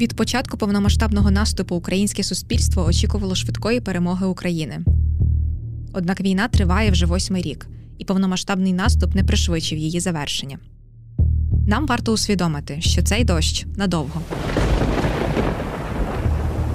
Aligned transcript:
Від 0.00 0.16
початку 0.16 0.56
повномасштабного 0.56 1.30
наступу 1.30 1.76
українське 1.76 2.22
суспільство 2.22 2.84
очікувало 2.84 3.34
швидкої 3.34 3.80
перемоги 3.80 4.26
України. 4.26 4.80
Однак 5.92 6.20
війна 6.20 6.48
триває 6.48 6.90
вже 6.90 7.06
восьмий 7.06 7.42
рік, 7.42 7.66
і 7.98 8.04
повномасштабний 8.04 8.72
наступ 8.72 9.14
не 9.14 9.24
пришвидшив 9.24 9.78
її 9.78 10.00
завершення. 10.00 10.58
Нам 11.66 11.86
варто 11.86 12.12
усвідомити, 12.12 12.80
що 12.80 13.02
цей 13.02 13.24
дощ 13.24 13.66
надовго. 13.76 14.20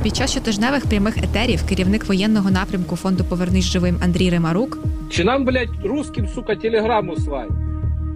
Під 0.04 0.16
час 0.16 0.32
щотижневих 0.32 0.86
прямих 0.86 1.18
етерів 1.18 1.64
керівник 1.64 2.06
воєнного 2.08 2.52
напрямку 2.52 2.96
фонду 2.96 3.24
Повернись 3.24 3.66
живим 3.66 3.98
Андрій 4.04 4.30
Римарук 4.30 4.80
Чи 5.10 5.24
нам, 5.24 5.46
блядь, 5.46 5.86
русским, 5.86 6.28
сука, 6.28 6.56
телеграмму 6.56 7.16
слать? 7.16 7.50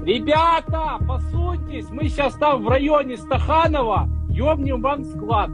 Ребята, 0.07 0.99
посуньтесь, 1.07 1.89
мы 1.91 2.09
сейчас 2.09 2.33
там 2.39 2.63
в 2.63 2.67
районе 2.67 3.17
Стаханова 3.17 4.18
ёбнем 4.39 4.81
вам 4.81 5.05
склад. 5.05 5.49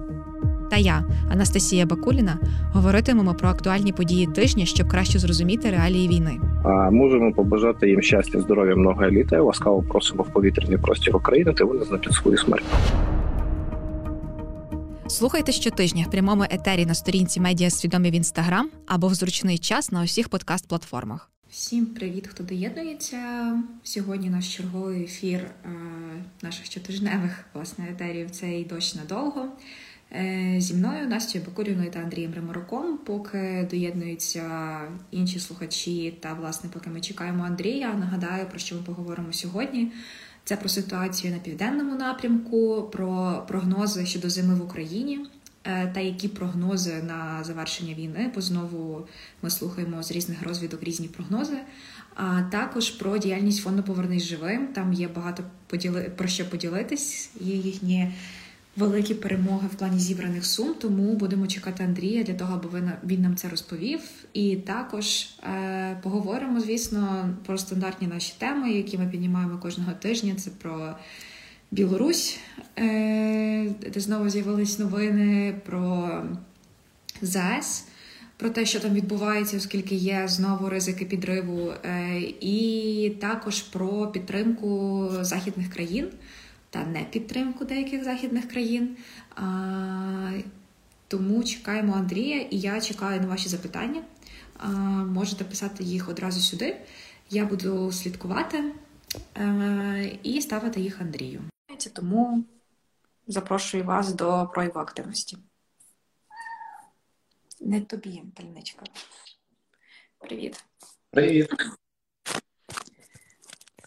та 0.71 0.77
я, 0.77 1.03
Анастасія 1.31 1.85
Бакуліна, 1.85 2.39
говоритимемо 2.73 3.34
про 3.34 3.49
актуальні 3.49 3.91
події 3.91 4.27
тижня, 4.27 4.66
щоб 4.66 4.88
краще 4.88 5.20
зрозуміти 5.20 5.71
реалії 5.71 6.08
війни. 6.08 6.39
А 6.63 6.91
можемо 6.91 7.31
побажати 7.34 7.89
їм 7.89 8.02
щастя, 8.02 8.41
здоров'я, 8.41 8.75
много 8.75 9.09
літа. 9.09 9.41
Ласкаво 9.41 9.84
просимо 9.84 10.23
в 10.23 10.34
повітряний 10.34 10.77
простір 10.77 11.16
України 11.16 11.53
та 11.53 11.66
визнати 11.66 12.11
свою 12.11 12.38
смерть. 12.38 12.66
Слухайте 15.08 15.52
щотижня 15.52 16.05
в 16.08 16.11
прямому 16.11 16.44
етері 16.49 16.86
на 16.86 16.94
сторінці 16.94 17.39
Медіа 17.39 17.70
Свідомі 17.70 18.11
в 18.11 18.13
інстаграм 18.13 18.70
або 18.88 19.08
в 19.08 19.13
зручний 19.13 19.58
час 19.58 19.91
на 19.91 20.03
усіх 20.03 20.30
подкаст-платформах. 20.30 21.34
Всім 21.55 21.86
привіт, 21.86 22.27
хто 22.27 22.44
доєднується. 22.44 23.20
Сьогодні 23.84 24.30
наш 24.30 24.55
черговий 24.55 25.04
ефір 25.04 25.40
е, 25.40 25.70
наших 26.41 26.66
щотижневих 26.66 27.45
власне 27.54 27.86
етерів 27.90 28.31
цей 28.31 28.66
дощ 28.66 28.95
надовго. 28.95 29.48
Е, 30.12 30.56
зі 30.58 30.73
мною 30.73 31.08
Настю 31.08 31.39
Бакурівною 31.39 31.92
та 31.92 32.00
Андрієм 32.00 32.34
Ремароком. 32.34 32.97
Поки 32.97 33.67
доєднуються 33.72 34.81
інші 35.12 35.39
слухачі, 35.39 36.17
та 36.20 36.34
власне, 36.34 36.70
поки 36.73 36.89
ми 36.89 37.02
чекаємо 37.02 37.44
Андрія. 37.44 37.94
Нагадаю, 37.94 38.45
про 38.45 38.59
що 38.59 38.75
ми 38.75 38.81
поговоримо 38.81 39.34
сьогодні. 39.34 39.92
Це 40.44 40.58
про 40.58 40.69
ситуацію 40.69 41.34
на 41.34 41.40
південному 41.40 41.95
напрямку, 41.95 42.90
про 42.92 43.44
прогнози 43.47 44.06
щодо 44.06 44.30
зими 44.30 44.56
в 44.56 44.64
Україні 44.64 45.19
та 45.94 45.99
які 45.99 46.27
прогнози 46.27 47.03
на 47.03 47.44
завершення 47.44 47.94
війни, 47.94 48.31
бо 48.35 48.41
знову 48.41 49.08
ми 49.41 49.49
слухаємо 49.49 50.03
з 50.03 50.11
різних 50.11 50.44
розвідок 50.44 50.83
різні 50.83 51.07
прогнози. 51.07 51.57
А 52.16 52.41
також 52.41 52.89
про 52.89 53.17
діяльність 53.17 53.63
фонду 53.63 53.83
Повернись 53.83 54.23
живим. 54.23 54.67
Там 54.67 54.94
є 54.94 55.07
багато 55.07 55.44
поділи... 55.67 56.02
про 56.02 56.27
що 56.27 56.49
поділитись. 56.49 57.30
Є 57.39 57.55
їхні 57.55 58.13
великі 58.77 59.13
перемоги 59.13 59.67
в 59.73 59.75
плані 59.75 59.99
зібраних 59.99 60.45
сум. 60.45 60.75
Тому 60.81 61.13
будемо 61.13 61.47
чекати 61.47 61.83
Андрія 61.83 62.23
для 62.23 62.33
того, 62.33 62.53
аби 62.53 62.91
він 63.03 63.22
нам 63.22 63.35
це 63.35 63.50
розповів. 63.50 64.00
І 64.33 64.55
також 64.55 65.29
е, 65.44 66.00
поговоримо, 66.03 66.59
звісно, 66.59 67.29
про 67.45 67.57
стандартні 67.57 68.07
наші 68.07 68.33
теми, 68.38 68.72
які 68.72 68.97
ми 68.97 69.07
піднімаємо 69.07 69.57
кожного 69.57 69.91
тижня. 69.91 70.35
Це 70.35 70.50
про 70.50 70.95
Білорусь, 71.71 72.39
е, 72.77 73.69
де 73.94 73.99
знову 73.99 74.30
з'явились 74.30 74.80
новини 74.80 75.55
про 75.66 76.09
ЗАЕС. 77.22 77.88
Про 78.38 78.49
те, 78.49 78.66
що 78.66 78.80
там 78.80 78.94
відбувається, 78.94 79.57
оскільки 79.57 79.95
є 79.95 80.27
знову 80.27 80.69
ризики 80.69 81.05
підриву, 81.05 81.73
е, 81.83 82.19
і 82.41 83.17
також 83.22 83.61
про 83.61 84.07
підтримку 84.07 85.09
західних 85.22 85.73
країн 85.73 86.07
та 86.69 86.85
не 86.85 86.99
підтримку 86.99 87.66
деяких 87.66 88.03
західних 88.03 88.47
країн. 88.47 88.97
Тому 91.07 91.44
чекаємо 91.44 91.94
Андрія, 91.94 92.41
і 92.41 92.59
я 92.59 92.81
чекаю 92.81 93.22
на 93.22 93.27
ваші 93.27 93.50
запитання. 93.50 94.02
Можете 95.13 95.44
писати 95.44 95.84
їх 95.84 96.09
одразу 96.09 96.41
сюди. 96.41 96.78
Я 97.29 97.45
буду 97.45 97.91
слідкувати 97.91 98.63
е, 99.38 100.11
і 100.23 100.41
ставити 100.41 100.81
їх 100.81 101.01
Андрію. 101.01 101.41
Тому 101.84 102.46
запрошую 103.28 103.84
вас 103.84 104.13
до 104.13 104.50
прояву 104.53 104.80
активності. 104.80 105.38
Не 107.62 107.81
тобі, 107.81 108.24
пальничка. 108.36 108.84
Привіт. 110.19 110.66
Привіт. 111.12 111.50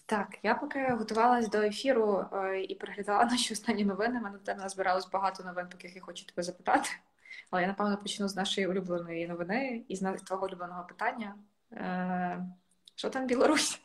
Так, 0.07 0.39
я 0.43 0.55
поки 0.55 0.89
готувалась 0.89 1.49
до 1.49 1.59
ефіру 1.63 2.27
е, 2.33 2.61
і 2.63 2.75
переглядала 2.75 3.25
наші 3.31 3.55
останні 3.55 3.85
новини. 3.85 4.21
Мене 4.21 4.39
до 4.39 4.55
назбиралось 4.55 5.11
багато 5.11 5.45
новин, 5.45 5.69
по 5.69 5.77
яких 5.77 5.97
я 5.97 6.03
хочу 6.03 6.27
тебе 6.27 6.43
запитати. 6.43 6.91
Але 7.51 7.63
я 7.63 7.69
напевно 7.69 7.97
почну 7.97 8.29
з 8.29 8.37
нашої 8.37 8.67
улюбленої 8.67 9.27
новини 9.27 9.85
і 9.89 9.97
з 9.97 10.01
твого 10.01 10.47
улюбленого 10.47 10.85
питання. 10.85 11.37
Е, 11.73 12.47
Що 12.95 13.11
там 13.11 13.27
Білорусь? 13.27 13.81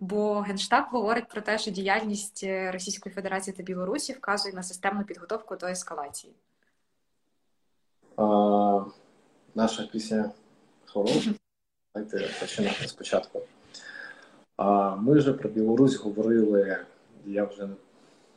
Бо 0.00 0.40
Генштаб 0.40 0.84
говорить 0.90 1.28
про 1.28 1.40
те, 1.40 1.58
що 1.58 1.70
діяльність 1.70 2.44
е, 2.44 2.70
Російської 2.70 3.14
Федерації 3.14 3.56
та 3.56 3.62
Білорусі 3.62 4.12
вказує 4.12 4.54
на 4.54 4.62
системну 4.62 5.04
підготовку 5.04 5.56
до 5.56 5.66
ескалації. 5.66 6.32
А, 8.16 8.84
наша 9.54 9.82
пісня 9.82 10.30
хороша. 10.86 11.30
Давайте 11.94 12.30
починати 12.40 12.88
спочатку. 12.88 13.42
А, 14.56 14.96
ми 14.96 15.18
вже 15.18 15.32
про 15.32 15.50
Білорусь 15.50 15.96
говорили. 15.96 16.86
Я 17.26 17.44
вже 17.44 17.68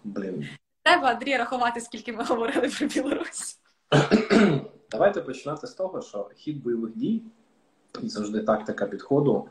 блін. 0.03 0.49
Треба 0.83 1.07
Андрій 1.09 1.37
рахувати, 1.37 1.81
скільки 1.81 2.13
ми 2.13 2.23
говорили 2.23 2.69
про 2.79 2.87
Білорусь. 2.87 3.59
Давайте 4.91 5.21
починати 5.21 5.67
з 5.67 5.73
того, 5.73 6.01
що 6.01 6.29
хід 6.35 6.63
бойових 6.63 6.97
дій 6.97 7.23
і 8.01 8.09
завжди 8.09 8.39
тактика 8.43 8.85
підходу 8.85 9.49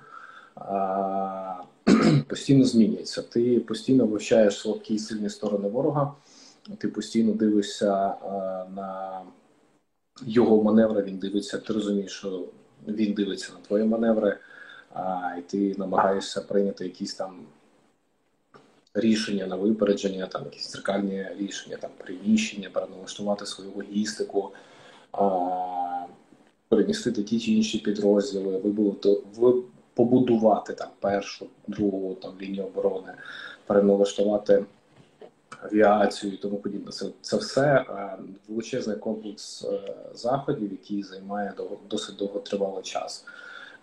постійно 2.29 2.65
змінюється. 2.65 3.23
Ти 3.23 3.61
постійно 3.61 4.07
вивчаєш 4.07 4.59
слабкі 4.59 4.95
і 4.95 4.99
сильні 4.99 5.31
сторони 5.31 5.69
ворога, 5.69 6.15
ти 6.79 6.89
постійно 6.89 7.33
дивишся 7.33 8.15
на 8.75 9.21
його 10.27 10.63
маневри, 10.63 11.03
він 11.03 11.19
дивиться, 11.19 11.59
ти 11.59 11.73
розумієш, 11.73 12.13
що 12.13 12.45
він 12.89 13.15
дивиться 13.15 13.53
на 13.53 13.59
твої 13.67 13.85
маневри, 13.85 14.39
і 15.39 15.41
ти 15.41 15.75
намагаєшся 15.79 16.41
прийняти 16.41 16.85
якісь 16.85 17.15
там 17.15 17.47
рішення 18.95 19.47
на 19.47 19.57
випередження, 19.57 20.27
там 20.27 20.45
якісь 20.45 20.73
дзеркальні 20.73 21.27
рішення, 21.39 21.77
там 21.77 21.91
приміщення, 21.99 22.71
переналаштувати 22.73 23.47
свою 23.47 23.71
логістику, 23.77 24.51
перемістити 26.69 27.23
ті 27.23 27.41
чи 27.41 27.53
інші 27.53 27.79
підрозділи, 27.79 28.59
вибудувати, 28.59 29.23
ви- 29.37 29.63
побудувати 29.95 30.73
там 30.75 30.89
першу, 31.01 31.47
другу 31.67 32.15
там 32.15 32.33
лінію 32.41 32.65
оборони, 32.65 33.13
переналаштувати 33.67 34.65
авіацію 35.63 36.33
і 36.33 36.37
тому 36.37 36.57
подібне. 36.57 36.93
Це, 36.93 37.07
це 37.21 37.37
все 37.37 37.63
е, 37.91 38.19
величезний 38.49 38.97
комплекс 38.97 39.65
е, 39.65 39.81
заходів, 40.15 40.71
який 40.73 41.03
займає 41.03 41.53
досить 41.91 42.17
довготривалий 42.17 42.83
час. 42.83 43.25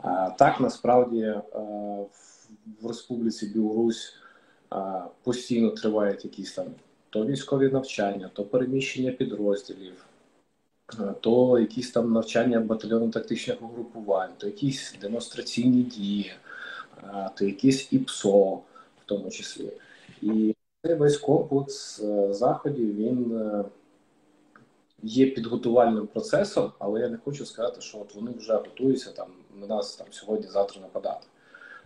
Е, 0.06 0.34
Так 0.38 0.60
насправді 0.60 1.34
в- 2.82 2.88
Республіці 2.88 3.46
Білорусь 3.48 4.14
постійно 5.24 5.70
тривають 5.70 6.26
якісь 6.26 6.54
там 6.54 6.66
то 7.10 7.26
військові 7.26 7.70
навчання, 7.72 8.30
то 8.34 8.44
переміщення 8.44 9.12
підрозділів, 9.12 10.06
то 11.22 11.60
якісь 11.60 11.92
там 11.92 12.14
навчання 12.14 12.60
батальйонно-тактичних 12.60 13.58
угрупувань, 13.62 14.32
то 14.38 14.48
якісь 14.48 14.96
демонстраційні 15.02 15.84
дії, 15.84 16.32
е, 17.04 17.30
то 17.36 17.46
якісь 17.46 17.88
ІПСО 17.94 18.56
в 19.02 19.06
тому 19.06 19.30
числі. 19.30 19.72
І 20.22 20.56
цей 20.86 20.96
весь 20.96 21.18
комплекс 21.18 22.00
е, 22.00 22.34
заходів 22.34 22.96
він 22.96 23.38
е, 23.38 23.66
є 25.04 25.28
підготувальним 25.32 26.08
процесом, 26.08 26.72
але 26.80 27.00
я 27.00 27.10
не 27.10 27.18
хочу 27.18 27.46
сказати, 27.46 27.82
що 27.82 27.98
от 27.98 28.16
вони 28.16 28.32
вже 28.32 28.54
готуються 28.54 29.12
там 29.12 29.28
на 29.56 29.68
нас 29.68 29.96
там 29.96 30.08
сьогодні-завтра 30.12 30.82
нападати. 30.82 31.28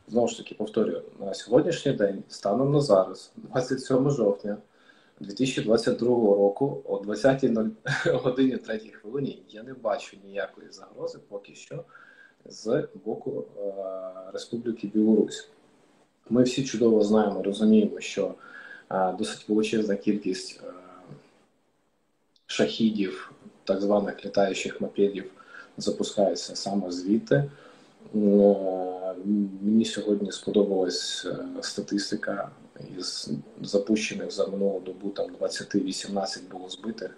Знову 0.08 0.28
ж 0.28 0.38
таки, 0.38 0.56
повторюю, 0.56 1.02
на 1.20 1.34
сьогоднішній 1.34 1.92
день, 1.92 2.24
станом 2.30 2.72
на 2.72 2.82
зараз, 2.82 3.32
27 3.36 4.10
жовтня 4.10 4.58
2022 5.22 6.08
року, 6.10 6.82
о 6.86 6.98
20.00 6.98 7.72
годині 8.24 8.58
3 8.58 8.80
хвилині, 8.80 9.44
я 9.50 9.64
не 9.64 9.74
бачу 9.74 10.18
ніякої 10.26 10.68
загрози 10.72 11.20
поки 11.30 11.56
що 11.56 11.84
з 12.46 12.88
боку 13.06 13.46
е, 13.58 13.62
Республіки 14.34 14.88
Білорусь. 14.88 15.50
Ми 16.30 16.44
всі 16.44 16.64
чудово 16.64 17.04
знаємо, 17.04 17.44
розуміємо, 17.44 18.00
що 18.00 18.36
е, 18.92 19.16
досить 19.20 19.50
величезна 19.50 19.96
кількість 19.96 20.62
е, 20.64 20.74
шахідів, 22.46 23.32
так 23.64 23.82
званих 23.82 24.26
літаючих 24.26 24.82
мопедів, 24.82 25.32
запускається 25.78 26.56
саме 26.56 26.92
звідти. 26.92 27.52
Мені 29.62 29.86
сьогодні 29.86 30.32
сподобалась 30.32 31.28
статистика 31.62 32.52
із 32.98 33.30
запущених 33.62 34.32
за 34.32 34.48
минулу 34.48 34.80
добу 34.80 35.10
там 35.10 35.28
20-18 35.42 36.50
було 36.52 36.70
збитих. 36.70 37.18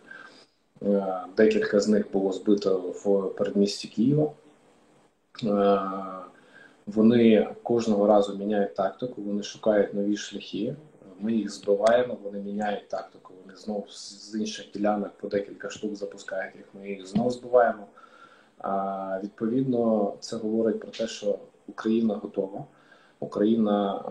Декілька 1.37 1.79
з 1.79 1.87
них 1.87 2.11
було 2.11 2.33
збито 2.33 2.77
в 2.77 3.29
передмісті 3.35 3.87
Києва. 3.87 4.31
Вони 6.85 7.49
кожного 7.63 8.07
разу 8.07 8.37
міняють 8.37 8.75
тактику, 8.75 9.21
вони 9.21 9.43
шукають 9.43 9.93
нові 9.93 10.17
шляхи. 10.17 10.75
Ми 11.19 11.33
їх 11.33 11.49
збиваємо, 11.49 12.17
вони 12.23 12.39
міняють 12.39 12.87
тактику. 12.87 13.33
Вони 13.41 13.57
знову 13.57 13.85
з 13.89 14.35
інших 14.39 14.71
ділянок 14.73 15.11
по 15.17 15.27
декілька 15.27 15.69
штук 15.69 15.95
запускають 15.95 16.55
їх. 16.55 16.65
Ми 16.73 16.89
їх 16.89 17.07
знову 17.07 17.29
збиваємо. 17.31 17.87
А 18.57 19.19
відповідно, 19.23 20.13
це 20.19 20.35
говорить 20.35 20.79
про 20.79 20.91
те, 20.91 21.07
що 21.07 21.39
Україна 21.67 22.15
готова. 22.15 22.65
Україна 23.23 24.03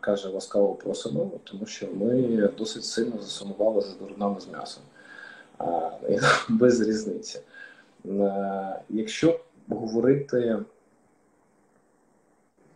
каже 0.00 0.28
ласкаво 0.28 0.74
просимо, 0.74 1.30
тому 1.44 1.66
що 1.66 1.86
ми 1.94 2.48
досить 2.58 2.84
сильно 2.84 3.22
засумували 3.22 3.80
за 3.80 3.94
дурнами 3.94 4.40
з 4.40 4.48
м'ясом. 4.48 4.82
Без 6.48 6.80
різниці. 6.80 7.40
Якщо 8.88 9.40
говорити 9.68 10.58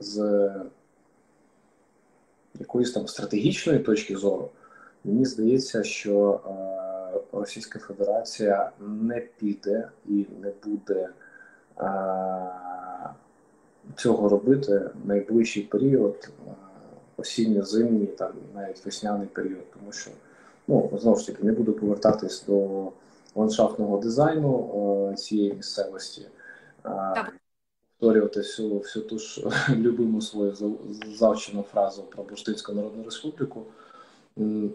з 0.01 0.51
якоїсь 2.55 2.93
там 2.93 3.09
стратегічної 3.09 3.79
точки 3.79 4.17
зору, 4.17 4.51
мені 5.05 5.25
здається, 5.25 5.85
що 5.85 6.41
Російська 7.33 7.79
Федерація 7.79 8.71
не 8.81 9.21
піде 9.21 9.89
і 10.07 10.27
не 10.43 10.53
буде 10.65 11.09
цього 13.97 14.29
робити 14.29 14.91
в 15.05 15.09
найближчий 15.09 15.63
період, 15.63 16.31
е, 16.47 16.51
осінньо-зимній, 17.17 18.07
там 18.07 18.33
навіть 18.55 18.85
весняний 18.85 19.27
період, 19.27 19.71
тому 19.79 19.93
що 19.93 20.11
ну 20.69 20.91
знову 21.01 21.19
ж 21.19 21.27
таки 21.27 21.43
не 21.43 21.53
буду 21.53 21.73
повертатись 21.73 22.45
до 22.47 22.89
ландшафтного 23.35 23.99
дизайну 23.99 25.15
цієї 25.17 25.55
місцевості. 25.55 26.23
Так 26.83 27.33
повторювати 27.99 28.41
всю 28.41 28.79
всю 28.79 29.05
ту 29.05 29.19
ж 29.19 29.43
любиму 29.77 30.21
свою 30.21 30.57
завчену 31.17 31.63
фразу 31.63 32.03
про 32.03 32.25
Бурштинську 32.25 32.73
Народну 32.73 33.05
Республіку, 33.05 33.63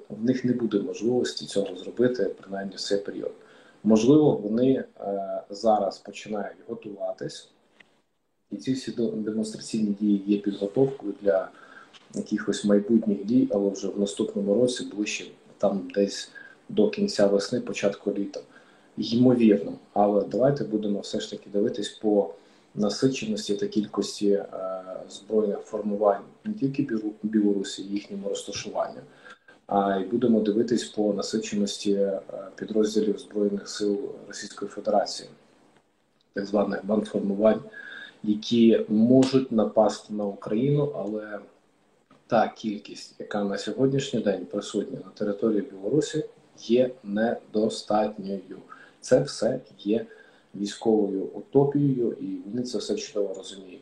в 0.09 0.23
них 0.23 0.45
не 0.45 0.53
буде 0.53 0.79
можливості 0.79 1.45
цього 1.45 1.75
зробити, 1.75 2.35
принаймні 2.41 2.75
в 2.75 2.79
цей 2.79 2.97
період. 2.97 3.31
Можливо, 3.83 4.35
вони 4.35 4.71
е, 4.71 5.43
зараз 5.49 5.97
починають 5.97 6.57
готуватись, 6.67 7.51
і 8.53 8.57
ці 8.57 8.73
всі 8.73 8.91
демонстраційні 9.13 9.95
дії 9.99 10.23
є 10.27 10.37
підготовкою 10.37 11.13
для 11.21 11.49
якихось 12.15 12.65
майбутніх 12.65 13.25
дій, 13.25 13.47
але 13.51 13.69
вже 13.69 13.87
в 13.87 13.99
наступному 13.99 14.55
році 14.55 14.87
ближче 14.95 15.25
там 15.57 15.87
десь 15.95 16.31
до 16.69 16.89
кінця 16.89 17.27
весни, 17.27 17.61
початку 17.61 18.13
літа. 18.13 18.39
Ймовірно, 18.97 19.73
але 19.93 20.23
давайте 20.23 20.63
будемо 20.63 20.99
все 20.99 21.19
ж 21.19 21.29
таки 21.29 21.49
дивитись 21.53 21.89
по 21.89 22.33
насиченості 22.75 23.55
та 23.55 23.67
кількості 23.67 24.29
е, 24.29 24.47
збройних 25.09 25.59
формувань 25.59 26.21
не 26.45 26.53
тільки 26.53 26.87
Білорусі, 27.23 27.81
їхньому 27.81 28.29
розташуванню, 28.29 29.01
а 29.67 29.97
й 29.99 30.03
будемо 30.03 30.39
дивитись 30.39 30.83
по 30.83 31.13
насиченості 31.13 31.93
е, 31.93 32.19
підрозділів 32.55 33.19
збройних 33.19 33.69
сил 33.69 33.99
Російської 34.27 34.71
Федерації, 34.71 35.29
так 36.33 36.45
званих 36.45 36.85
бандформувань, 36.85 37.61
які 38.23 38.85
можуть 38.89 39.51
напасти 39.51 40.13
на 40.13 40.25
Україну, 40.25 40.91
але 40.95 41.39
та 42.27 42.47
кількість, 42.47 43.15
яка 43.19 43.43
на 43.43 43.57
сьогоднішній 43.57 44.19
день 44.19 44.45
присутня 44.45 44.99
на 45.05 45.11
території 45.11 45.61
Білорусі, 45.61 46.25
є 46.59 46.91
недостатньою. 47.03 48.57
Це 48.99 49.21
все 49.21 49.59
є 49.79 50.05
військовою 50.55 51.23
утопією, 51.23 52.11
і 52.11 52.37
вони 52.45 52.63
це 52.63 52.77
все 52.77 52.95
чудово 52.95 53.33
розуміють. 53.33 53.81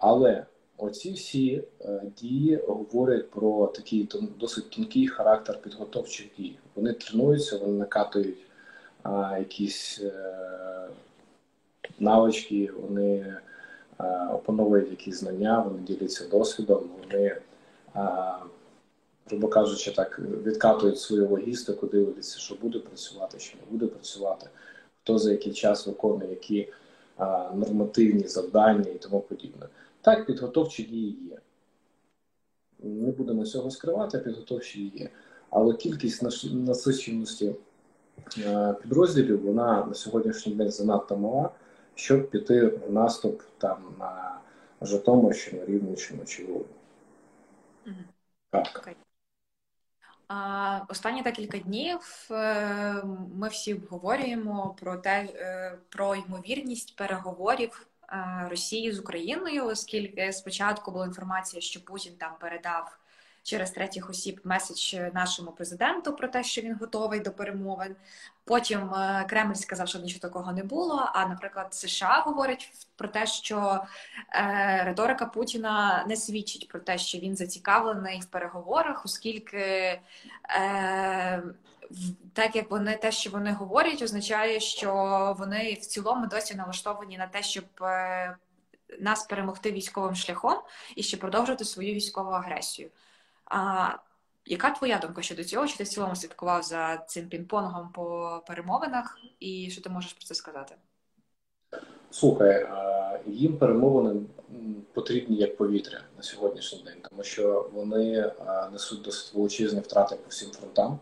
Але 0.00 0.46
оці 0.76 1.12
всі 1.12 1.62
е, 1.80 2.02
дії 2.20 2.56
говорять 2.56 3.30
про 3.30 3.66
такий 3.66 4.08
досить 4.40 4.70
тонкий 4.70 5.06
характер 5.06 5.58
підготовчих 5.62 6.26
дій. 6.38 6.58
Вони 6.74 6.92
тренуються, 6.92 7.58
вони 7.58 7.78
накатують 7.78 8.38
якісь 9.38 10.00
е, 10.02 10.12
навички, 11.98 12.70
вони 12.80 13.36
е, 14.00 14.28
опановують 14.32 14.90
якісь 14.90 15.18
знання, 15.18 15.60
вони 15.60 15.78
діляться 15.78 16.28
досвідом, 16.30 16.90
вони, 17.02 17.36
грубо 19.26 19.48
кажучи, 19.48 19.92
так 19.94 20.18
відкатують 20.18 20.98
свою 20.98 21.28
логістику, 21.28 21.86
дивляться, 21.86 22.38
що 22.38 22.54
буде 22.54 22.78
працювати, 22.78 23.38
що 23.38 23.58
не 23.58 23.70
буде 23.70 23.86
працювати 23.86 24.46
хто 25.02 25.18
за 25.18 25.30
який 25.30 25.52
час 25.52 25.86
виконує 25.86 26.30
які 26.30 26.68
нормативні 27.54 28.28
завдання 28.28 28.90
і 28.90 28.98
тому 28.98 29.20
подібне. 29.20 29.66
Так, 30.00 30.26
підготовчі 30.26 30.82
дії 30.82 31.18
є. 31.30 31.38
Не 32.82 33.12
будемо 33.12 33.44
цього 33.44 33.70
скривати, 33.70 34.18
підготовчі 34.18 34.92
є. 34.94 35.08
Але 35.50 35.74
кількість 35.74 36.22
насиченості 36.52 37.54
підрозділів 38.82 39.42
вона 39.42 39.86
на 39.86 39.94
сьогоднішній 39.94 40.54
день 40.54 40.70
занадто 40.70 41.16
мала, 41.16 41.50
щоб 42.00 42.30
піти 42.30 42.66
в 42.66 42.92
наступ 42.92 43.42
там 43.58 43.94
на 43.98 44.40
Житомирщину, 44.80 45.64
Рівненщину 45.64 46.24
чи. 46.24 46.42
Mm 46.42 46.64
-hmm. 47.86 48.04
Так. 48.50 48.66
Okay. 48.66 48.94
Останні 50.88 51.22
декілька 51.22 51.58
днів 51.58 52.28
е, 52.30 53.02
ми 53.34 53.48
всі 53.48 53.74
обговорюємо 53.74 54.76
про 54.80 54.96
те, 54.96 55.28
е, 55.34 55.78
про 55.88 56.14
ймовірність 56.14 56.96
переговорів 56.96 57.86
е, 58.12 58.48
Росії 58.50 58.92
з 58.92 59.00
Україною, 59.00 59.66
оскільки 59.66 60.32
спочатку 60.32 60.90
була 60.90 61.06
інформація, 61.06 61.60
що 61.60 61.84
Путін 61.84 62.12
там 62.18 62.32
передав 62.40 62.98
через 63.42 63.70
третіх 63.70 64.10
осіб 64.10 64.40
меседж 64.44 64.94
нашому 65.14 65.52
президенту 65.52 66.16
про 66.16 66.28
те, 66.28 66.44
що 66.44 66.60
він 66.60 66.76
готовий 66.76 67.20
до 67.20 67.30
перемовин. 67.30 67.96
Потім 68.44 68.94
е, 68.94 69.26
Кремль 69.28 69.54
сказав, 69.54 69.88
що 69.88 69.98
нічого 69.98 70.20
такого 70.20 70.52
не 70.52 70.64
було. 70.64 71.10
А, 71.14 71.26
наприклад, 71.26 71.74
США 71.74 72.22
говорять 72.26 72.72
про 72.96 73.08
те, 73.08 73.26
що 73.26 73.84
е, 74.34 74.82
риторика 74.84 75.26
Путіна 75.26 76.04
не 76.08 76.16
свідчить 76.16 76.68
про 76.68 76.80
те, 76.80 76.98
що 76.98 77.18
він 77.18 77.36
зацікавлений 77.36 78.20
в 78.20 78.24
переговорах, 78.24 79.04
оскільки 79.04 80.00
е, 80.50 81.42
так 82.32 82.56
як 82.56 82.70
вони 82.70 82.96
те, 82.96 83.12
що 83.12 83.30
вони 83.30 83.52
говорять, 83.52 84.02
означає, 84.02 84.60
що 84.60 84.92
вони 85.38 85.74
в 85.74 85.86
цілому 85.86 86.26
досі 86.26 86.54
налаштовані 86.54 87.18
на 87.18 87.26
те, 87.26 87.42
щоб 87.42 87.64
е, 87.82 88.36
нас 89.00 89.24
перемогти 89.24 89.72
військовим 89.72 90.14
шляхом 90.14 90.58
і 90.96 91.02
ще 91.02 91.16
продовжувати 91.16 91.64
свою 91.64 91.94
військову 91.94 92.30
агресію. 92.30 92.90
А 93.50 93.88
яка 94.46 94.70
твоя 94.70 94.98
думка 94.98 95.22
щодо 95.22 95.44
цього? 95.44 95.66
Чи 95.66 95.76
ти 95.76 95.84
в 95.84 95.88
цілому 95.88 96.16
слідкував 96.16 96.62
за 96.62 96.96
цим 96.96 97.28
пінг-понгом 97.28 97.92
по 97.94 98.42
перемовинах, 98.46 99.18
і 99.40 99.68
що 99.70 99.82
ти 99.82 99.90
можеш 99.90 100.12
про 100.12 100.24
це 100.24 100.34
сказати? 100.34 100.74
Слухай, 102.10 102.66
їм 103.26 103.58
перемовини 103.58 104.20
потрібні 104.92 105.36
як 105.36 105.56
повітря 105.56 106.00
на 106.16 106.22
сьогоднішній 106.22 106.82
день, 106.82 106.98
тому 107.10 107.22
що 107.22 107.70
вони 107.72 108.32
несуть 108.72 109.02
досить 109.02 109.34
величезні 109.34 109.80
втрати 109.80 110.16
по 110.16 110.28
всім 110.28 110.50
фронтам. 110.50 110.98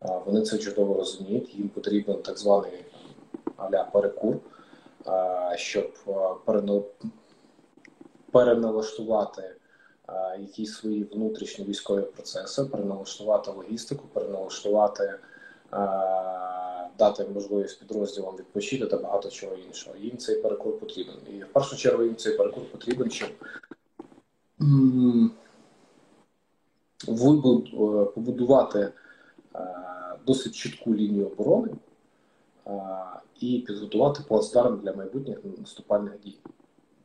Вони 0.00 0.42
це 0.42 0.58
чудово 0.58 0.94
розуміють. 0.94 1.54
Їм 1.54 1.68
потрібен 1.68 2.22
так 2.22 2.38
званий 2.38 2.84
аля 3.56 3.84
перекур, 3.84 4.36
щоб 5.56 5.94
переналаштувати 8.32 9.56
якісь 10.40 10.74
свої 10.74 11.04
внутрішні 11.04 11.64
військові 11.64 12.02
процеси, 12.02 12.64
переналаштувати 12.64 13.50
логістику, 13.50 14.04
переналаштувати, 14.12 15.14
дати 16.98 17.26
можливість 17.34 17.80
підрозділам 17.80 18.36
відпочити 18.36 18.86
та 18.86 18.96
багато 18.96 19.28
чого 19.30 19.54
іншого. 19.54 19.96
Їм 19.96 20.18
цей 20.18 20.42
перекур 20.42 20.78
потрібен. 20.78 21.14
І 21.30 21.42
в 21.42 21.52
першу 21.52 21.76
чергу 21.76 22.02
їм 22.02 22.16
цей 22.16 22.36
перекур 22.36 22.64
потрібен, 22.64 23.10
щоб 23.10 23.28
побудувати 28.14 28.92
досить 30.26 30.54
чітку 30.54 30.94
лінію 30.94 31.26
оборони 31.26 31.68
і 33.40 33.58
підготувати 33.58 34.22
плацдарм 34.28 34.80
для 34.80 34.92
майбутніх 34.92 35.38
наступальних 35.58 36.20
дій 36.20 36.38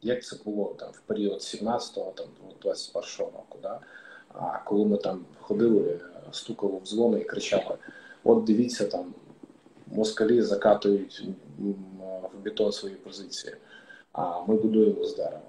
як 0.05 0.23
це 0.25 0.37
було 0.45 0.75
там 0.79 0.89
в 0.91 0.99
період 0.99 1.39
17-го, 1.39 2.13
там 2.15 2.27
21-го 2.63 3.25
року. 3.25 3.57
Да? 3.61 3.79
А 4.33 4.59
коли 4.65 4.85
ми 4.85 4.97
там 4.97 5.25
ходили, 5.41 5.99
стукали 6.31 6.77
в 6.83 6.87
дзвони 6.87 7.19
і 7.19 7.23
кричали: 7.23 7.75
От 8.23 8.43
дивіться, 8.43 8.85
там 8.85 9.13
москалі 9.87 10.41
закатують 10.41 11.27
в 11.59 12.43
бетон 12.43 12.71
свої 12.71 12.95
позиції, 12.95 13.55
а 14.11 14.41
ми 14.47 14.55
будуємо 14.55 15.05
з 15.05 15.15
дерева. 15.15 15.41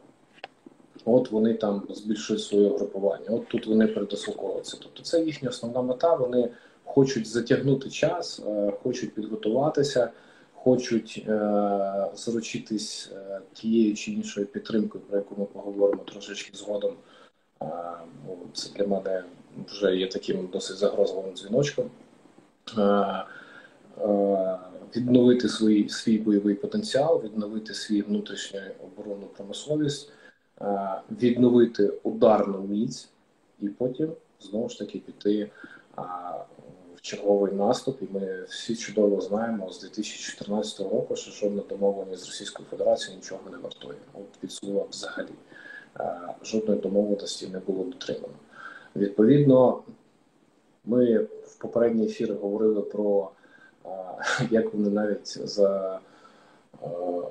От 1.04 1.30
вони 1.30 1.54
там 1.54 1.82
збільшують 1.90 2.42
своє 2.42 2.68
групування, 2.68 3.26
от 3.30 3.48
тут 3.48 3.66
вони 3.66 3.86
передослуховуються. 3.86 4.76
Тобто 4.82 5.02
це 5.02 5.22
їхня 5.22 5.48
основна 5.48 5.82
мета. 5.82 6.14
Вони 6.14 6.50
хочуть 6.84 7.26
затягнути 7.26 7.90
час, 7.90 8.42
хочуть 8.82 9.14
підготуватися, 9.14 10.10
хочуть 10.66 11.26
заручитись 12.14 13.12
тією 13.52 13.94
чи 13.94 14.12
іншою 14.12 14.46
підтримкою, 14.46 15.04
про 15.04 15.18
яку 15.18 15.34
ми 15.38 15.44
поговоримо 15.44 16.02
трошечки 16.02 16.56
згодом. 16.56 16.94
Ну, 18.26 18.38
це 18.52 18.70
для 18.74 18.86
мене 18.86 19.24
вже 19.68 19.96
є 19.96 20.08
таким 20.08 20.48
досить 20.52 20.76
загрозливим 20.76 21.34
дзвіночком. 21.34 21.90
Відновити 24.96 25.48
свій 25.48 25.88
свій 25.88 26.18
бойовий 26.18 26.54
потенціал, 26.54 27.22
відновити 27.24 27.74
свій 27.74 28.02
внутрішню 28.02 28.60
оборонну 28.84 29.26
промисловість, 29.26 30.12
відновити 31.10 31.92
ударну 32.02 32.62
міць, 32.62 33.08
і 33.60 33.68
потім 33.68 34.12
знову 34.40 34.68
ж 34.68 34.78
таки 34.78 34.98
піти 34.98 35.50
черговий 37.06 37.52
наступ. 37.52 38.02
І 38.02 38.06
ми 38.12 38.44
всі 38.48 38.76
чудово 38.76 39.20
знаємо 39.20 39.72
з 39.72 39.80
2014 39.80 40.80
року, 40.80 41.16
що 41.16 41.30
жодна 41.30 41.62
домовленість 41.68 42.22
з 42.22 42.26
Російською 42.26 42.68
Федерацією 42.70 43.16
нічого 43.16 43.40
не 43.50 43.56
вартує. 43.56 43.98
От 44.14 44.52
слова 44.52 44.86
взагалі. 44.90 45.32
Жодної 46.42 46.80
домовленості 46.80 47.46
не 47.46 47.58
було 47.58 47.84
дотримано. 47.84 48.34
Відповідно, 48.96 49.82
ми 50.84 51.18
в 51.18 51.58
попередній 51.58 52.06
ефірі 52.06 52.32
говорили 52.32 52.82
про 52.82 53.30
як 54.50 54.74
вони 54.74 54.90
навіть 54.90 55.48
за 55.48 56.00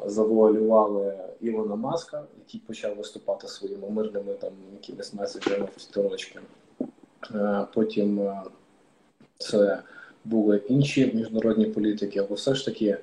завуалювали 0.06 1.20
Ілона 1.42 1.76
Маска, 1.76 2.24
який 2.40 2.62
почав 2.68 2.96
виступати 2.96 3.48
своїми 3.48 3.90
мирними 3.90 4.34
там 4.34 4.52
якимись 4.74 5.14
меседжами 5.14 5.68
в 5.78 5.84
тіточки. 5.84 6.40
Потім 7.74 8.32
це 9.38 9.80
були 10.26 10.62
інші 10.70 11.12
міжнародні 11.14 11.66
політики, 11.66 12.20
або 12.20 12.36
все 12.36 12.56
ж 12.56 12.66
таки 12.66 12.98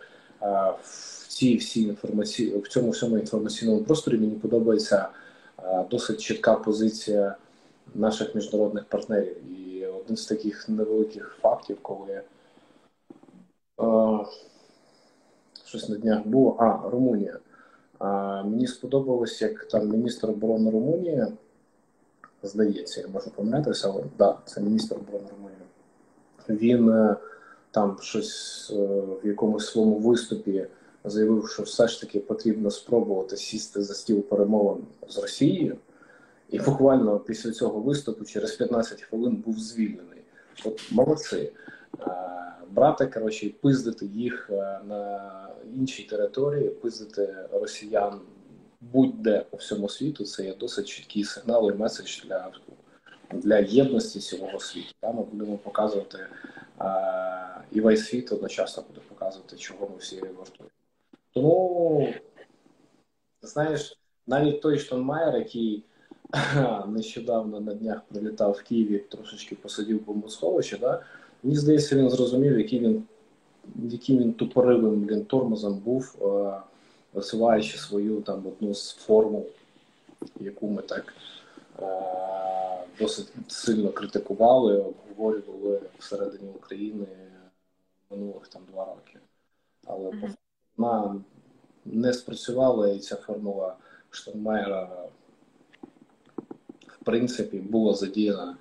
в 0.83 1.27
цій 1.29 1.57
всій 1.57 1.83
інформації 1.83 2.59
в 2.59 2.69
цьому 2.69 2.91
всьому 2.91 3.19
інформаційному 3.19 3.85
просторі 3.85 4.19
мені 4.19 4.35
подобається 4.35 5.09
досить 5.91 6.21
чітка 6.21 6.55
позиція 6.55 7.37
наших 7.95 8.35
міжнародних 8.35 8.85
партнерів. 8.85 9.37
І 9.51 9.87
один 9.87 10.17
з 10.17 10.27
таких 10.27 10.69
невеликих 10.69 11.39
фактів, 11.43 11.79
коли 11.83 12.23
щось 15.65 15.89
на 15.89 15.97
днях 15.97 16.27
було, 16.27 16.57
а 16.59 16.91
Румунія. 16.91 17.39
А, 17.99 18.43
Мені 18.43 18.67
сподобалось, 18.67 19.43
як 19.43 19.65
там 19.65 19.89
міністр 19.89 20.31
оборони 20.31 20.71
Румунії, 20.71 21.27
здається, 22.43 23.01
я 23.01 23.09
можу 23.09 23.31
помилятися, 23.31 23.89
але 23.89 24.05
да, 24.19 24.39
це 24.45 24.61
міністр 24.61 24.95
оборони 24.95 25.31
Румунії. 25.31 25.59
Він 26.49 26.91
е, 26.91 27.17
там 27.71 27.97
щось 28.01 28.71
е, 28.75 28.77
в 29.23 29.27
якомусь 29.27 29.67
своєму 29.67 29.99
виступі 29.99 30.67
заявив, 31.05 31.49
що 31.49 31.63
все 31.63 31.89
ж 31.89 32.01
таки 32.01 32.21
потрібно 32.21 32.71
спробувати 32.71 33.37
сісти 33.37 33.83
за 33.83 33.95
стіл 33.95 34.23
перемовин 34.23 34.85
з 35.09 35.19
Росією, 35.19 35.77
і 36.51 36.59
буквально 36.59 37.19
після 37.19 37.51
цього 37.51 37.81
виступу, 37.81 38.25
через 38.25 38.53
15 38.53 39.03
хвилин, 39.03 39.37
був 39.37 39.59
звільнений. 39.59 40.23
От 40.65 40.81
молодці. 40.91 41.53
Брати, 42.71 43.07
коротше, 43.07 43.55
пиздити 43.61 44.07
їх 44.07 44.51
на 44.89 45.31
іншій 45.75 46.03
території, 46.03 46.69
пиздити 46.69 47.35
росіян 47.53 48.21
будь-де 48.83 49.45
по 49.51 49.57
всьому 49.57 49.89
світу, 49.89 50.25
це 50.25 50.45
є 50.45 50.55
досить 50.55 50.89
чіткий 50.89 51.25
сигнал 51.25 51.71
і 51.71 51.75
меседж 51.75 52.25
для 52.25 52.51
для 53.33 53.59
єдності 53.59 54.21
цілого 54.21 54.61
світу. 54.61 54.95
Та 55.01 55.13
ми 55.13 55.23
будемо 55.23 55.57
показувати 55.59 56.19
і 57.73 57.81
весь 57.81 58.07
світ 58.07 58.33
одночасно 58.33 58.85
буде 58.89 59.01
показувати, 59.09 59.57
чого 59.57 59.89
ми 59.89 59.97
всі 59.99 60.17
вартуємо. 60.21 60.71
Тому, 61.33 62.09
знаєш, 63.43 63.99
навіть 64.27 64.61
той 64.61 64.79
Штонмайер, 64.79 65.37
який 65.37 65.85
нещодавно 66.87 67.61
на 67.61 67.75
днях 67.75 68.03
прилітав 68.09 68.53
в 68.53 68.63
Києві, 68.63 68.99
трошечки 68.99 69.55
посидів 69.55 69.99
в 69.99 70.07
бомбосховищі, 70.07 70.77
да, 70.77 71.03
мені 71.43 71.57
здається, 71.57 71.97
він 71.97 72.11
зрозумів, 72.11 72.59
який 72.59 72.79
він 72.79 73.05
яким 73.77 74.19
він 74.19 74.33
тупоривим 74.33 75.01
блін, 75.01 75.25
тормозом 75.25 75.79
був, 75.79 76.17
висуваючи 77.13 77.79
свою 77.79 78.21
там 78.21 78.47
одну 78.47 78.75
з 78.75 78.93
формул, 78.93 79.47
яку 80.41 80.69
ми 80.69 80.83
так 80.83 81.15
досить 82.99 83.29
сильно 83.49 83.93
критикували, 83.93 84.79
обговорювали 84.79 85.81
всередині 85.99 86.51
України 86.51 87.07
минулих 88.11 88.49
там 88.49 88.63
два 88.73 88.85
роки. 88.85 89.19
Але 89.87 90.13
вона 90.77 91.21
не 91.85 92.13
спрацювала, 92.13 92.89
і 92.89 92.99
ця 92.99 93.17
формула 93.17 93.77
Штормайера 94.11 95.09
в 96.87 97.05
принципі 97.05 97.59
була 97.59 97.95
задіяна 97.95 98.57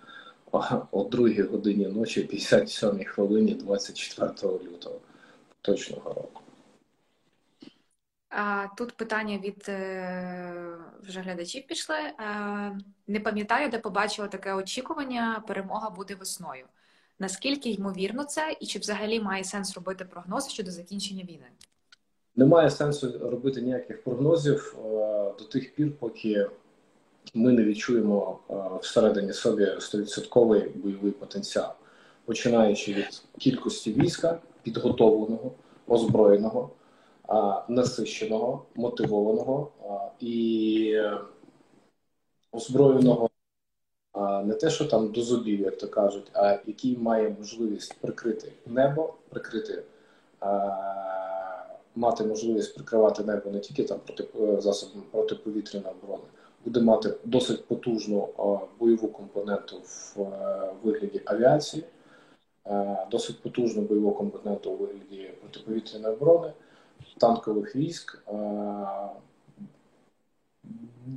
о 0.91 1.03
2 1.03 1.29
годині 1.51 1.87
ночі, 1.87 2.23
57 2.23 3.03
хвилині 3.05 3.55
24 3.55 4.29
лютого 4.43 4.99
точного 5.61 6.13
року. 6.13 6.41
А, 8.31 8.67
Тут 8.77 8.93
питання 8.93 9.37
від 9.37 9.65
е, 9.69 10.77
вже 11.03 11.19
глядачів 11.19 11.67
пішли. 11.67 11.95
Не 13.07 13.19
пам'ятаю, 13.19 13.69
де 13.69 13.79
побачила 13.79 14.27
таке 14.27 14.53
очікування. 14.53 15.43
Перемога 15.47 15.89
буде 15.89 16.15
весною. 16.15 16.65
Наскільки 17.19 17.69
ймовірно 17.69 18.23
це, 18.23 18.57
і 18.59 18.65
чи 18.65 18.79
взагалі 18.79 19.19
має 19.19 19.43
сенс 19.43 19.75
робити 19.75 20.05
прогнози 20.05 20.49
щодо 20.49 20.71
закінчення 20.71 21.23
війни? 21.23 21.47
Немає 22.35 22.69
сенсу 22.69 23.29
робити 23.29 23.61
ніяких 23.61 24.03
прогнозів 24.03 24.75
е, 24.77 24.89
до 25.39 25.45
тих 25.51 25.75
пір, 25.75 25.91
поки 25.99 26.47
ми 27.33 27.51
не 27.51 27.63
відчуємо 27.63 28.39
е, 28.49 28.53
всередині 28.81 29.33
собі 29.33 29.63
100% 29.63 30.77
бойовий 30.77 31.11
потенціал, 31.11 31.71
починаючи 32.25 32.93
від 32.93 33.23
кількості 33.37 33.93
війська, 33.93 34.39
підготовленого, 34.63 35.51
озброєного, 35.87 36.69
насищеного, 37.67 38.65
мотивованого 38.75 39.71
і 40.19 40.95
озброєного 42.51 43.29
не 44.43 44.53
те, 44.53 44.69
що 44.69 44.85
там 44.85 45.11
до 45.11 45.21
зубів, 45.21 45.59
як 45.59 45.77
то 45.77 45.87
кажуть, 45.87 46.31
а 46.33 46.57
який 46.65 46.97
має 46.97 47.35
можливість 47.39 47.93
прикрити 48.01 48.51
небо, 48.65 49.13
прикрити 49.29 49.83
мати 51.95 52.23
можливість 52.23 52.75
прикривати 52.75 53.23
небо 53.23 53.49
не 53.51 53.59
тільки 53.59 53.83
там 53.83 53.99
проти 54.05 54.27
е, 54.39 54.61
засобами 54.61 55.03
протиповітряної 55.11 55.95
оборони, 56.03 56.23
буде 56.65 56.81
мати 56.81 57.13
досить 57.25 57.65
потужну 57.65 58.29
бойову 58.79 59.07
компоненту 59.07 59.77
в 59.77 60.21
е, 60.21 60.73
вигляді 60.83 61.21
авіації, 61.25 61.83
е, 62.67 63.07
досить 63.11 63.41
потужну 63.41 63.81
бойову 63.81 64.11
компоненту 64.11 64.71
у 64.71 64.77
вигляді 64.77 65.29
протиповітряної 65.41 66.15
оборони, 66.15 66.53
танкових 67.17 67.75
військ. 67.75 68.23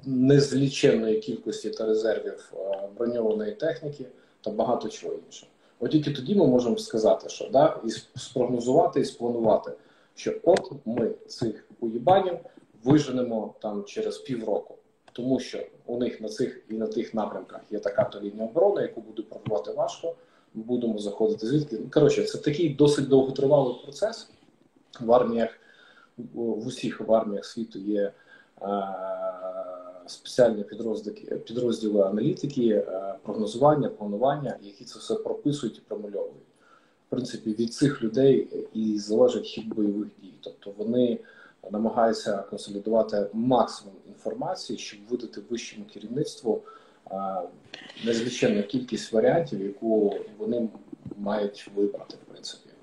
Незліченної 0.07 1.19
кількості 1.19 1.71
та 1.71 1.87
резервів 1.87 2.53
броньованої 2.99 3.53
техніки 3.53 4.07
та 4.41 4.51
багато 4.51 4.89
чого 4.89 5.15
іншого. 5.15 5.53
От 5.81 5.91
тільки 5.91 6.11
тоді 6.11 6.35
ми 6.35 6.47
можемо 6.47 6.79
сказати, 6.79 7.29
що 7.29 7.49
да, 7.49 7.81
і 7.85 7.91
спрогнозувати 8.19 9.01
і 9.01 9.05
спланувати, 9.05 9.73
що 10.15 10.35
от 10.43 10.73
ми 10.85 11.11
цих 11.27 11.65
уїбанів 11.81 12.39
виженемо 12.85 13.55
там 13.61 13.85
через 13.85 14.19
півроку, 14.19 14.75
тому 15.13 15.41
що 15.41 15.67
у 15.87 15.99
них 15.99 16.21
на 16.21 16.29
цих 16.29 16.65
і 16.69 16.75
на 16.75 16.87
тих 16.87 17.15
напрямках 17.15 17.61
є 17.71 17.79
така 17.79 18.05
то 18.05 18.21
лінія 18.21 18.45
оборони, 18.45 18.83
яку 18.83 19.01
буде 19.01 19.23
прорвати 19.23 19.73
важко. 19.73 20.15
Будемо 20.55 20.99
заходити 20.99 21.47
звідки. 21.47 21.79
Коротше, 21.93 22.25
це 22.25 22.39
такий 22.39 22.69
досить 22.69 23.09
довготривалий 23.09 23.77
процес. 23.85 24.29
В 25.01 25.13
арміях 25.13 25.51
в 26.19 26.67
усіх 26.67 27.01
арміях 27.09 27.45
світу 27.45 27.79
є 27.79 28.03
е, 28.03 28.13
спеціальні 30.07 30.65
підрозділи, 30.65 31.39
підрозділи 31.39 32.03
аналітики, 32.03 32.69
е, 32.69 33.15
прогнозування, 33.23 33.89
планування, 33.89 34.57
які 34.63 34.85
це 34.85 34.99
все 34.99 35.15
прописують 35.15 35.79
і 35.79 35.81
промальовують 35.89 36.47
В 37.07 37.11
принципі 37.11 37.53
від 37.53 37.75
цих 37.75 38.03
людей 38.03 38.49
і 38.75 38.99
залежить 38.99 39.47
хід 39.47 39.69
бойових 39.69 40.09
дій. 40.23 40.35
Тобто 40.41 40.71
вони 40.77 41.19
намагаються 41.71 42.39
консолідувати 42.39 43.27
максимум 43.33 43.95
інформації, 44.09 44.79
щоб 44.79 45.01
видати 45.11 45.41
вищому 45.51 45.85
керівництву 45.95 46.63
незліченну 48.05 48.63
кількість 48.63 49.13
варіантів, 49.13 49.61
яку 49.63 50.15
вони 50.39 50.69
мають 51.17 51.71
вибрати, 51.77 52.17
в 52.17 52.33
принципі. 52.33 52.74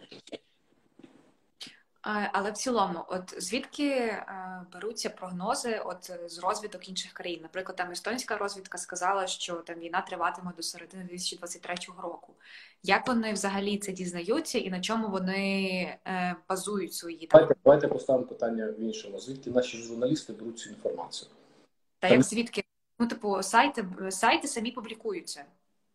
Але 2.04 2.52
в 2.52 2.54
цілому, 2.54 3.06
от 3.08 3.34
звідки 3.38 3.90
е, 3.90 4.26
беруться 4.74 5.10
прогнози 5.10 5.82
от 5.86 6.12
з 6.26 6.40
розвиток 6.40 6.90
інших 6.90 7.14
країн? 7.14 7.40
Наприклад, 7.42 7.76
там 7.78 7.92
естонська 7.92 8.38
розвідка 8.38 8.78
сказала, 8.78 9.28
що 9.28 9.54
там 9.54 9.80
війна 9.80 10.02
триватиме 10.02 10.52
до 10.58 10.64
середини 10.64 11.04
2023 11.04 11.76
року. 12.04 12.34
Як 12.84 13.08
вони 13.08 13.34
взагалі 13.34 13.78
це 13.78 13.92
дізнаються 13.92 14.60
і 14.60 14.70
на 14.70 14.82
чому 14.82 15.08
вони 15.08 15.98
е, 16.08 16.36
базують 16.50 16.94
свої 16.94 17.28
там? 17.28 17.40
Давайте, 17.40 17.56
давайте 17.66 17.88
поставимо 17.88 18.28
питання 18.28 18.66
в 18.66 18.80
іншому. 18.80 19.20
Звідки 19.20 19.50
наші 19.50 19.78
журналісти 19.78 20.34
беруть 20.34 20.60
цю 20.60 20.70
інформацію? 20.70 21.32
Та 22.00 22.08
там... 22.08 22.18
як 22.18 22.24
звідки? 22.24 22.64
Ну, 23.00 23.08
типу, 23.08 23.44
сайти 23.44 23.86
сайти 24.10 24.48
самі 24.48 24.72
публікуються. 24.72 25.46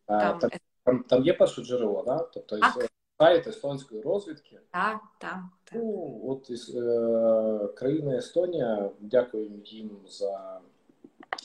А, 0.06 0.32
там... 0.32 0.50
Там, 0.84 1.02
там, 1.02 1.25
є 1.25 1.32
перше 1.32 1.62
джерело, 1.62 2.02
да? 2.06 2.18
Тобто 2.18 2.58
так 2.58 2.90
сайт 3.18 3.46
естонської 3.46 4.02
розвідки. 4.02 4.61
Так, 4.70 5.00
так. 5.18 5.38
Ну, 5.73 6.20
от 6.26 6.50
із 6.50 6.75
е, 6.76 7.68
країна 7.75 8.16
Естонія, 8.16 8.90
дякуємо 9.00 9.56
їм 9.64 9.90
за 10.08 10.61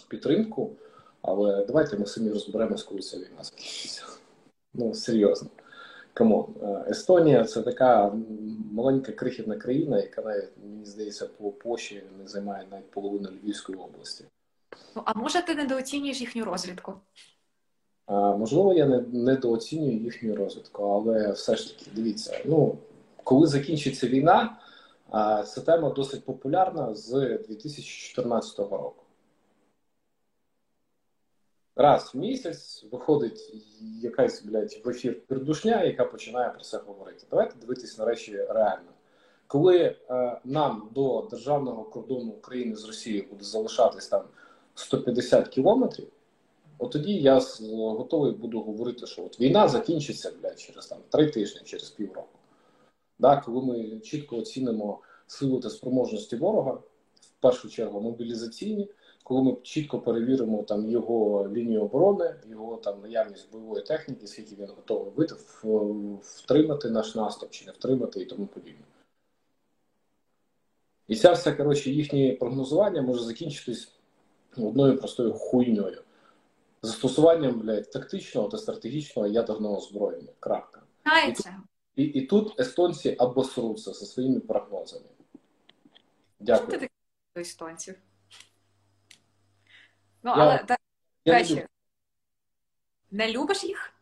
підтримку, 0.07 0.71
але 1.21 1.65
давайте 1.65 1.97
ми 1.97 2.05
самі 2.05 2.29
розберемось, 2.29 2.83
коли 2.83 3.01
ця 3.01 3.17
війна 3.17 3.43
закінчиться. 3.43 4.03
Ну, 4.73 4.93
серйозно. 4.93 5.49
Come 6.13 6.37
on. 6.37 6.55
Е, 6.61 6.85
Естонія 6.89 7.45
це 7.45 7.61
така 7.61 8.15
маленька 8.71 9.11
крихітна 9.11 9.55
країна, 9.55 9.97
яка 10.01 10.21
навіть, 10.21 10.49
мені 10.63 10.85
здається, 10.85 11.25
по 11.25 11.51
площі 11.51 12.03
не 12.21 12.27
займає 12.27 12.67
навіть 12.71 12.91
половину 12.91 13.29
Львівської 13.29 13.77
області. 13.77 14.25
Ну, 14.95 15.01
а 15.05 15.19
може 15.19 15.41
ти 15.41 15.55
недооцінюєш 15.55 16.21
їхню 16.21 16.45
розвідку? 16.45 16.93
Можливо, 18.11 18.73
я 18.73 18.85
не 18.85 18.99
недооцінюю 18.99 19.97
їхню 19.97 20.35
розвідку, 20.35 20.83
але 20.83 21.31
все 21.31 21.55
ж 21.55 21.77
таки, 21.77 21.91
дивіться, 21.95 22.41
ну 22.45 22.77
коли 23.23 23.47
закінчиться 23.47 24.07
війна, 24.07 24.57
ця 25.47 25.61
тема 25.65 25.89
досить 25.89 26.25
популярна 26.25 26.95
з 26.95 27.09
2014 27.47 28.59
року. 28.59 29.03
Раз 31.75 32.11
в 32.13 32.17
місяць 32.17 32.85
виходить 32.91 33.53
якась 34.01 34.43
блядь, 34.43 34.81
в 34.85 34.89
ефір 34.89 35.21
пердушня, 35.27 35.83
яка 35.83 36.05
починає 36.05 36.49
про 36.49 36.61
це 36.61 36.77
говорити. 36.77 37.25
Давайте 37.29 37.55
дивитись 37.61 37.97
на 37.97 38.05
речі 38.05 38.37
реально. 38.49 38.89
Коли 39.47 39.77
е, 39.79 39.95
нам 40.43 40.89
до 40.93 41.27
державного 41.31 41.83
кордону 41.83 42.31
України 42.31 42.75
з 42.75 42.85
Росією 42.85 43.25
буде 43.29 43.43
залишатись 43.43 44.07
там 44.07 44.23
150 44.75 45.47
кілометрів. 45.47 46.07
От 46.81 46.91
тоді 46.91 47.13
я 47.13 47.41
готовий 47.69 48.31
буду 48.31 48.61
говорити, 48.61 49.07
що 49.07 49.25
от 49.25 49.39
війна 49.39 49.67
закінчиться 49.67 50.31
блядь, 50.41 50.59
через 50.59 50.87
там 50.87 50.97
три 51.09 51.29
тижні, 51.29 51.61
через 51.65 51.89
півроку. 51.89 52.39
Да, 53.19 53.41
Коли 53.45 53.61
ми 53.61 53.99
чітко 53.99 54.37
оцінимо 54.37 54.99
силу 55.27 55.59
та 55.59 55.69
спроможності 55.69 56.35
ворога, 56.35 56.71
в 56.71 57.41
першу 57.41 57.69
чергу 57.69 58.01
мобілізаційні, 58.01 58.89
коли 59.23 59.43
ми 59.43 59.55
чітко 59.63 59.99
перевіримо 59.99 60.63
там 60.63 60.89
його 60.89 61.49
лінію 61.53 61.81
оборони, 61.81 62.35
його 62.49 62.77
там 62.77 63.01
наявність 63.01 63.51
бойової 63.51 63.83
техніки, 63.83 64.27
скільки 64.27 64.55
він 64.55 64.67
готовий 64.67 65.11
вийти, 65.15 65.35
втримати 66.21 66.89
наш 66.89 67.15
наступ 67.15 67.51
чи 67.51 67.65
не 67.65 67.71
втримати 67.71 68.21
і 68.21 68.25
тому 68.25 68.45
подібне. 68.45 68.85
І 71.07 71.15
ця 71.15 71.31
вся 71.31 71.51
коротше, 71.51 71.89
їхнє 71.89 72.31
прогнозування 72.39 73.01
може 73.01 73.23
закінчитись 73.23 73.91
одною 74.57 74.97
простою 74.97 75.33
хуйньою 75.33 76.01
застосуванням 76.81 77.59
блядь, 77.59 77.91
тактичного 77.91 78.49
та 78.49 78.57
стратегічного 78.57 79.27
ядерного 79.27 79.77
озброєння. 79.77 80.31
Крапка. 80.39 80.81
І, 81.95 82.03
і, 82.03 82.05
і 82.05 82.25
тут 82.25 82.59
естонці 82.59 83.15
обосруться 83.15 83.93
зі 83.93 84.05
своїми 84.05 84.39
прогнозами. 84.39 85.05
Дякую. 86.39 86.67
Що 86.67 86.71
ти 86.71 86.77
такий 86.77 86.97
до 87.35 87.41
естонців? 87.41 87.95
Ну, 90.23 90.31
я, 90.31 90.37
але 90.37 90.65
я 91.25 91.33
краще. 91.33 91.55
Не, 91.55 91.67
не 93.11 93.31
любиш 93.31 93.63
їх? 93.63 93.93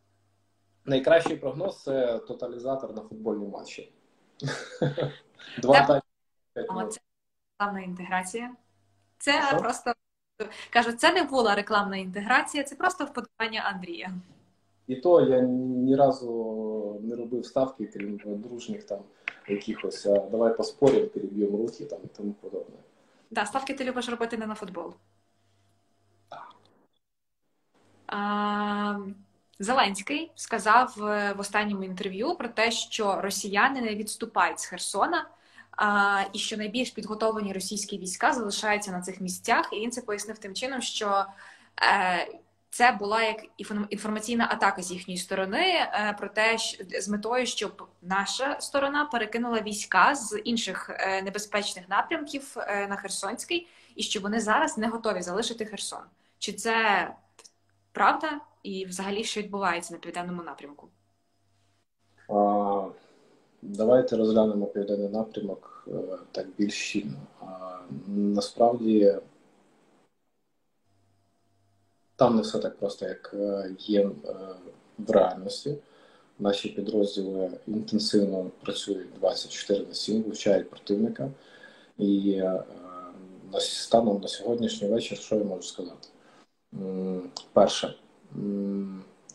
Найкращий 0.86 1.38
прогноз 1.38 1.84
це 1.84 2.20
тоталізатор 2.20 2.94
на 2.94 3.02
футбольні 3.02 3.48
матчі. 3.48 3.94
Два 5.62 5.86
тайми. 5.86 6.02
Це 6.90 7.00
плавна 7.58 7.82
інтеграція. 7.82 8.56
Це 9.18 9.58
просто 9.60 9.94
Кажу, 10.70 10.92
це 10.92 11.14
не 11.14 11.24
була 11.24 11.56
рекламна 11.56 11.98
інтеграція, 11.98 12.64
це 12.64 12.76
просто 12.76 13.06
вподобання 13.06 13.72
Андрія. 13.74 14.12
І 14.88 14.96
то 14.96 15.22
я 15.22 15.42
ні 15.42 15.96
разу 15.96 17.02
не 17.04 17.16
робив 17.16 17.46
ставки, 17.46 17.86
крім 17.86 18.20
дружніх 18.26 18.84
там 18.84 19.00
якихось, 19.48 20.06
а 20.06 20.20
давай 20.20 20.58
поспоримо, 20.58 21.08
переб'ємо 21.08 21.58
руки 21.58 21.86
там 21.86 22.00
і 22.04 22.08
тому 22.08 22.34
подобне. 22.34 22.76
Да, 23.32 23.46
ставки 23.46 23.74
ти 23.74 23.84
любиш 23.84 24.10
робити 24.10 24.38
не 24.38 24.48
на 24.48 24.56
футбол. 24.56 24.94
А, 28.08 29.00
Зеленський 29.60 30.32
сказав 30.36 30.94
в 30.98 31.36
останньому 31.38 31.84
інтерв'ю 31.84 32.36
про 32.36 32.48
те, 32.48 32.72
що 32.72 33.22
росіяни 33.22 33.82
не 33.82 33.96
відступають 33.96 34.60
з 34.60 34.66
Херсона 34.66 35.26
а, 35.80 36.24
і 36.34 36.40
що 36.40 36.58
найбільш 36.58 36.90
підготовлені 36.90 37.54
російські 37.54 37.98
війська 37.98 38.34
залишаються 38.34 38.92
на 38.92 39.02
цих 39.02 39.22
місцях. 39.22 39.70
І 39.74 39.80
він 39.80 39.92
це 39.92 40.02
пояснив 40.02 40.38
тим 40.38 40.54
чином, 40.54 40.82
що 40.82 41.26
е, 41.82 42.40
це 42.70 42.92
була 42.92 43.24
як 43.24 43.46
інформаційна 43.90 44.48
атака 44.52 44.82
з 44.82 44.92
їхньої 44.92 45.18
сторони, 45.18 45.60
е, 45.60 46.16
про 46.20 46.30
те, 46.30 46.58
з 47.02 47.10
метою, 47.10 47.46
щоб 47.46 47.88
наша 48.02 48.62
сторона 48.62 49.06
перекинула 49.06 49.62
війська 49.62 50.16
з 50.16 50.40
інших 50.44 50.90
е, 50.90 51.22
небезпечних 51.22 51.90
напрямків 51.90 52.56
на 52.90 52.96
Херсонський, 52.96 53.68
і 53.96 54.04
що 54.04 54.20
вони 54.20 54.40
зараз 54.40 54.78
не 54.78 54.88
готові 54.88 55.22
залишити 55.22 55.66
Херсон. 55.66 56.04
Чи 56.40 56.54
це 56.54 57.08
правда? 57.92 58.40
І 58.64 58.86
взагалі 58.86 59.24
що 59.24 59.42
відбувається 59.42 59.94
на 59.94 60.00
південному 60.00 60.44
напрямку? 60.44 60.88
Давайте 63.62 64.18
розглянемо 64.18 64.66
південний 64.66 65.10
напрямок 65.10 65.69
е, 65.88 65.92
так 66.32 66.48
більш 66.58 66.74
щільно. 66.74 67.18
Насправді 68.08 69.16
там 72.16 72.36
не 72.36 72.42
все 72.42 72.60
так 72.60 72.78
просто, 72.78 73.06
як 73.06 73.32
е, 73.34 73.76
є 73.80 74.02
е, 74.02 74.12
в 74.98 75.12
реальності. 75.12 75.76
Наші 76.40 76.70
підрозділи 76.70 77.52
інтенсивно 77.68 78.52
працюють 78.62 79.14
24 79.20 79.86
на 79.86 79.94
7, 79.94 80.24
вивчають 80.24 80.70
противника. 80.70 81.32
І 81.98 82.42
станом 83.60 84.22
на 84.22 84.28
сьогоднішній 84.28 84.88
вечір, 84.88 85.18
що 85.18 85.36
я 85.36 85.44
можу 85.44 85.64
сказати? 85.64 86.08
Перше, 87.54 87.96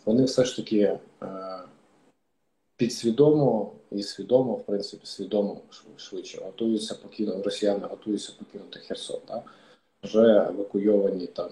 вони 0.04 0.24
все 0.24 0.44
ж 0.44 0.56
таки 0.56 0.98
підсвідомо 2.76 3.72
і 3.94 4.02
свідомо, 4.02 4.52
в 4.52 4.62
принципі, 4.62 5.06
свідомо 5.06 5.60
швидше 5.96 6.42
готуються 6.44 6.94
покинути, 6.94 7.42
росіяни 7.42 7.86
готуються 7.86 8.32
покинути 8.38 8.78
Херсон. 8.78 9.20
Так? 9.26 9.42
Вже 10.02 10.46
евакуйовані 10.48 11.26
там 11.26 11.50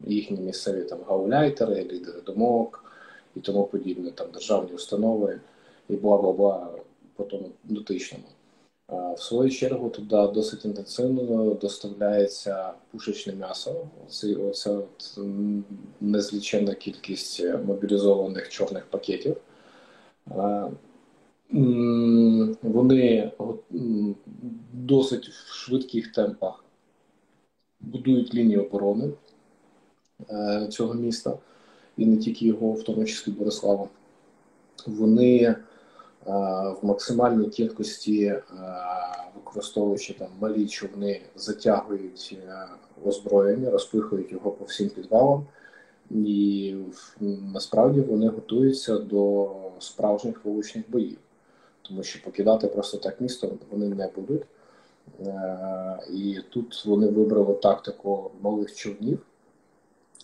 їхні 0.00 0.40
місцеві 0.40 0.84
там 0.84 0.98
гауляйтери, 1.06 1.84
лідери 1.84 2.20
думок 2.20 2.84
і 3.36 3.40
тому 3.40 3.64
подібне, 3.64 4.10
там 4.10 4.30
державні 4.30 4.72
установи 4.72 5.40
і 5.88 5.96
бла 5.96 6.16
бла 6.16 6.32
бла 6.32 6.70
по 7.16 7.24
тому 7.24 7.50
дотичному. 7.64 8.24
В 8.88 9.18
свою 9.18 9.50
чергу 9.50 9.90
туди 9.90 10.32
досить 10.34 10.64
інтенсивно 10.64 11.54
доставляється 11.54 12.72
пушечне 12.90 13.32
м'ясо. 13.32 13.88
Оце, 14.06 14.34
оце 14.34 14.78
незліченна 16.00 16.74
кількість 16.74 17.44
мобілізованих 17.44 18.48
чорних 18.48 18.86
пакетів. 18.86 19.36
Вони 22.62 23.32
досить 24.72 25.28
в 25.28 25.52
швидких 25.52 26.12
темпах 26.12 26.64
будують 27.80 28.34
лінію 28.34 28.62
оборони 28.62 29.10
е, 30.30 30.66
цього 30.70 30.94
міста 30.94 31.38
і 31.96 32.06
не 32.06 32.16
тільки 32.16 32.46
його, 32.46 32.72
в 32.72 32.82
тому 32.82 33.04
числі 33.04 33.32
Борислава. 33.32 33.88
Вони 34.86 35.36
е, 35.42 35.56
в 36.26 36.78
максимальній 36.82 37.48
кількості, 37.48 38.24
е, 38.24 38.42
використовуючи 39.34 40.14
там 40.14 40.28
малі 40.40 40.66
човни, 40.66 41.20
затягують 41.36 42.38
озброєння, 43.04 43.70
розпихують 43.70 44.32
його 44.32 44.50
по 44.50 44.64
всім 44.64 44.88
підвалам. 44.88 45.46
І 46.10 46.74
насправді 47.54 48.00
вони 48.00 48.28
готуються 48.28 48.98
до 48.98 49.50
справжніх 49.78 50.44
вуличних 50.44 50.90
боїв, 50.90 51.18
тому 51.88 52.02
що 52.02 52.22
покидати 52.22 52.66
просто 52.66 52.98
так 52.98 53.20
місто 53.20 53.52
вони 53.70 53.88
не 53.88 54.08
будуть. 54.16 54.42
Е, 55.20 55.98
і 56.12 56.38
тут 56.50 56.86
вони 56.86 57.06
вибрали 57.06 57.54
тактику 57.54 58.30
малих 58.40 58.74
човнів, 58.74 59.18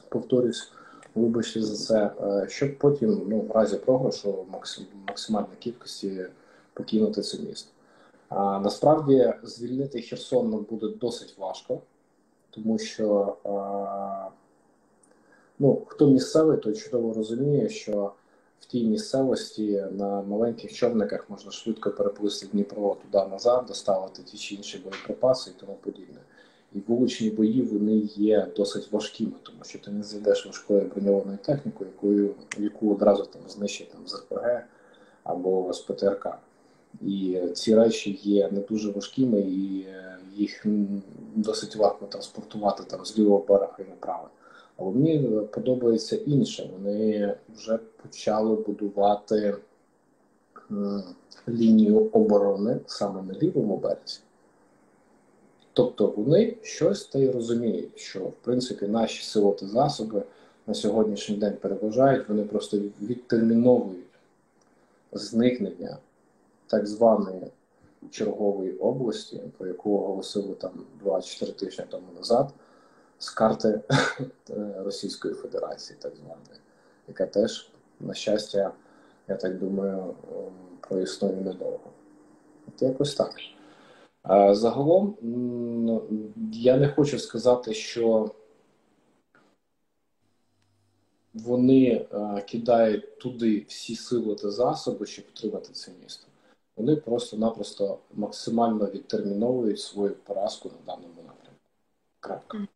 повторюсь, 0.09 0.72
вибачте 1.14 1.62
за 1.62 1.77
це, 1.77 2.11
е, 2.22 2.46
щоб 2.48 2.79
потім, 2.79 3.22
ну, 3.29 3.40
в 3.40 3.51
разі 3.51 3.77
програшу, 3.77 4.46
максимальної 5.09 5.57
кількості 5.59 6.27
покинути 6.75 7.22
це 7.22 7.38
місто. 7.38 7.70
А, 8.29 8.61
Насправді 8.61 9.33
звільнити 9.42 10.01
Херсон 10.01 10.66
буде 10.70 10.88
досить 10.88 11.38
важко, 11.38 11.81
тому 12.51 12.79
що 12.79 13.37
а, 13.44 14.29
ну, 15.59 15.83
хто 15.87 16.07
місцевий, 16.07 16.59
той 16.59 16.75
чудово 16.75 17.14
розуміє, 17.14 17.68
що 17.68 18.12
в 18.62 18.66
тій 18.66 18.85
місцевості 18.85 19.85
на 19.90 20.22
маленьких 20.22 20.72
човниках 20.72 21.31
можна 21.31 21.51
швидко 21.51 21.90
переплисти 21.90 22.46
Дніпро 22.53 22.96
туди 23.03 23.29
назад, 23.29 23.64
доставити 23.68 24.22
ті 24.22 24.38
чи 24.38 24.55
інші 24.55 24.79
боєприпаси 24.79 25.51
і 25.51 25.61
тому 25.61 25.79
подібне. 25.81 26.20
І 26.72 26.79
вуличні 26.87 27.31
бої 27.31 27.62
вони 27.62 27.96
є 28.16 28.46
досить 28.57 28.92
важкими, 28.92 29.33
тому 29.42 29.59
що 29.64 29.79
ти 29.79 29.90
не 29.90 30.03
зайдеш 30.03 30.46
важкою 30.46 30.90
броньованою 30.94 31.38
технікою, 31.42 31.90
якою 31.90 32.35
яку 32.59 32.94
одразу 32.94 33.25
там 33.25 33.42
знищить 33.48 33.90
там 33.90 34.01
з 34.07 34.22
або 35.25 35.72
з 35.72 35.81
ПТРК. 35.81 36.29
І 37.01 37.40
ці 37.55 37.77
речі 37.77 38.20
є 38.22 38.48
не 38.51 38.61
дуже 38.61 38.90
важкими, 38.90 39.40
і 39.40 39.87
їх 40.37 40.66
досить 41.35 41.77
важко 41.77 42.07
транспортувати 42.07 42.83
там 42.85 43.05
з 43.05 43.18
лівого 43.18 43.44
берега 43.48 43.77
і 43.79 43.90
направо. 43.90 44.29
Але 44.76 44.90
мені 44.90 45.40
подобається 45.50 46.16
інше. 46.16 46.70
Вони 46.72 47.35
вже 47.54 47.78
почали 48.02 48.56
будувати 48.56 49.56
лінію 51.48 52.08
оборони 52.12 52.80
саме 52.87 53.22
на 53.22 53.35
лівому 53.35 53.76
березі. 53.76 54.20
Тобто 55.72 56.06
вони 56.16 56.56
щось 56.62 57.06
та 57.06 57.18
й 57.18 57.30
розуміють, 57.30 57.98
що 57.98 58.20
в 58.20 58.32
принципі 58.32 58.87
наші 58.87 59.24
сили 59.24 59.52
та 59.52 59.66
засоби 59.66 60.22
на 60.66 60.74
сьогоднішній 60.74 61.37
день 61.37 61.56
переважають, 61.61 62.28
вони 62.28 62.42
просто 62.42 62.78
відтерміновують 63.02 64.04
зникнення 65.12 65.96
так 66.66 66.87
званої 66.87 67.46
чергової 68.11 68.72
області, 68.72 69.40
про 69.58 69.66
яку 69.66 69.98
оголосили 69.98 70.54
там 70.54 70.70
2-4 71.04 71.52
тижні 71.52 71.85
тому 71.88 72.06
назад, 72.16 72.50
з 73.22 73.30
карти 73.30 73.80
Російської 74.76 75.35
Федерації, 75.35 75.98
так 76.02 76.16
званої, 76.16 76.61
яка 77.08 77.26
теж, 77.26 77.70
на 78.00 78.14
щастя, 78.14 78.72
я 79.28 79.37
так 79.37 79.58
думаю, 79.58 80.14
проіснує 80.80 81.37
недовго. 81.37 81.90
От 82.68 82.82
якось 82.82 83.14
так. 83.14 83.35
Загалом 84.56 85.16
я 86.52 86.76
не 86.76 86.88
хочу 86.88 87.18
сказати, 87.18 87.74
що 87.74 88.30
вони 91.35 92.06
кидають 92.48 93.18
туди 93.18 93.64
всі 93.68 93.96
сили 93.96 94.35
та 94.35 94.50
засоби, 94.50 95.06
щоб 95.06 95.24
отримати 95.35 95.72
це 95.72 95.92
місто. 96.02 96.26
Вони 96.76 96.96
просто-напросто 96.96 97.98
максимально 98.14 98.87
відтерміновують 98.87 99.80
свою 99.80 100.14
поразку 100.14 100.68
на 100.68 100.94
даному 100.94 101.22
напрямку. 101.22 101.61
Крапка. 102.20 102.66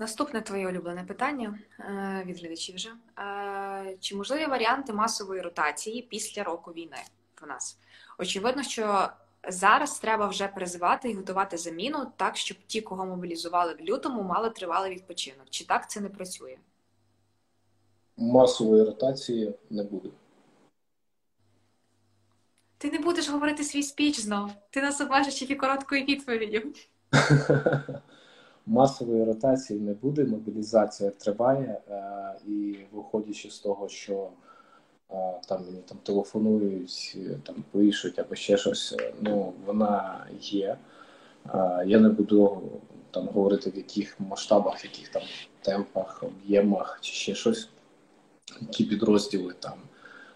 Наступне 0.00 0.40
твоє 0.40 0.68
улюблене 0.68 1.04
питання 1.04 1.58
е, 1.78 2.22
від 2.26 2.38
глядачів 2.40 2.74
вже. 2.74 2.90
Е, 3.18 3.96
чи 4.00 4.16
можливі 4.16 4.46
варіанти 4.46 4.92
масової 4.92 5.40
ротації 5.40 6.02
після 6.02 6.42
року 6.42 6.72
війни 6.72 6.96
в 7.42 7.46
нас? 7.46 7.78
Очевидно, 8.18 8.62
що 8.62 9.08
Зараз 9.48 9.98
треба 9.98 10.26
вже 10.26 10.48
призивати 10.48 11.10
і 11.10 11.14
готувати 11.14 11.56
заміну 11.56 12.06
так, 12.16 12.36
щоб 12.36 12.56
ті, 12.66 12.80
кого 12.80 13.06
мобілізували 13.06 13.74
в 13.74 13.80
лютому, 13.80 14.22
мали 14.22 14.50
тривалий 14.50 14.94
відпочинок. 14.94 15.46
Чи 15.50 15.66
так 15.66 15.90
це 15.90 16.00
не 16.00 16.08
працює? 16.08 16.56
Масової 18.16 18.84
ротації 18.84 19.54
не 19.70 19.82
буде. 19.82 20.08
Ти 22.78 22.90
не 22.90 22.98
будеш 22.98 23.28
говорити 23.28 23.64
свій 23.64 23.82
спіч 23.82 24.20
знов. 24.20 24.50
Ти 24.70 24.82
нас 24.82 25.00
обмежиш 25.00 25.34
тільки 25.34 25.54
короткою 25.54 26.04
відповіддю. 26.04 26.62
Масової 28.70 29.24
ротації 29.24 29.80
не 29.80 29.94
буде. 29.94 30.24
Мобілізація 30.24 31.10
триває, 31.10 31.80
е, 31.90 32.34
і 32.46 32.76
виходячи 32.92 33.50
з 33.50 33.58
того, 33.58 33.88
що 33.88 34.28
там 35.48 35.64
мені 35.64 35.82
там 35.86 35.98
телефонують, 36.02 37.18
там 37.42 37.64
пишуть 37.70 38.18
або 38.18 38.34
ще 38.34 38.56
щось. 38.56 38.96
Ну 39.20 39.52
вона 39.66 40.26
є. 40.40 40.76
Я 41.86 42.00
не 42.00 42.08
буду 42.08 42.62
там 43.10 43.28
говорити 43.28 43.70
в 43.70 43.76
яких 43.76 44.20
масштабах, 44.20 44.84
в 44.84 44.84
яких 44.84 45.08
там 45.08 45.22
темпах, 45.62 46.22
об'ємах 46.22 46.98
чи 47.00 47.12
ще 47.12 47.34
щось, 47.34 47.68
які 48.60 48.84
підрозділи 48.84 49.54
там 49.60 49.78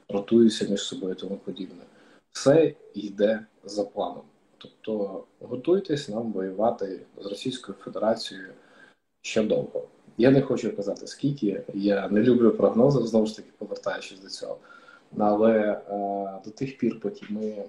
ротуються 0.09 0.67
між 0.69 0.83
собою 0.83 1.15
тому 1.15 1.37
подібне. 1.37 1.83
Все 2.33 2.75
йде 2.95 3.47
за 3.65 3.85
планом. 3.85 4.23
Тобто 4.65 5.25
готуйтесь 5.41 6.09
нам 6.09 6.33
воювати 6.33 7.01
з 7.21 7.27
Російською 7.27 7.79
Федерацією 7.81 8.49
ще 9.23 9.43
довго. 9.43 9.83
Я 10.19 10.31
не 10.31 10.43
хочу 10.43 10.77
казати 10.77 11.07
скільки. 11.07 11.63
Я 11.75 12.09
не 12.09 12.21
люблю 12.21 12.51
прогнози, 12.51 13.07
знову 13.07 13.27
ж 13.27 13.37
таки, 13.37 13.49
повертаючись 13.59 14.21
до 14.21 14.29
цього. 14.29 14.59
Але 15.19 15.53
е, 15.61 15.81
до 16.45 16.51
тих 16.51 16.79
пір, 16.79 17.01
поки 17.01 17.27
ми 17.29 17.65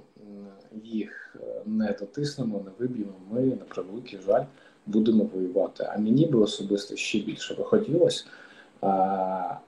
їх 0.83 1.35
е, 1.41 1.61
не 1.65 1.95
дотиснемо, 1.99 2.61
не 2.65 2.71
виб'ємо, 2.79 3.13
ми 3.31 3.41
на 3.41 3.65
превеликий 3.67 4.19
жаль 4.25 4.43
будемо 4.85 5.23
воювати. 5.23 5.89
А 5.95 5.97
мені 5.97 6.25
би 6.25 6.39
особисто 6.39 6.95
ще 6.95 7.19
більше 7.19 7.55
би 7.55 7.63
хотілося 7.63 8.25
е, 8.83 8.87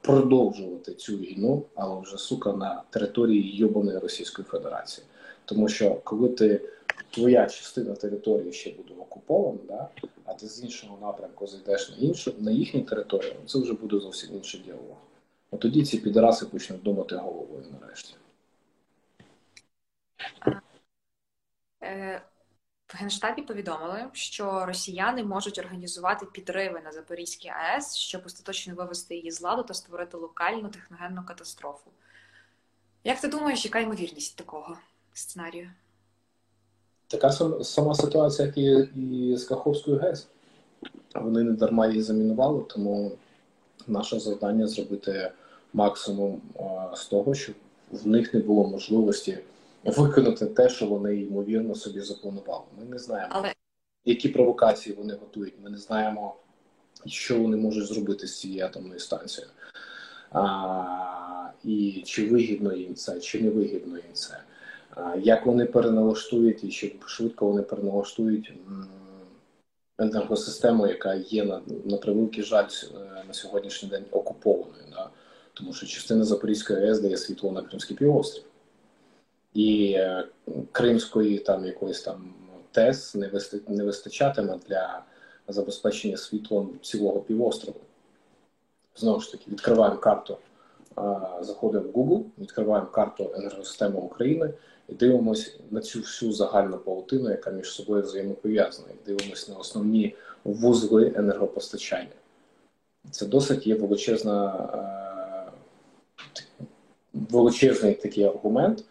продовжувати 0.01 0.93
цю 0.93 1.17
війну, 1.17 1.63
але 1.75 2.01
вже 2.01 2.17
сука 2.17 2.53
на 2.53 2.83
території 2.89 3.57
йобаної 3.57 3.97
Російської 3.97 4.45
Федерації. 4.45 5.07
Тому 5.45 5.67
що 5.69 5.95
коли 6.03 6.29
ти 6.29 6.61
твоя 7.09 7.45
частина 7.45 7.95
території 7.95 8.53
ще 8.53 8.71
буде 8.71 8.93
окупована, 8.93 9.59
да, 9.67 9.89
а 10.25 10.33
ти 10.33 10.47
з 10.47 10.63
іншого 10.63 10.97
напрямку 11.01 11.47
зайдеш 11.47 11.89
на 11.89 11.97
іншу 11.97 12.33
на 12.39 12.51
їхню 12.51 12.81
територію, 12.81 13.35
це 13.45 13.59
вже 13.59 13.73
буде 13.73 13.99
зовсім 13.99 14.35
інший 14.35 14.61
діалог. 14.61 14.97
От 15.51 15.59
тоді 15.59 15.85
ці 15.85 15.97
підраси 15.97 16.45
почнуть 16.45 16.83
думати 16.83 17.15
головою 17.15 17.65
нарешті. 17.81 18.15
Е, 21.83 22.21
в 22.87 22.97
Генштабі 22.97 23.41
повідомили, 23.41 24.09
що 24.13 24.65
росіяни 24.65 25.23
можуть 25.23 25.59
організувати 25.59 26.25
підриви 26.25 26.81
на 26.81 26.91
Запорізькій 26.91 27.49
АЕС, 27.49 27.95
щоб 27.95 28.21
остаточно 28.25 28.75
вивести 28.75 29.15
її 29.15 29.31
з 29.31 29.41
ладу 29.41 29.63
та 29.63 29.73
створити 29.73 30.17
локальну 30.17 30.69
техногенну 30.69 31.25
катастрофу. 31.25 31.91
Як 33.03 33.21
ти 33.21 33.27
думаєш, 33.27 33.65
яка 33.65 33.79
ймовірність 33.79 34.37
такого 34.37 34.77
сценарію? 35.13 35.71
Така 37.07 37.31
сама 37.63 37.95
ситуація, 37.95 38.47
як 38.47 38.57
і 38.97 39.35
з 39.37 39.43
Каховською 39.43 39.97
ГЕС. 39.97 40.27
Вони 41.15 41.43
не 41.43 41.51
дарма 41.51 41.87
її 41.87 42.01
замінували, 42.01 42.63
тому 42.69 43.11
наше 43.87 44.19
завдання 44.19 44.67
зробити 44.67 45.31
максимум 45.73 46.41
з 46.95 47.05
того, 47.05 47.35
щоб 47.35 47.55
в 47.91 48.07
них 48.07 48.33
не 48.33 48.39
було 48.39 48.67
можливості 48.67 49.39
виконати 49.83 50.45
те, 50.45 50.69
що 50.69 50.85
вони 50.85 51.15
ймовірно 51.15 51.75
собі 51.75 52.01
запланували. 52.01 52.63
Ми 52.79 52.85
не 52.85 52.99
знаємо, 52.99 53.33
Але... 53.35 53.53
які 54.05 54.29
провокації 54.29 54.95
вони 54.95 55.13
готують. 55.13 55.53
Ми 55.63 55.69
не 55.69 55.77
знаємо, 55.77 56.35
що 57.05 57.39
вони 57.39 57.57
можуть 57.57 57.87
зробити 57.87 58.27
з 58.27 58.39
цією 58.39 58.65
атомною 58.65 58.99
станцією. 58.99 59.51
А, 60.31 61.49
І 61.63 62.03
чи 62.05 62.29
вигідно 62.29 62.73
їм 62.73 62.95
це, 62.95 63.19
чи 63.19 63.41
не 63.41 63.49
вигідно 63.49 63.97
їм 63.97 64.13
це. 64.13 64.37
Як 65.17 65.45
вони 65.45 65.65
переналаштують 65.65 66.63
і 66.63 66.69
чи 66.69 66.95
швидко 67.05 67.47
вони 67.47 67.61
переналаштують 67.61 68.53
енергосистему, 69.97 70.87
яка 70.87 71.13
є 71.13 71.43
на 71.43 71.61
на 71.85 71.97
превеликий 71.97 72.43
жаль 72.43 72.67
е, 72.67 73.23
на 73.27 73.33
сьогоднішній 73.33 73.89
день 73.89 74.05
окупованою, 74.11 74.83
да? 74.91 75.09
тому 75.53 75.73
що 75.73 75.85
частина 75.85 76.23
Запорізької 76.23 76.79
АЕС 76.79 76.99
дає 76.99 77.17
світло 77.17 77.51
на 77.51 77.61
Кримський 77.61 77.97
півострів. 77.97 78.43
І 79.53 79.93
е, 79.97 80.27
Кримської 80.71 81.39
там 81.39 81.65
якоїсь 81.65 82.01
там 82.01 82.33
ТЕС 82.71 83.15
не 83.15 83.31
не 83.67 83.83
вистачатиме 83.83 84.59
для 84.67 85.03
забезпечення 85.47 86.17
світлом 86.17 86.79
цілого 86.81 87.19
півострову. 87.19 87.79
Знову 88.95 89.19
ж 89.19 89.31
таки, 89.31 89.51
відкриваємо 89.51 89.97
карту, 89.97 90.37
заходимо 91.41 91.89
в 91.89 91.91
Google, 91.91 92.23
відкриваємо 92.37 92.87
карту 92.87 93.31
енергосистеми 93.35 93.99
України 93.99 94.53
і 94.89 94.93
дивимося 94.93 95.51
на 95.71 95.81
цю 95.81 95.99
всю 95.99 96.31
загальну 96.31 96.77
паутину, 96.77 97.29
яка 97.29 97.51
між 97.51 97.71
собою 97.71 98.03
взаємопов'язана, 98.03 98.87
і 98.89 99.05
дивимося 99.05 99.51
на 99.51 99.57
основні 99.57 100.15
вузли 100.43 101.13
енергопостачання. 101.15 102.15
Це 103.11 103.25
досить 103.25 103.67
є 103.67 103.75
величезна, 103.75 104.55
е, 104.73 106.67
величезний 107.13 107.93
такий 107.93 108.23
аргумент, 108.23 108.83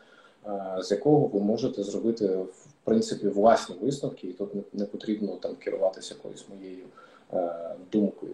е, 0.46 0.82
з 0.82 0.90
якого 0.90 1.26
ви 1.26 1.40
можете 1.40 1.82
зробити 1.82 2.26
в 2.36 2.66
принципі 2.84 3.28
власні 3.28 3.76
висновки, 3.80 4.26
і 4.26 4.32
тут 4.32 4.74
не 4.74 4.84
потрібно 4.84 5.36
там 5.36 5.54
керуватися 5.54 6.14
якоюсь 6.14 6.46
моєю 6.48 6.84
е, 7.32 7.76
думкою. 7.92 8.32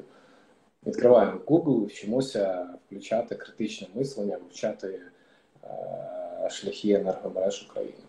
Відкриваємо 0.87 1.40
Google, 1.46 1.87
вчимося 1.87 2.68
включати 2.87 3.35
критичне 3.35 3.88
мислення, 3.94 4.37
вивчати 4.37 5.01
шляхи 6.51 6.92
енергомереж 6.92 7.66
України. 7.70 8.03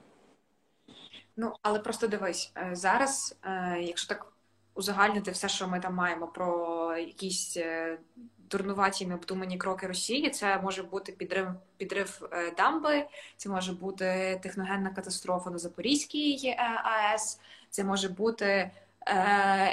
Ну, 1.36 1.54
але 1.62 1.80
просто 1.80 2.08
дивись, 2.08 2.52
е, 2.58 2.70
зараз, 2.76 3.36
е, 3.44 3.78
якщо 3.82 4.08
так 4.08 4.28
узагальнити 4.76 5.32
все, 5.32 5.50
що 5.50 5.68
ми 5.68 5.80
там 5.80 5.96
маємо 5.96 6.28
про 6.28 6.98
якісь 6.98 7.58
е, 7.58 7.98
дурнуваті 8.38 9.06
необдумані 9.06 9.58
кроки 9.58 9.88
Росії, 9.88 10.30
це 10.30 10.58
може 10.58 10.84
бути 10.84 11.12
підрив 11.12 11.48
підрив 11.78 12.30
дамби, 12.58 13.06
це 13.38 13.50
може 13.50 13.74
бути 13.74 14.40
техногенна 14.44 14.90
катастрофа 14.90 15.50
на 15.50 15.58
Запорізькій 15.58 16.56
АЕС, 16.84 17.40
це 17.70 17.84
може 17.84 18.10
бути 18.10 18.72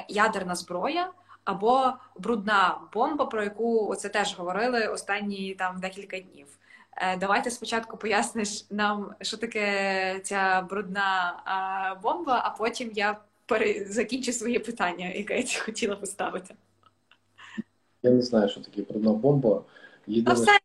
ядерна 0.08 0.54
зброя. 0.54 1.12
Або 1.44 1.92
брудна 2.16 2.80
бомба, 2.92 3.26
про 3.26 3.44
яку 3.44 3.88
оце 3.88 4.08
теж 4.08 4.36
говорили 4.36 4.86
останні 4.86 5.54
там 5.54 5.80
декілька 5.80 6.20
днів. 6.20 6.46
Е, 7.02 7.16
давайте 7.16 7.50
спочатку 7.50 7.96
поясниш 7.96 8.64
нам, 8.70 9.14
що 9.20 9.36
таке 9.36 10.20
ця 10.24 10.66
брудна 10.70 11.34
бомба, 12.02 12.42
а 12.44 12.50
потім 12.58 12.90
я 12.94 13.20
закінчу 13.86 14.32
своє 14.32 14.58
питання, 14.58 15.12
яке 15.14 15.40
я 15.40 15.60
хотіла 15.60 15.96
поставити. 15.96 16.54
Я 18.02 18.10
не 18.10 18.22
знаю, 18.22 18.48
що 18.48 18.60
таке 18.60 18.82
брудна 18.82 19.12
бомба. 19.12 19.62
Єдине, 20.06 20.34
все... 20.34 20.58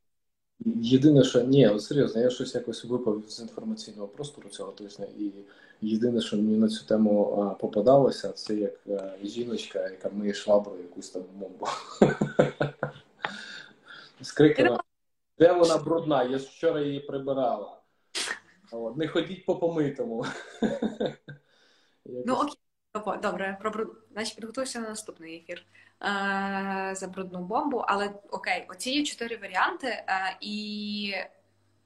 єдине, 0.82 1.24
що 1.24 1.42
ні, 1.42 1.80
серйозно, 1.80 2.22
я 2.22 2.30
щось 2.30 2.56
якось 2.56 2.86
випав 2.86 3.24
з 3.28 3.40
інформаційного 3.40 4.08
простору 4.08 4.50
цього 4.50 4.72
тижня, 4.72 5.06
і 5.20 5.32
єдине, 5.82 6.22
що 6.22 6.36
мені 6.36 6.58
на 6.58 6.70
цю 6.70 6.86
тему 6.86 7.56
попадалося, 7.60 8.32
це 8.32 8.56
як 8.56 8.74
е, 8.88 9.14
жіночка, 9.24 9.80
яка 9.90 10.10
миє 10.10 10.34
шваброю 10.34 10.82
якусь 10.82 11.10
там 11.10 11.24
бомбу. 11.34 11.68
З 14.22 14.32
криками 14.32 14.78
де 15.40 15.54
вона 15.54 15.78
брудна? 15.78 16.24
Я 16.24 16.38
ж 16.38 16.46
вчора 16.46 16.82
її 16.82 17.00
прибирала. 17.00 17.82
От, 18.72 18.98
Не 18.98 19.08
ходіть 19.08 19.46
по 19.46 19.56
помитому. 19.56 20.26
Ну 22.26 22.36
окей, 22.36 23.20
добре, 23.22 23.58
про 23.62 23.86
значить 24.12 24.36
підготуйся 24.36 24.80
на 24.80 24.90
наступний 24.90 25.38
ефір 25.38 25.66
е, 26.02 26.96
за 26.96 27.08
брудну 27.08 27.40
бомбу. 27.40 27.78
Але 27.78 28.14
окей, 28.32 28.66
оці 28.70 28.92
є 28.92 29.04
чотири 29.04 29.38
варіанти, 29.38 29.88
е, 29.88 30.38
і 30.42 31.14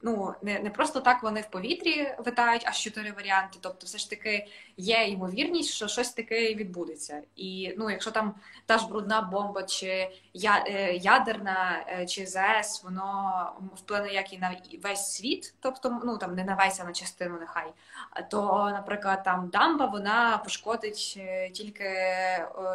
ну 0.01 0.33
не 0.41 0.59
не 0.59 0.69
просто 0.69 0.99
так 0.99 1.23
вони 1.23 1.41
в 1.41 1.49
повітрі 1.49 2.15
витають, 2.17 2.67
аж 2.67 2.79
чотири 2.79 3.11
варіанти. 3.11 3.57
Тобто, 3.61 3.85
все 3.85 3.97
ж 3.97 4.09
таки 4.09 4.47
є 4.77 5.03
ймовірність, 5.03 5.69
що 5.69 5.87
щось 5.87 6.11
таке 6.11 6.53
відбудеться. 6.53 7.21
І 7.35 7.73
ну, 7.77 7.89
якщо 7.89 8.11
там 8.11 8.35
та 8.65 8.77
ж 8.77 8.87
брудна 8.87 9.21
бомба, 9.21 9.63
чи 9.63 10.11
я, 10.33 10.63
е, 10.67 10.93
ядерна, 10.95 11.85
е, 11.87 12.05
чи 12.05 12.25
ЗС, 12.25 12.83
воно 12.83 13.53
вплине 13.75 14.13
як 14.13 14.33
і 14.33 14.37
на 14.37 14.55
весь 14.83 15.11
світ, 15.13 15.53
тобто 15.59 16.01
ну 16.03 16.17
там 16.17 16.35
не 16.35 16.43
на 16.43 16.55
весь, 16.55 16.79
а 16.79 16.83
на 16.83 16.93
частину, 16.93 17.39
нехай. 17.39 17.73
То, 18.31 18.69
наприклад, 18.73 19.23
там 19.23 19.49
дамба 19.49 19.85
вона 19.85 20.37
пошкодить 20.37 21.15
е, 21.17 21.49
тільки 21.49 21.89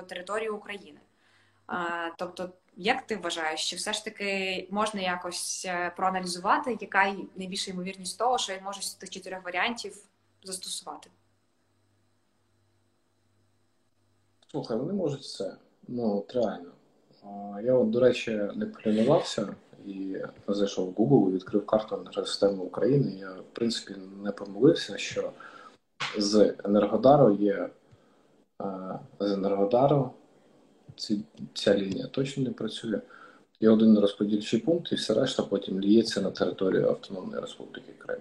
територію 0.08 0.56
України. 0.56 0.98
Тобто 2.16 2.50
як 2.76 3.06
ти 3.06 3.16
вважаєш, 3.16 3.70
чи 3.70 3.76
все 3.76 3.92
ж 3.92 4.04
таки 4.04 4.68
можна 4.70 5.00
якось 5.00 5.64
е, 5.68 5.92
проаналізувати, 5.96 6.78
яка 6.80 7.14
найбільша 7.36 7.70
ймовірність 7.70 8.18
того, 8.18 8.38
що 8.38 8.52
я 8.52 8.60
можу 8.60 8.82
з 8.82 8.94
тих 8.94 9.10
чотирьох 9.10 9.44
варіантів 9.44 9.96
застосувати? 10.44 11.10
Слухай, 14.50 14.76
вони 14.76 14.92
можуть 14.92 15.20
все. 15.20 15.56
Ну, 15.88 16.26
реально. 16.34 16.70
Я, 17.62 17.74
от, 17.74 17.90
до 17.90 18.00
речі, 18.00 18.30
не 18.54 18.66
полінувався 18.66 19.54
і 19.86 20.16
зайшов 20.48 20.88
в 20.88 20.92
Google 20.92 21.30
і 21.30 21.32
відкрив 21.32 21.66
карту 21.66 21.96
енергосистеми 21.96 22.64
України. 22.64 23.12
Я, 23.20 23.30
в 23.30 23.44
принципі, 23.52 24.00
не 24.22 24.32
помилився, 24.32 24.98
що 24.98 25.32
з 26.18 26.54
Енергодару 26.64 27.34
є 27.34 27.70
з 29.20 29.32
Енергодару 29.32 30.10
ці, 30.96 31.20
ця 31.54 31.78
лінія 31.78 32.06
точно 32.06 32.42
не 32.42 32.50
працює. 32.50 33.00
Є 33.60 33.70
один 33.70 33.98
розподільчий 33.98 34.60
пункт, 34.60 34.92
і 34.92 34.94
все 34.94 35.14
решта 35.14 35.42
потім 35.42 35.80
ліється 35.80 36.20
на 36.20 36.30
територію 36.30 36.88
Автономної 36.88 37.40
Республіки 37.40 37.92
Крим. 37.98 38.18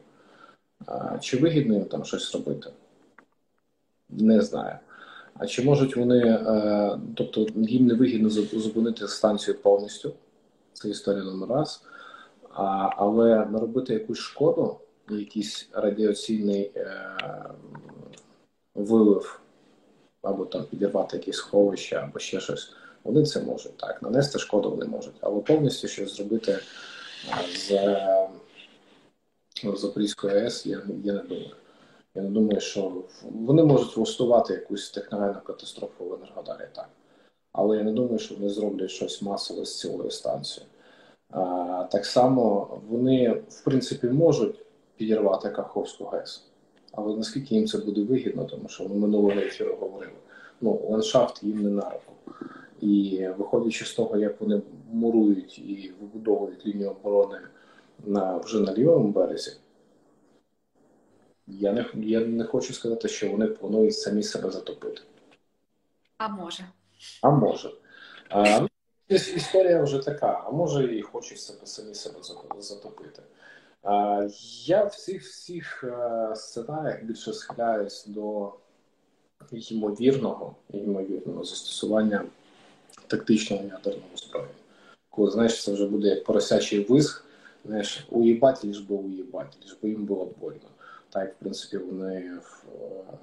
А, 0.85 1.17
Чи 1.19 1.37
вигідно 1.37 1.73
їм 1.73 1.85
там 1.85 2.05
щось 2.05 2.33
робити? 2.33 2.69
Не 4.09 4.41
знаю. 4.41 4.77
А 5.33 5.45
чи 5.45 5.63
можуть 5.63 5.95
вони, 5.95 6.19
е, 6.19 6.99
тобто 7.15 7.47
їм 7.55 7.85
не 7.85 7.93
вигідно 7.93 8.29
зупинити 8.29 9.07
станцію 9.07 9.57
повністю? 9.57 10.13
Це 10.73 10.89
історія 10.89 11.23
номер 11.23 11.49
раз. 11.49 11.83
А, 12.53 12.89
Але 12.97 13.45
наробити 13.45 13.93
якусь 13.93 14.19
шкоду, 14.19 14.77
якийсь 15.09 15.69
радіаційний 15.73 16.71
е, 16.75 17.07
вилив 18.75 19.42
або 20.23 20.45
там 20.45 20.63
підірвати 20.63 21.17
якісь 21.17 21.35
сховища, 21.35 21.95
або 21.95 22.19
ще 22.19 22.39
щось. 22.39 22.71
Вони 23.03 23.25
це 23.25 23.41
можуть 23.41 23.77
так. 23.77 24.01
Нанести 24.01 24.39
шкоду 24.39 24.69
вони 24.69 24.85
можуть, 24.85 25.15
але 25.21 25.41
повністю 25.41 25.87
щось 25.87 26.15
зробити 26.15 26.59
з 27.55 27.71
ну, 29.63 29.75
Запорізької 29.77 30.33
АЕС 30.33 30.65
я, 30.65 30.81
я 31.03 31.13
не 31.13 31.23
думаю. 31.23 31.55
Я 32.15 32.21
не 32.21 32.29
думаю, 32.29 32.59
що 32.59 33.03
вони 33.23 33.63
можуть 33.63 33.97
влаштувати 33.97 34.53
якусь 34.53 34.91
техногенну 34.91 35.41
катастрофу 35.43 36.05
в 36.05 36.13
Енергодарі, 36.13 36.67
так. 36.75 36.89
Але 37.51 37.77
я 37.77 37.83
не 37.83 37.91
думаю, 37.91 38.19
що 38.19 38.35
вони 38.35 38.49
зроблять 38.49 38.89
щось 38.89 39.21
масове 39.21 39.65
з 39.65 39.79
цілою 39.79 40.11
станцією. 40.11 40.71
А, 41.29 41.87
Так 41.91 42.05
само 42.05 42.67
вони, 42.89 43.29
в 43.49 43.63
принципі, 43.63 44.07
можуть 44.07 44.65
підірвати 44.95 45.49
Каховську 45.49 46.05
ГЕС. 46.05 46.52
Але 46.95 47.15
наскільки 47.15 47.55
їм 47.55 47.67
це 47.67 47.77
буде 47.77 48.01
вигідно, 48.01 48.45
тому 48.45 48.69
що 48.69 48.89
ми 48.89 48.95
минулого 48.95 49.39
ефіру 49.39 49.75
говорили, 49.75 50.17
ну 50.61 50.87
ландшафт 50.89 51.43
їм 51.43 51.63
не 51.63 51.69
на 51.69 51.89
руку. 51.89 52.13
І 52.81 53.27
виходячи 53.37 53.85
з 53.85 53.93
того, 53.93 54.17
як 54.17 54.41
вони 54.41 54.61
мурують 54.91 55.59
і 55.59 55.93
вибудовують 56.01 56.65
лінію 56.65 56.89
оборони 56.89 57.37
на 58.05 58.37
вже 58.37 58.59
на 58.59 58.73
лівому 58.73 59.07
березі, 59.07 59.51
я 61.47 61.73
не 61.73 61.85
я 61.95 62.19
не 62.19 62.43
хочу 62.43 62.73
сказати, 62.73 63.07
що 63.07 63.31
вони 63.31 63.47
планують 63.47 63.95
самі 63.95 64.23
себе 64.23 64.51
затопити. 64.51 65.01
А 66.17 66.27
може. 66.27 66.63
А 67.21 67.29
може. 67.29 67.71
А, 68.29 68.59
ну, 68.59 68.67
Історія 69.09 69.83
вже 69.83 69.99
така, 69.99 70.43
а 70.45 70.51
може 70.51 70.95
і 70.95 71.01
хочуть 71.01 71.39
себе 71.39 71.65
самі 71.65 71.95
себе 71.95 72.15
затопити. 72.59 73.21
Я 74.65 74.85
в 74.85 74.95
цих 74.95 75.23
всіх 75.23 75.83
е, 75.83 76.35
сценаріях 76.35 77.03
більше 77.03 77.33
схиляюсь 77.33 78.05
до 78.07 78.53
ймовірного 79.51 80.55
ймовірного 80.69 81.43
застосування 81.43 82.25
тактичного 83.07 83.63
ядерного 83.63 84.15
зброї. 84.15 84.47
Коли 85.09 85.31
знаєш, 85.31 85.63
це 85.63 85.73
вже 85.73 85.85
буде 85.85 86.07
як 86.07 86.23
поросячий 86.23 86.83
виск, 86.83 87.25
знаєш, 87.65 88.07
уїбати, 88.09 88.67
ліж 88.67 88.79
би 88.79 88.95
уїбати, 88.95 89.57
ліж 89.63 89.77
би 89.83 89.89
їм 89.89 90.05
було 90.05 90.33
больно. 90.41 90.69
Так, 91.09 91.33
в 91.33 91.35
принципі, 91.39 91.77
вони 91.77 92.31
в, 92.33 92.63
е, 92.81 93.17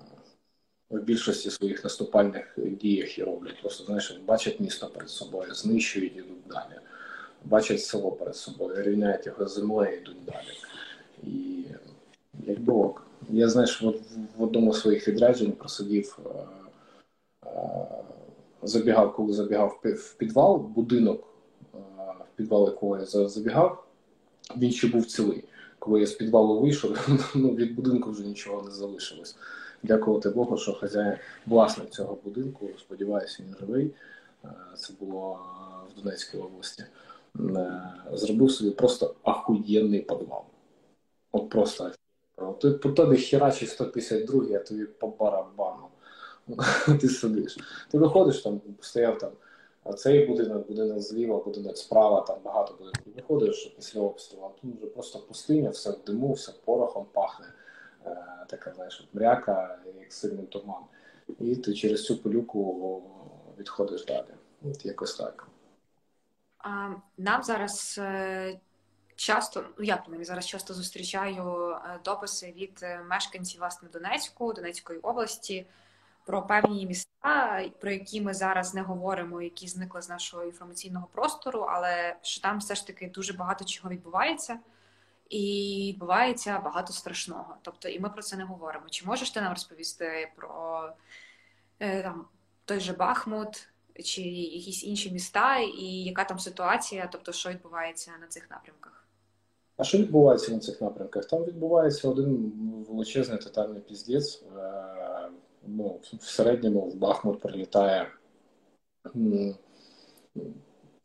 в 0.90 1.02
більшості 1.02 1.50
своїх 1.50 1.84
наступальних 1.84 2.54
діях 2.56 3.18
і 3.18 3.24
роблять. 3.24 3.60
Просто 3.60 3.84
знаєш, 3.84 4.20
бачать 4.26 4.60
місто 4.60 4.86
перед 4.86 5.10
собою, 5.10 5.54
знищують 5.54 6.16
і 6.16 6.18
йдуть 6.18 6.46
далі 6.48 6.80
бачать 7.44 7.84
село 7.84 8.12
перед 8.12 8.36
собою, 8.36 8.82
рівняють 8.82 9.26
його 9.26 9.48
з 9.48 9.54
землею 9.54 9.96
і 9.96 10.00
йдуть 10.00 10.24
далі. 10.24 10.56
І 11.22 11.64
як 12.46 12.58
ок. 12.68 13.06
Я 13.28 13.48
знаєш, 13.48 13.82
в, 13.82 13.94
в 14.36 14.42
одному 14.42 14.72
з 14.72 14.80
своїх 14.80 15.08
відряджень 15.08 15.52
просидів, 15.52 16.18
е, 16.26 16.28
е, 17.46 17.86
забігав, 18.62 19.14
коли 19.16 19.32
забігав 19.32 19.80
в 19.84 20.14
підвал, 20.14 20.58
будинок, 20.58 21.24
е, 21.74 21.78
в 21.98 22.36
підвал 22.36 22.66
якого 22.66 22.98
я 22.98 23.04
забігав, 23.04 23.86
він 24.56 24.70
ще 24.70 24.88
був 24.88 25.06
цілий. 25.06 25.44
Коли 25.78 26.00
я 26.00 26.06
з 26.06 26.12
підвалу 26.12 26.60
вийшов, 26.60 27.08
ну, 27.34 27.54
від 27.54 27.74
будинку 27.74 28.10
вже 28.10 28.22
нічого 28.22 28.62
не 28.62 28.70
залишилось. 28.70 29.36
Дякувати 29.82 30.30
Богу, 30.30 30.56
що 30.56 30.72
хазяїн 30.72 31.14
власник 31.46 31.90
цього 31.90 32.18
будинку, 32.24 32.68
сподіваюся, 32.78 33.42
він 33.42 33.56
живий. 33.60 33.90
Це 34.76 34.92
було 35.00 35.38
в 35.90 36.02
Донецькій 36.02 36.38
області. 36.38 36.84
Е, 37.38 37.92
зробив 38.12 38.50
собі 38.50 38.70
просто 38.70 39.14
ахуєнний 39.22 40.00
підвал. 40.00 40.42
От 41.32 41.48
просто 41.48 41.90
Ти 42.60 42.70
по 42.70 42.88
тобі 42.88 43.16
херачі 43.16 43.66
152, 43.66 44.56
а 44.56 44.58
тобі 44.58 44.84
по 44.84 45.08
барабану. 45.08 45.86
Ти 47.00 47.08
сидиш. 47.08 47.58
Ти 47.90 47.98
виходиш 47.98 48.42
там, 48.42 48.60
стояв 48.80 49.18
там 49.18 49.30
цей 49.96 50.26
будинок, 50.26 50.68
будинок 50.68 51.00
зліва, 51.00 51.38
будинок 51.44 51.78
справа, 51.78 52.20
там 52.20 52.36
багато 52.44 52.74
будинків. 52.78 53.12
Виходиш 53.16 53.72
після 53.76 54.00
обстрілу, 54.00 54.42
а 54.44 54.60
тут 54.60 54.76
вже 54.76 54.86
просто 54.86 55.18
пустиня, 55.18 55.70
все 55.70 55.90
в 55.90 55.98
диму, 56.06 56.32
все 56.32 56.52
порохом 56.64 57.06
пахне. 57.12 57.46
Е, 58.06 58.16
така, 58.48 58.72
знаєш, 58.74 59.08
мряка, 59.12 59.78
як 60.00 60.12
сильний 60.12 60.46
туман. 60.46 60.82
І 61.40 61.56
ти 61.56 61.74
через 61.74 62.04
цю 62.04 62.16
пилюку 62.16 63.02
відходиш 63.58 64.04
далі. 64.04 64.24
От 64.62 64.86
якось 64.86 65.16
так. 65.16 65.49
Нам 67.18 67.42
зараз 67.42 68.00
часто, 69.16 69.64
ну 69.78 69.84
я 69.84 69.96
принаймні, 69.96 70.24
зараз 70.24 70.46
часто 70.46 70.74
зустрічаю 70.74 71.76
дописи 72.04 72.52
від 72.56 72.86
мешканців 73.08 73.60
власне 73.60 73.88
Донецьку, 73.88 74.52
Донецької 74.52 74.98
області 74.98 75.66
про 76.26 76.42
певні 76.42 76.86
міста, 76.86 77.64
про 77.80 77.90
які 77.90 78.20
ми 78.20 78.34
зараз 78.34 78.74
не 78.74 78.82
говоримо, 78.82 79.42
які 79.42 79.68
зникли 79.68 80.02
з 80.02 80.08
нашого 80.08 80.44
інформаційного 80.44 81.08
простору, 81.12 81.60
але 81.60 82.16
що 82.22 82.40
там 82.40 82.58
все 82.58 82.74
ж 82.74 82.86
таки 82.86 83.08
дуже 83.08 83.32
багато 83.32 83.64
чого 83.64 83.90
відбувається, 83.90 84.58
і 85.28 85.92
відбувається 85.92 86.58
багато 86.58 86.92
страшного. 86.92 87.56
Тобто, 87.62 87.88
і 87.88 88.00
ми 88.00 88.10
про 88.10 88.22
це 88.22 88.36
не 88.36 88.44
говоримо. 88.44 88.88
Чи 88.90 89.06
можеш 89.06 89.30
ти 89.30 89.40
нам 89.40 89.52
розповісти 89.52 90.32
про 90.36 90.82
е, 91.80 92.02
там 92.02 92.24
той 92.64 92.80
же 92.80 92.92
Бахмут? 92.92 93.68
Чи 94.02 94.22
якісь 94.22 94.84
інші 94.84 95.10
міста, 95.10 95.58
і 95.58 95.84
яка 95.84 96.24
там 96.24 96.38
ситуація, 96.38 97.08
тобто 97.12 97.32
що 97.32 97.50
відбувається 97.50 98.10
на 98.20 98.26
цих 98.26 98.50
напрямках? 98.50 99.06
А 99.76 99.84
що 99.84 99.98
відбувається 99.98 100.52
на 100.52 100.58
цих 100.58 100.80
напрямках? 100.80 101.24
Там 101.24 101.44
відбувається 101.44 102.08
один 102.08 102.52
величезний 102.88 103.38
тотальний 103.38 103.80
піздець. 103.80 104.42
Е, 104.58 105.28
ну, 105.66 106.00
в 106.20 106.24
середньому 106.24 106.80
в 106.80 106.94
Бахмут 106.94 107.40
прилітає 107.40 108.10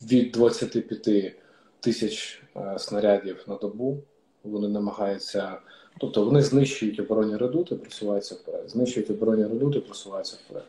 від 0.02 0.32
25 0.32 1.36
тисяч 1.80 2.44
е, 2.56 2.80
снарядів 2.80 3.44
на 3.48 3.56
добу. 3.56 4.04
Вони 4.44 4.68
намагаються, 4.68 5.58
тобто 5.98 6.26
вони 6.26 6.42
знищують 6.42 7.00
оборонні 7.00 7.38
редути, 7.38 7.76
просуваються 7.76 8.36
вперед, 8.36 8.70
знищують 8.70 9.10
оборонні 9.10 9.44
редути, 9.44 9.80
просуваються 9.80 10.38
вперед. 10.46 10.66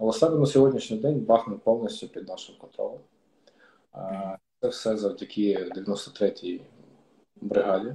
Але 0.00 0.12
саме 0.12 0.38
на 0.38 0.46
сьогоднішній 0.46 0.96
день 0.96 1.20
Бахмут 1.20 1.62
повністю 1.62 2.08
під 2.08 2.28
нашим 2.28 2.54
контролем. 2.60 2.98
Це 4.60 4.68
все 4.68 4.96
завдяки 4.96 5.70
93-й 5.76 6.60
бригаді 7.40 7.94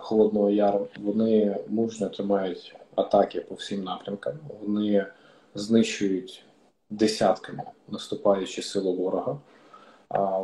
Холодного 0.00 0.50
Яру. 0.50 0.88
Вони 1.00 1.56
мужньо 1.68 2.08
тримають 2.08 2.76
атаки 2.94 3.40
по 3.40 3.54
всім 3.54 3.84
напрямкам. 3.84 4.34
Вони 4.60 5.06
знищують 5.54 6.44
десятками 6.90 7.62
наступаючі 7.88 8.62
сили 8.62 8.92
ворога, 8.92 9.38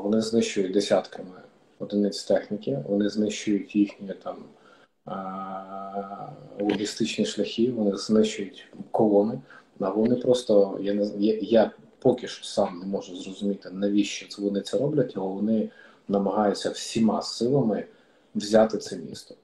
вони 0.02 0.20
знищують 0.20 0.72
десятками 0.72 1.40
одиниць 1.78 2.24
техніки, 2.24 2.84
вони 2.88 3.08
знищують 3.08 3.76
їхні 3.76 4.14
там 4.14 4.36
логістичні 6.60 7.26
шляхи, 7.26 7.72
вони 7.72 7.96
знищують 7.96 8.72
колони. 8.90 9.40
А 9.80 9.90
вони 9.90 10.16
просто 10.16 10.78
я 10.80 10.94
не 10.94 11.10
я, 11.18 11.38
я 11.42 11.70
поки 11.98 12.28
що 12.28 12.44
сам 12.44 12.78
не 12.78 12.86
можу 12.86 13.16
зрозуміти, 13.16 13.70
навіщо 13.72 14.42
вони 14.42 14.60
це 14.60 14.78
роблять, 14.78 15.12
але 15.16 15.26
вони 15.26 15.70
намагаються 16.08 16.70
всіма 16.70 17.22
силами 17.22 17.84
взяти 18.34 18.78
це 18.78 18.96
місто 18.96 19.34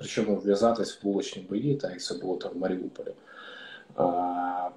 причому 0.00 0.36
вв'язатись 0.36 0.98
в 1.02 1.06
вуличні 1.06 1.42
бої, 1.42 1.76
так 1.76 1.90
як 1.90 2.02
це 2.02 2.14
було 2.14 2.36
там 2.36 2.52
в 2.54 2.58
Маріуполі. 2.58 3.14
А, 3.96 4.70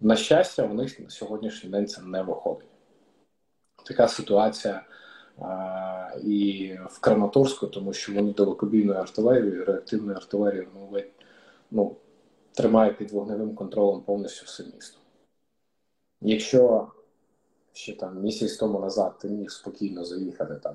На 0.00 0.16
щастя, 0.16 0.62
у 0.62 0.74
них 0.74 1.00
на 1.00 1.10
сьогоднішній 1.10 1.70
день 1.70 1.86
це 1.86 2.02
не 2.02 2.22
виходить. 2.22 2.68
Така 3.86 4.08
ситуація 4.08 4.84
а, 5.38 6.10
і 6.24 6.72
в 6.90 6.98
Краматорську, 7.00 7.66
тому 7.66 7.92
що 7.92 8.14
вони 8.14 8.32
далекобійною 8.32 8.98
артилерією, 8.98 9.64
реактивною 9.64 10.16
артилерією 10.16 10.68
ну, 10.74 11.02
ну, 11.70 11.96
тримає 12.54 12.92
під 12.92 13.10
вогневим 13.10 13.54
контролем 13.54 14.00
повністю 14.00 14.46
все 14.46 14.64
місто. 14.74 14.98
Якщо 16.20 16.88
ще 17.72 17.96
там 17.96 18.20
місяць 18.20 18.56
тому 18.56 18.80
назад 18.80 19.18
ти 19.18 19.28
міг 19.28 19.50
спокійно 19.50 20.04
заїхати 20.04 20.54
там 20.54 20.74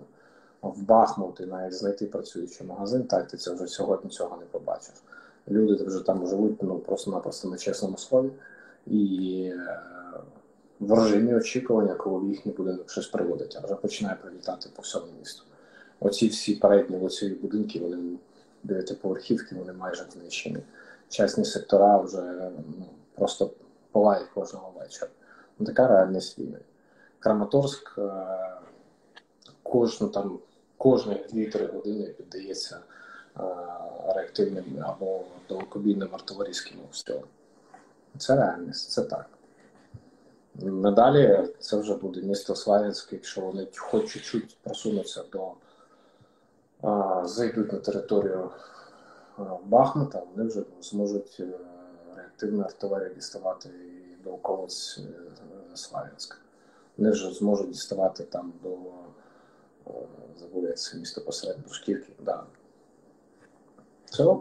в 0.62 0.84
Бахмут 0.84 1.40
і 1.40 1.46
навіть 1.46 1.74
знайти 1.74 2.06
працюючий 2.06 2.68
магазин, 2.68 3.04
так 3.04 3.28
ти 3.28 3.38
це 3.38 3.54
вже 3.54 3.68
сьогодні 3.68 4.10
цього 4.10 4.38
не 4.38 4.46
побачиш. 4.46 4.94
Люди 5.48 5.84
вже 5.84 6.06
там 6.06 6.28
живуть 6.28 6.64
ну, 6.64 6.80
просто-напросто 6.80 7.50
на 7.50 7.58
чесному 7.58 7.98
слові 7.98 8.30
і 8.88 9.44
е, 9.54 9.80
в 10.80 10.94
режимі 10.94 11.36
очікування, 11.36 11.94
коли 11.94 12.20
в 12.20 12.30
їхній 12.30 12.52
будинок 12.52 12.90
щось 12.90 13.08
приводить, 13.08 13.58
а 13.62 13.66
вже 13.66 13.76
починає 13.76 14.18
прилітати 14.22 14.70
по 14.76 14.82
всьому 14.82 15.06
місту. 15.20 15.44
Оці 16.00 16.28
всі 16.28 16.56
передні 16.56 16.98
лицеві 16.98 17.34
будинки, 17.34 17.80
вони 17.80 18.18
дев'ятиповерхівки, 18.64 19.56
вони 19.56 19.74
майже 19.74 20.06
знищені. 20.14 20.58
Частні 21.10 21.46
сектора 21.46 21.98
вже 21.98 22.22
ну, 22.78 22.86
просто 23.16 23.52
палають 23.92 24.30
кожного 24.30 24.74
вечора. 24.80 25.12
Ну, 25.60 25.66
така 25.66 25.88
реальність 25.88 26.40
війни. 26.40 26.60
Краматорськ 27.20 27.96
е, 27.98 28.12
кожну 29.64 30.08
там 30.08 30.40
кожні 30.78 31.14
2-3 31.34 31.74
години 31.74 32.08
піддається 32.08 32.80
реактивним 34.16 34.84
або 34.86 35.22
далекобійним 35.50 36.10
артилерійським 36.12 36.78
обстрілам. 36.90 37.24
Це 38.18 38.36
реальність, 38.36 38.92
це 38.92 39.02
так. 39.02 39.26
Надалі 40.56 41.48
це 41.60 41.78
вже 41.78 41.96
буде 41.96 42.22
місто 42.22 42.56
Славянське, 42.56 43.16
якщо 43.16 43.42
вони 43.42 43.68
хоч 43.78 44.12
чуть-чуть 44.12 44.58
просунуться 44.64 45.24
до 45.32 45.52
а, 46.82 47.22
зайдуть 47.28 47.74
на 47.74 47.80
територію 47.80 48.52
Бахмута, 49.66 50.24
вони 50.36 50.50
вже 50.50 50.64
зможуть 50.82 51.38
е, 51.40 51.48
реактивну 52.16 52.64
артилерію 52.64 53.16
діставати 53.16 53.70
до 54.24 54.32
околиць 54.32 55.00
е, 55.00 55.76
Славянська. 55.76 56.38
Вони 56.98 57.12
вже 57.12 57.34
зможуть 57.34 57.70
діставати 57.70 58.24
там 58.24 58.54
до 58.64 58.78
забув, 60.40 60.64
як 60.64 60.80
це 60.80 60.98
місто 60.98 61.22
посеред 61.22 61.58
Брушківки. 61.66 62.14
Да. 62.26 62.44
Це 64.06 64.36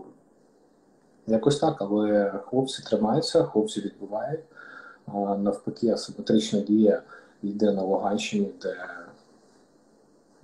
якось 1.26 1.58
так, 1.58 1.76
але 1.82 2.32
хлопці 2.44 2.82
тримаються, 2.82 3.44
хлопці 3.44 3.80
відбувають. 3.80 4.40
Навпаки, 5.38 5.90
асиметрична 5.90 6.60
дія 6.60 7.02
йде 7.42 7.72
на 7.72 7.82
Луганщині, 7.82 8.52
де 8.62 8.76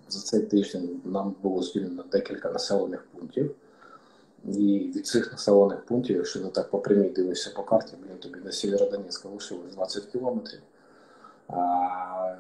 за 0.09 0.21
цей 0.21 0.43
тиждень 0.43 1.01
нам 1.05 1.35
було 1.43 1.63
звільнено 1.63 2.05
декілька 2.13 2.51
населених 2.51 3.07
пунктів. 3.07 3.55
І 4.53 4.93
від 4.97 5.07
цих 5.07 5.33
населених 5.33 5.85
пунктів, 5.85 6.17
якщо 6.17 6.41
не 6.41 6.49
так 6.49 6.71
по 6.71 6.79
прямій 6.79 7.09
дивишся 7.09 7.51
по 7.57 7.63
карті, 7.63 7.97
блін, 8.03 8.19
тобі 8.19 8.41
до 8.41 8.53
Сєвєродонецька 8.53 9.29
лишилось 9.29 9.75
20 9.75 10.05
кілометрів. 10.05 10.61
А 11.49 12.35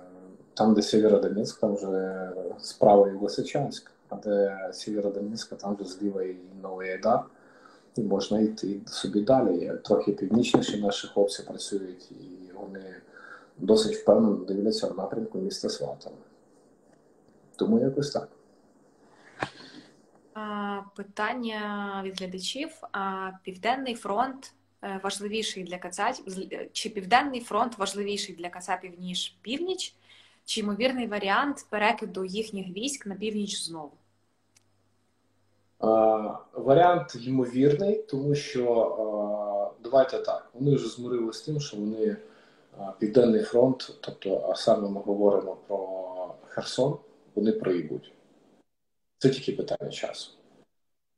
там, 0.55 0.75
де 0.75 0.83
Сєвєродонецьк, 0.83 1.61
там 1.61 1.75
вже 1.75 2.31
справа 2.61 3.09
і 3.09 3.13
Лисичанськ, 3.13 3.91
а 4.09 4.17
де 4.17 4.59
Сєвєродонецьк, 4.73 5.55
там 5.55 5.77
вже 5.81 5.89
зліва 5.89 6.23
і 6.23 6.37
Новий 6.63 6.91
Айдар. 6.91 7.25
І 7.97 8.03
можна 8.03 8.41
йти 8.41 8.81
собі 8.87 9.21
далі. 9.21 9.73
Трохи 9.85 10.13
північніше 10.13 10.79
наші 10.79 11.09
хлопці 11.09 11.43
працюють, 11.43 12.11
і 12.11 12.53
вони 12.61 12.95
досить 13.59 13.97
впевнено 13.97 14.37
дивляться 14.37 14.87
в 14.87 14.97
напрямку 14.97 15.39
міста 15.39 15.69
Сватами. 15.69 16.17
Тому 17.57 17.79
якось 17.79 18.11
так. 18.11 18.29
Питання 20.97 22.03
від 22.05 22.21
глядачів. 22.21 22.71
Південний 23.43 23.95
фронт 23.95 24.55
е, 24.83 25.01
важливіший 25.03 25.65
для 25.65 25.79
Кацапів, 25.79 26.25
чи 26.73 26.89
Південний 26.89 27.41
фронт 27.41 27.79
важливіший 27.79 28.35
для 28.35 28.49
Кацапів, 28.49 29.01
ніж 29.01 29.37
північ? 29.43 29.95
чи 30.45 30.61
ймовірний 30.61 31.07
варіант 31.07 31.67
перекиду 31.71 32.25
їхніх 32.25 32.69
військ 32.69 33.07
на 33.07 33.15
північ 33.15 33.63
знову? 33.63 33.91
А, 35.79 35.87
варіант 36.53 37.17
ймовірний, 37.21 38.03
тому 38.03 38.35
що 38.35 38.73
а, 38.73 39.83
давайте 39.83 40.19
так. 40.19 40.51
Вони 40.55 40.75
вже 40.75 40.89
змирили 40.89 41.33
з 41.33 41.41
тим, 41.41 41.61
що 41.61 41.77
вони 41.77 42.17
а, 42.79 42.93
Південний 42.99 43.43
фронт, 43.43 43.99
тобто, 44.01 44.49
а 44.51 44.55
саме 44.55 44.89
ми 44.89 45.01
говоримо 45.01 45.57
про 45.67 46.35
Херсон, 46.49 46.97
вони 47.35 47.53
проїбуть. 47.53 48.13
Це 49.25 49.31
тільки 49.31 49.53
питання 49.53 49.91
часу. 49.91 50.31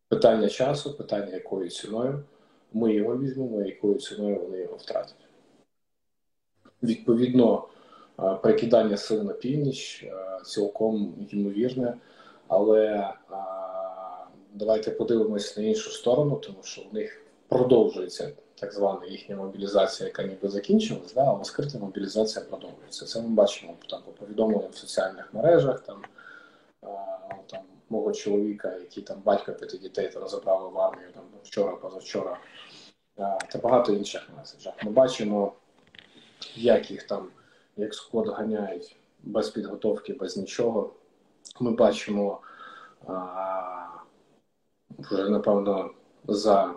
Питання 0.09 0.49
часу, 0.49 0.95
питання 0.97 1.35
якою 1.35 1.71
ціною 1.71 2.25
ми 2.73 2.95
його 2.95 3.19
візьмемо, 3.19 3.63
якою 3.63 3.95
ціною 3.95 4.41
вони 4.41 4.59
його 4.59 4.77
втратять. 4.77 5.27
Відповідно, 6.83 7.69
перекидання 8.43 8.97
сил 8.97 9.23
на 9.23 9.33
північ 9.33 10.07
цілком 10.45 11.27
ймовірне, 11.31 11.95
але 12.49 13.11
давайте 14.55 14.91
подивимось 14.91 15.57
на 15.57 15.63
іншу 15.63 15.91
сторону, 15.91 16.37
тому 16.37 16.59
що 16.63 16.83
в 16.91 16.95
них 16.95 17.25
продовжується 17.49 18.33
так 18.55 18.73
звана 18.73 19.07
їхня 19.07 19.37
мобілізація, 19.37 20.07
яка 20.07 20.23
ніби 20.23 20.49
закінчилась, 20.49 21.15
да, 21.15 21.25
але 21.25 21.45
скрита 21.45 21.79
мобілізація 21.79 22.45
продовжується. 22.45 23.05
Це 23.05 23.23
ми 23.23 23.29
бачимо 23.29 23.75
там 23.91 24.01
по 24.03 24.11
повідомленням 24.11 24.71
в 24.71 24.77
соціальних 24.77 25.35
мережах. 25.35 25.81
Там 25.81 26.03
там 27.47 27.61
мого 27.91 28.13
чоловіка, 28.13 28.77
який 28.77 29.03
там 29.03 29.23
батько 29.25 29.53
п'яти 29.53 29.79
дітей 29.79 30.09
там 30.09 30.29
забрали 30.29 30.69
в 30.69 30.79
армію 30.79 31.09
там 31.15 31.23
вчора, 31.43 31.77
позавчора, 31.77 32.39
та 33.51 33.59
багато 33.63 33.93
інших 33.93 34.29
меседжах. 34.39 34.75
Ми 34.85 34.91
бачимо, 34.91 35.53
як 36.55 36.91
їх 36.91 37.03
там 37.03 37.29
як 37.77 37.95
склад 37.95 38.29
ганяють 38.29 38.97
без 39.23 39.51
підготовки, 39.51 40.13
без 40.13 40.37
нічого. 40.37 40.91
Ми 41.61 41.71
бачимо 41.71 42.41
вже, 44.99 45.29
напевно, 45.29 45.91
за 46.29 46.75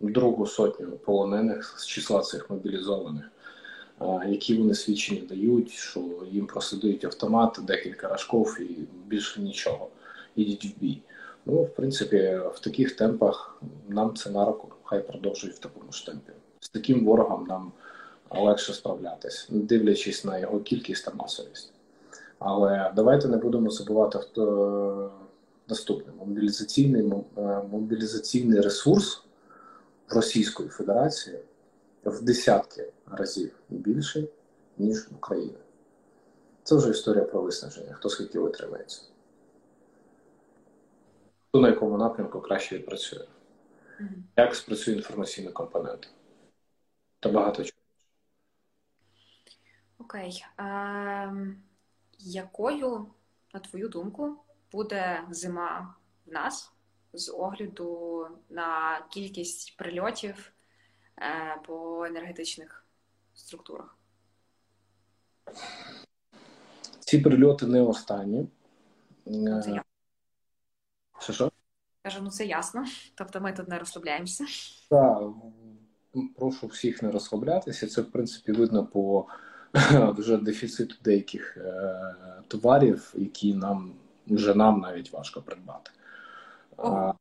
другу 0.00 0.46
сотню 0.46 0.90
полонених 0.90 1.78
з 1.78 1.86
числа 1.86 2.20
цих 2.20 2.50
мобілізованих, 2.50 3.30
які 4.26 4.58
вони 4.58 4.74
свідчення 4.74 5.22
дають, 5.28 5.70
що 5.70 6.00
їм 6.30 6.46
просидають 6.46 7.04
автомат, 7.04 7.58
декілька 7.62 8.08
рожков 8.08 8.60
і 8.60 8.88
більше 9.06 9.40
нічого. 9.40 9.88
В. 10.44 11.02
Ну, 11.46 11.62
в 11.62 11.74
принципі, 11.74 12.40
в 12.54 12.60
таких 12.60 12.96
темпах 12.96 13.62
нам 13.88 14.16
це 14.16 14.30
на 14.30 14.44
руку, 14.44 14.68
хай 14.84 15.06
продовжують 15.06 15.56
в 15.56 15.58
такому 15.58 15.92
ж 15.92 16.06
темпі. 16.06 16.32
З 16.60 16.68
таким 16.68 17.04
ворогом 17.04 17.46
нам 17.48 17.72
легше 18.30 18.72
справлятися, 18.72 19.46
дивлячись 19.48 20.24
на 20.24 20.38
його 20.38 20.60
кількість 20.60 21.04
та 21.04 21.12
масовість. 21.14 21.72
Але 22.38 22.92
давайте 22.96 23.28
не 23.28 23.36
будемо 23.36 23.70
забувати 23.70 24.18
хто 24.18 25.12
наступне 25.68 26.12
мобілізаційний 26.18 27.12
е, 27.38 27.62
мобілізаційний 27.70 28.60
ресурс 28.60 29.22
Російської 30.08 30.68
Федерації 30.68 31.38
в 32.04 32.22
десятки 32.22 32.92
разів 33.10 33.52
більший, 33.68 34.28
ніж 34.78 35.08
в. 35.20 35.58
Це 36.62 36.76
вже 36.76 36.90
історія 36.90 37.24
про 37.24 37.42
виснаження, 37.42 37.92
хто 37.92 38.08
скільки 38.08 38.38
витримається. 38.38 39.02
Хто 41.48 41.60
на 41.60 41.68
якому 41.68 41.98
напрямку 41.98 42.40
краще 42.40 42.78
відпрацює. 42.78 43.26
Mm 44.00 44.02
-hmm. 44.02 44.22
Як 44.36 44.54
спрацює 44.54 44.94
інформаційний 44.94 45.52
компонент? 45.52 46.10
Та 47.20 47.28
багато 47.28 47.64
чого. 47.64 47.80
Окей. 49.98 50.44
Okay. 50.58 50.64
Е, 50.64 51.56
якою, 52.18 53.06
на 53.54 53.60
твою 53.60 53.88
думку, 53.88 54.36
буде 54.72 55.24
зима 55.30 55.94
в 56.26 56.32
нас 56.32 56.72
з 57.12 57.32
огляду 57.32 58.26
на 58.48 59.00
кількість 59.10 59.76
прильотів 59.76 60.52
е, 61.18 61.60
по 61.66 62.04
енергетичних 62.04 62.86
структурах? 63.34 63.96
Ці 67.00 67.18
прильоти 67.18 67.66
не 67.66 67.80
останні. 67.82 68.48
Це 69.64 69.82
Що 71.18 71.32
що? 71.32 71.52
Кажу, 72.02 72.18
ну 72.22 72.30
це 72.30 72.46
ясно. 72.46 72.84
Тобто 73.14 73.40
ми 73.40 73.52
тут 73.52 73.68
не 73.68 73.78
розслабляємося. 73.78 74.44
Так, 74.90 75.22
прошу 76.36 76.66
всіх 76.66 77.02
не 77.02 77.10
розслаблятися. 77.10 77.86
Це, 77.86 78.02
в 78.02 78.10
принципі, 78.10 78.52
видно 78.52 78.86
по 78.86 79.26
вже 79.92 80.36
дефіциту 80.36 80.94
деяких 81.04 81.56
е, 81.56 82.14
товарів, 82.48 83.14
які 83.16 83.54
нам 83.54 83.94
вже 84.26 84.54
нам 84.54 84.80
навіть 84.80 85.12
важко 85.12 85.42
придбати. 85.42 85.90
Так, 86.76 87.16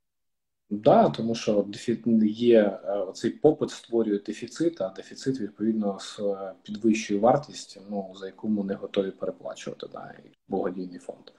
да, 0.69 1.09
тому 1.09 1.35
що 1.35 1.67
є 2.23 2.61
е, 2.61 3.07
цей 3.13 3.31
попит 3.31 3.69
створює 3.69 4.19
дефіцит, 4.19 4.81
а 4.81 4.89
дефіцит 4.89 5.39
відповідно 5.39 5.99
з 5.99 6.19
підвищує 6.63 7.19
вартість, 7.19 7.79
ну 7.89 8.13
за 8.15 8.25
яку 8.25 8.47
ми 8.47 8.63
не 8.63 8.73
готові 8.73 9.11
переплачувати 9.11 9.87
да, 9.93 10.13
благодійний 10.47 10.99
фонд. 10.99 11.31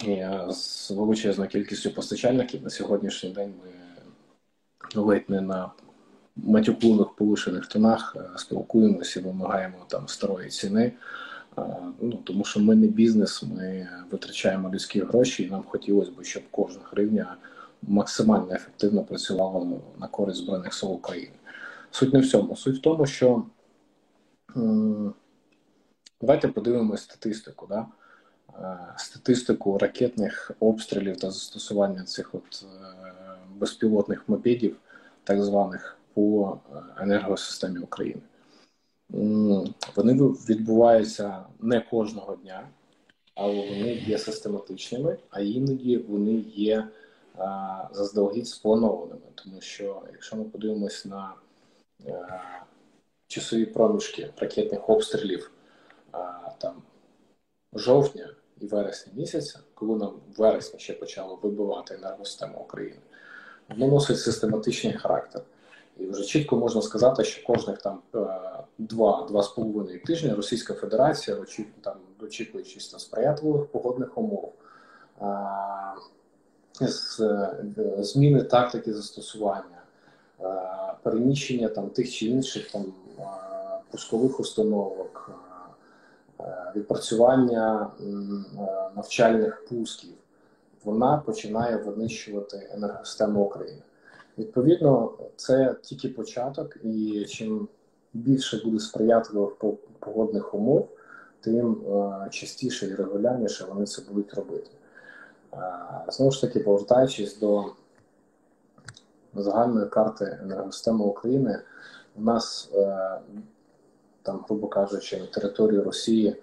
Е, 0.00 0.46
з 0.50 0.90
величезною 0.90 1.50
кількістю 1.50 1.90
постачальників 1.90 2.62
на 2.62 2.70
сьогоднішній 2.70 3.30
день 3.30 3.54
ми 3.64 5.02
ледь 5.02 5.30
не 5.30 5.40
на 5.40 5.70
матюклуних 6.36 7.10
повишених 7.10 7.66
тонах 7.66 8.16
спілкуємося 8.36 9.20
і 9.20 9.22
вимагаємо 9.22 9.76
там 9.88 10.08
старої 10.08 10.48
ціни. 10.48 10.92
Ну, 12.00 12.20
Тому 12.24 12.44
що 12.44 12.60
ми 12.60 12.74
не 12.74 12.86
бізнес, 12.86 13.42
ми 13.42 13.88
витрачаємо 14.10 14.70
людські 14.70 15.00
гроші, 15.00 15.42
і 15.42 15.50
нам 15.50 15.62
хотілося 15.62 16.10
б, 16.10 16.24
щоб 16.24 16.42
кожна 16.50 16.82
гривня 16.90 17.36
максимально 17.82 18.54
ефективно 18.54 19.04
працювала 19.04 19.66
на 19.98 20.08
користь 20.08 20.38
Збройних 20.38 20.74
сил 20.74 20.92
України. 20.92 21.34
Суть 21.90 22.12
не 22.12 22.20
в 22.20 22.28
цьому. 22.28 22.56
Суть 22.56 22.78
в 22.78 22.80
тому, 22.80 23.06
що 23.06 23.44
давайте 26.20 26.48
подивимося 26.48 27.04
статистику. 27.04 27.66
Да? 27.66 27.86
Статистику 28.96 29.78
ракетних 29.78 30.50
обстрілів 30.60 31.16
та 31.16 31.30
застосування 31.30 32.02
цих 32.02 32.34
от 32.34 32.64
е, 32.64 32.94
безпілотних 33.56 34.28
мопедів, 34.28 34.76
так 35.24 35.42
званих 35.42 35.98
по 36.14 36.58
е, 36.74 36.76
енергосистемі 37.02 37.78
України. 37.78 38.22
Вони 39.96 40.14
відбуваються 40.48 41.44
не 41.60 41.80
кожного 41.80 42.36
дня, 42.36 42.68
але 43.34 43.54
вони 43.54 43.94
є 43.94 44.18
систематичними, 44.18 45.16
а 45.30 45.40
іноді 45.40 45.96
вони 45.96 46.32
є 46.54 46.88
заздалегідь 47.92 48.48
спланованими. 48.48 49.20
Тому 49.34 49.60
що, 49.60 50.02
якщо 50.12 50.36
ми 50.36 50.44
подивимось 50.44 51.04
на 51.04 51.34
е, 52.06 52.40
часові 53.26 53.66
проміжки 53.66 54.30
ракетних 54.36 54.88
обстрілів 54.88 55.50
там 56.58 56.82
жовтня 57.74 58.28
і 58.62 58.66
вересня 58.66 59.12
місяця, 59.16 59.58
коли 59.74 59.98
нам 59.98 60.08
в 60.08 60.40
вересні 60.40 60.80
ще 60.80 60.92
почало 60.92 61.38
вибивати 61.42 61.94
енергосистему 61.94 62.58
України, 62.58 63.00
воно 63.68 63.86
носить 63.86 64.20
систематичний 64.20 64.92
характер. 64.92 65.42
І 65.98 66.06
вже 66.06 66.24
чітко 66.24 66.56
можна 66.56 66.82
сказати, 66.82 67.24
що 67.24 67.46
кожних 67.46 67.78
там 67.78 67.98
два-два 68.78 69.42
з 69.42 69.48
половиною 69.48 70.02
тижні 70.02 70.32
Російська 70.32 70.74
Федерація, 70.74 71.36
там 71.80 71.94
очікуючись 72.20 72.92
на 72.92 72.98
сприятливих 72.98 73.66
погодних 73.66 74.18
умов, 74.18 74.52
е, 75.20 75.26
зміни 77.98 78.42
тактики 78.42 78.94
застосування, 78.94 79.82
переміщення 81.02 81.68
там 81.68 81.90
тих 81.90 82.12
чи 82.12 82.26
інших 82.26 82.70
там 82.70 82.84
пускових 83.90 84.40
установок, 84.40 85.30
відпрацювання 86.76 87.90
навчальних 88.96 89.64
пусків, 89.68 90.14
вона 90.84 91.16
починає 91.26 91.76
винищувати 91.76 92.70
енергосистему 92.74 93.42
України. 93.42 93.82
Відповідно, 94.38 95.12
це 95.36 95.76
тільки 95.82 96.08
початок, 96.08 96.76
і 96.82 97.24
чим 97.28 97.68
більше 98.12 98.60
буде 98.64 98.78
сприятливих 98.78 99.54
погодних 99.98 100.54
умов, 100.54 100.88
тим 101.40 101.72
е, 101.72 102.28
частіше 102.30 102.86
і 102.86 102.94
регулярніше 102.94 103.64
вони 103.64 103.86
це 103.86 104.02
будуть 104.08 104.34
робити. 104.34 104.70
Е, 105.52 105.58
знову 106.08 106.32
ж 106.32 106.40
таки, 106.40 106.60
повертаючись 106.60 107.38
до 107.38 107.64
загальної 109.34 109.88
карти 109.88 110.38
енергосистеми 110.42 111.04
України, 111.04 111.58
у 112.16 112.22
нас 112.22 112.70
е, 112.74 113.18
там, 114.22 114.44
грубо 114.48 114.68
кажучи, 114.68 115.16
на 115.16 115.26
території 115.26 115.80
Росії 115.80 116.36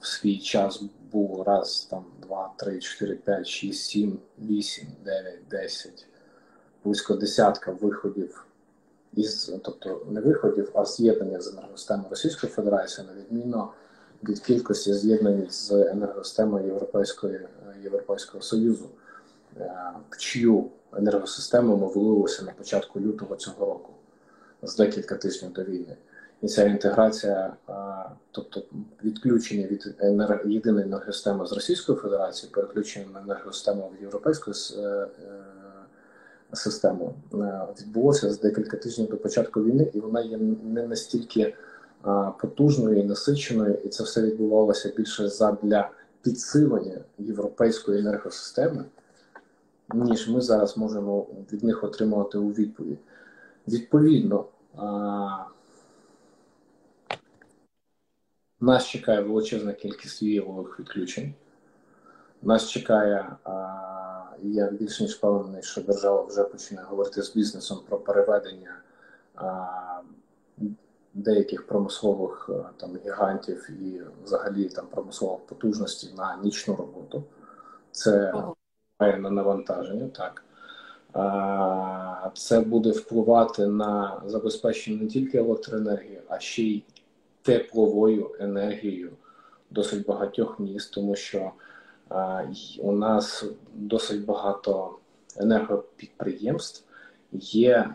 в 0.00 0.06
свій 0.06 0.38
час 0.38 0.82
був 1.12 1.42
раз, 1.42 1.86
там, 1.90 2.04
два, 2.22 2.52
три, 2.56 2.78
чотири, 2.78 3.14
п'ять, 3.14 3.46
шість, 3.46 3.84
сім, 3.84 4.18
вісім, 4.38 4.86
дев'ять, 5.04 5.48
десять, 5.50 6.06
близько 6.84 7.14
десятка 7.14 7.72
виходів 7.72 8.46
із, 9.14 9.52
тобто 9.64 10.06
не 10.10 10.20
виходів, 10.20 10.70
а 10.74 10.84
з'єднання 10.84 11.40
з 11.40 11.48
енергосистемою 11.52 12.08
Російської 12.10 12.52
Федерації, 12.52 13.06
на 13.06 13.12
відміну 13.12 13.68
від 14.24 14.40
кількості 14.40 14.94
з'єднань 14.94 15.46
з 15.50 15.72
енергосистемою 15.72 16.66
Європейської, 16.66 17.40
Європейського 17.82 18.42
Союзу, 18.42 18.88
е, 19.60 19.72
в 20.10 20.16
чию 20.16 20.70
енергосистему 20.96 21.76
ми 21.76 21.86
влилися 21.86 22.42
на 22.44 22.52
початку 22.52 23.00
лютого 23.00 23.36
цього 23.36 23.66
року, 23.66 23.92
з 24.62 24.76
декілька 24.76 25.14
тижнів 25.14 25.52
до 25.52 25.64
війни. 25.64 25.96
І 26.42 26.48
ця 26.48 26.64
інтеграція, 26.64 27.52
тобто 28.30 28.62
відключення 29.04 29.66
від 29.66 29.94
єдиної 30.44 30.86
енергосистеми 30.86 31.46
з 31.46 31.52
Російської 31.52 31.98
Федерації, 31.98 32.52
переключення 32.54 33.06
на 33.14 33.20
енергосистему 33.20 33.90
від 33.94 34.02
європейської 34.02 34.56
е, 34.76 34.80
е, 34.80 35.06
системи, 36.52 37.10
е, 37.34 37.66
відбулося 37.80 38.30
з 38.30 38.40
декілька 38.40 38.76
тижнів 38.76 39.10
до 39.10 39.16
початку 39.16 39.64
війни, 39.64 39.90
і 39.94 40.00
вона 40.00 40.20
є 40.20 40.38
не 40.64 40.86
настільки 40.86 41.54
потужною 42.40 42.98
і 42.98 43.04
насиченою, 43.04 43.78
і 43.84 43.88
це 43.88 44.04
все 44.04 44.22
відбувалося 44.22 44.92
більше 44.96 45.28
задля 45.28 45.90
підсилення 46.22 46.98
європейської 47.18 47.98
енергосистеми, 47.98 48.84
ніж 49.94 50.28
ми 50.28 50.40
зараз 50.40 50.76
можемо 50.76 51.26
від 51.52 51.64
них 51.64 51.84
отримувати 51.84 52.38
у 52.38 52.48
відповідь. 52.48 52.98
Відповідно. 53.68 54.44
Нас 58.60 58.86
чекає 58.86 59.20
величезна 59.20 59.72
кількість 59.72 60.22
віялових 60.22 60.80
відключень. 60.80 61.34
Нас 62.42 62.68
чекає, 62.68 63.36
я 64.42 64.70
більш 64.70 65.00
ніж 65.00 65.14
впевнений, 65.14 65.62
що 65.62 65.82
держава 65.82 66.22
вже 66.22 66.44
почне 66.44 66.82
говорити 66.82 67.22
з 67.22 67.34
бізнесом 67.34 67.78
про 67.88 67.98
переведення 67.98 68.80
деяких 71.14 71.66
промислових 71.66 72.50
там 72.76 72.96
гігантів 73.04 73.70
і 73.70 74.02
взагалі 74.24 74.68
там 74.68 74.86
промислових 74.86 75.46
потужностей 75.46 76.14
на 76.16 76.38
нічну 76.42 76.76
роботу. 76.76 77.24
Це 77.92 78.34
має 79.00 79.16
на 79.16 79.30
навантаження, 79.30 80.08
так. 80.08 80.44
Це 82.34 82.60
буде 82.60 82.90
впливати 82.90 83.66
на 83.66 84.22
забезпечення 84.26 85.02
не 85.02 85.08
тільки 85.08 85.38
електроенергії, 85.38 86.22
а 86.28 86.38
ще 86.38 86.62
й 86.62 86.82
тепловою 87.42 88.36
енергією 88.40 89.12
досить 89.70 90.06
багатьох 90.06 90.60
міст, 90.60 90.94
тому 90.94 91.16
що 91.16 91.52
у 92.78 92.92
нас 92.92 93.44
досить 93.74 94.24
багато 94.24 94.98
енергопідприємств 95.36 96.84
є. 97.32 97.94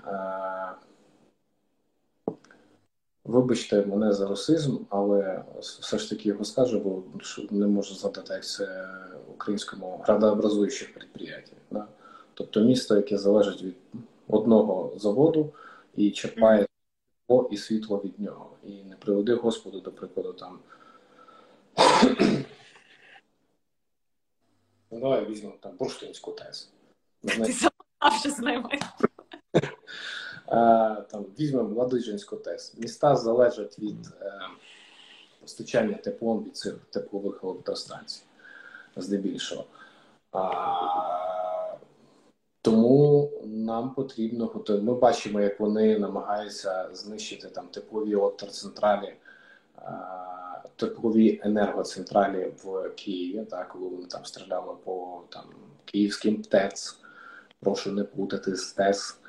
Вибачте 3.26 3.86
мене 3.86 4.14
за 4.14 4.28
расизм, 4.28 4.78
але 4.90 5.44
все 5.60 5.98
ж 5.98 6.10
таки 6.10 6.30
його 6.30 6.44
скажу, 6.44 6.80
бо 6.80 7.04
не 7.52 7.68
можу 7.68 7.96
згадати, 7.96 8.34
як 8.34 8.46
це 8.46 8.90
українському 9.34 10.02
градообразуючих 10.04 10.94
підприємств. 10.94 11.56
Да? 11.72 11.88
Тобто 12.34 12.62
місто, 12.62 12.96
яке 12.96 13.18
залежить 13.18 13.64
від 13.64 13.76
одного 14.28 14.94
заводу 14.98 15.54
і 15.96 16.12
черпає 16.12 16.68
тепло 17.28 17.50
і 17.52 17.58
світло 17.58 18.02
від 18.06 18.20
нього. 18.20 18.50
І 18.64 18.84
не 18.84 18.96
приведи 18.96 19.34
Господу, 19.34 19.80
до 19.80 19.92
прикладу, 19.92 20.34
там. 20.34 20.60
Ну, 24.92 25.00
давай 25.00 25.26
візьмемо 25.26 25.56
там 25.60 25.76
бурштинську. 25.80 26.32
Ти 28.24 28.32
з 28.32 28.40
ними. 28.40 28.70
Там 31.12 31.26
візьмемо 31.40 31.76
Ладижинську 31.76 32.36
ТЕС. 32.36 32.78
Міста 32.78 33.16
залежать 33.16 33.80
від 33.80 34.08
е, 34.22 34.40
постачання 35.42 35.98
теплом 35.98 36.44
від 36.44 36.58
цих 36.58 36.76
теплових 36.90 37.44
електростанцій, 37.44 38.24
здебільшого. 38.96 39.66
А, 40.32 40.40
Тому 42.64 43.32
нам 43.46 43.94
потрібно 43.94 44.46
готувати. 44.46 44.86
Ми 44.86 44.94
бачимо, 44.94 45.42
як 45.42 45.60
вони 45.60 46.00
намагаються 46.00 46.90
знищити 46.94 47.48
там 47.48 47.68
теплові 47.68 48.14
електроцентралі, 48.14 49.14
теплові 50.76 51.42
енергоцентралі 51.44 52.54
в 52.64 52.90
Києві, 52.90 53.46
так, 53.46 53.70
коли 53.70 53.88
вони 53.88 54.06
там 54.06 54.26
стріляли 54.26 54.76
по 54.84 55.22
там, 55.30 55.44
київським 55.86 56.42
ТЕЦ. 56.42 57.00
Прошу 57.60 57.92
не 57.92 58.04
плутати 58.04 58.56
з 58.56 58.74
ТЕС. 58.74 59.20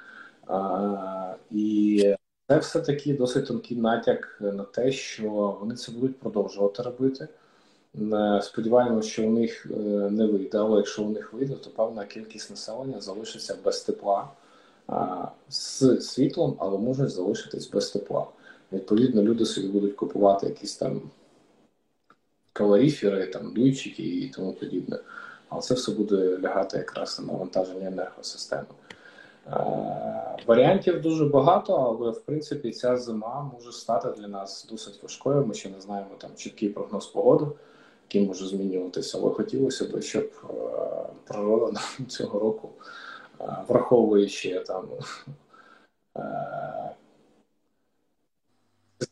А, 0.46 1.34
І 1.50 2.14
це 2.48 2.58
все 2.58 2.80
таки 2.80 3.14
досить 3.14 3.46
тонкий 3.46 3.76
натяк 3.76 4.38
на 4.40 4.64
те, 4.64 4.92
що 4.92 5.58
вони 5.60 5.74
це 5.74 5.92
будуть 5.92 6.20
продовжувати 6.20 6.82
робити. 6.82 7.28
Сподіваємося, 8.42 9.08
що 9.08 9.26
у 9.26 9.30
них 9.30 9.66
е, 9.70 9.76
не 10.10 10.26
вийде, 10.26 10.58
але 10.58 10.76
якщо 10.76 11.02
у 11.02 11.10
них 11.10 11.32
вийде, 11.32 11.54
то 11.54 11.70
певна 11.70 12.04
кількість 12.04 12.50
населення 12.50 13.00
залишиться 13.00 13.56
без 13.64 13.80
тепла 13.80 14.28
з 15.48 16.00
світлом, 16.00 16.56
але 16.58 16.78
можуть 16.78 17.10
залишитись 17.10 17.70
без 17.70 17.90
тепла. 17.90 18.26
Відповідно, 18.72 19.22
люди 19.22 19.46
собі 19.46 19.68
будуть 19.68 19.96
купувати 19.96 20.46
якісь 20.46 20.76
там 20.76 21.00
калоріфери, 22.52 23.26
там 23.26 23.52
дуйчики 23.52 24.02
і 24.02 24.28
тому 24.28 24.52
подібне. 24.52 24.98
Але 25.48 25.62
це 25.62 25.74
все 25.74 25.92
буде 25.92 26.38
лягати 26.38 26.78
якраз 26.78 27.20
на 27.20 27.32
навантаження 27.32 27.86
енергосистеми. 27.86 28.64
Варіантів 30.46 31.02
дуже 31.02 31.24
багато, 31.24 31.74
але 31.74 32.10
в 32.10 32.20
принципі 32.20 32.70
ця 32.70 32.96
зима 32.96 33.50
може 33.54 33.72
стати 33.72 34.08
для 34.20 34.28
нас 34.28 34.66
досить 34.70 35.02
важкою. 35.02 35.46
Ми 35.46 35.54
ще 35.54 35.68
не 35.68 35.80
знаємо 35.80 36.10
там 36.18 36.30
чіткий 36.36 36.68
прогноз 36.68 37.06
погоди, 37.06 37.44
який 38.08 38.26
може 38.26 38.46
змінюватися. 38.46 39.18
Але 39.18 39.30
хотілося 39.30 39.84
б, 39.84 40.02
щоб 40.02 40.30
е, 40.44 40.50
природа 41.24 41.80
цього 42.08 42.38
року, 42.38 42.70
е, 43.40 43.56
враховуючи 43.68 44.60
там 44.60 44.88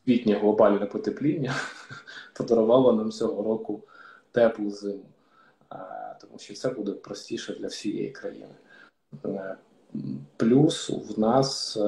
світнє 0.05 0.39
глобальне 0.39 0.87
потепління, 0.87 1.55
подарувала 2.35 2.93
нам 2.93 3.11
цього 3.11 3.43
року 3.43 3.83
теплу 4.33 4.71
зиму, 4.71 5.05
тому 6.21 6.39
що 6.39 6.55
це 6.55 6.69
буде 6.69 6.93
простіше 6.93 7.55
для 7.55 7.67
всієї 7.67 8.11
країни. 8.11 8.55
Е, 9.25 9.57
Плюс 10.37 10.91
в 10.91 11.21
нас, 11.21 11.77
е, 11.77 11.81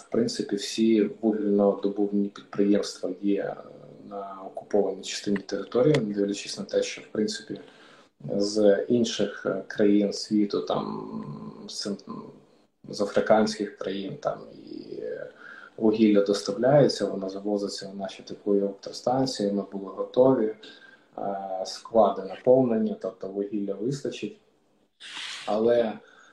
в 0.00 0.08
принципі, 0.10 0.56
всі 0.56 1.10
вугільно-добувні 1.22 2.28
підприємства 2.28 3.10
є 3.22 3.42
е, 3.42 3.56
на 4.10 4.36
окупованій 4.46 5.02
частині 5.02 5.36
території, 5.36 5.94
дивлячись 5.94 6.58
на 6.58 6.64
те, 6.64 6.82
що 6.82 7.00
в 7.00 7.06
принципі 7.06 7.60
з 8.36 8.84
інших 8.88 9.46
е, 9.46 9.62
країн 9.66 10.12
світу, 10.12 10.60
там 10.60 11.66
з, 12.88 13.00
африканських 13.00 13.78
країн, 13.78 14.16
там 14.20 14.38
і 14.64 15.02
вугілля 15.76 16.22
доставляється, 16.24 17.06
воно 17.06 17.28
завозиться 17.28 17.88
на 17.88 17.94
наші 17.94 18.22
теплові 18.22 18.58
електростанції. 18.58 19.52
Ми 19.52 19.64
були 19.72 19.92
готові, 19.92 20.54
склади 21.64 22.22
наповнені, 22.22 22.96
тобто 23.00 23.28
вугілля 23.28 23.74
вистачить, 23.74 24.38
але 25.46 25.92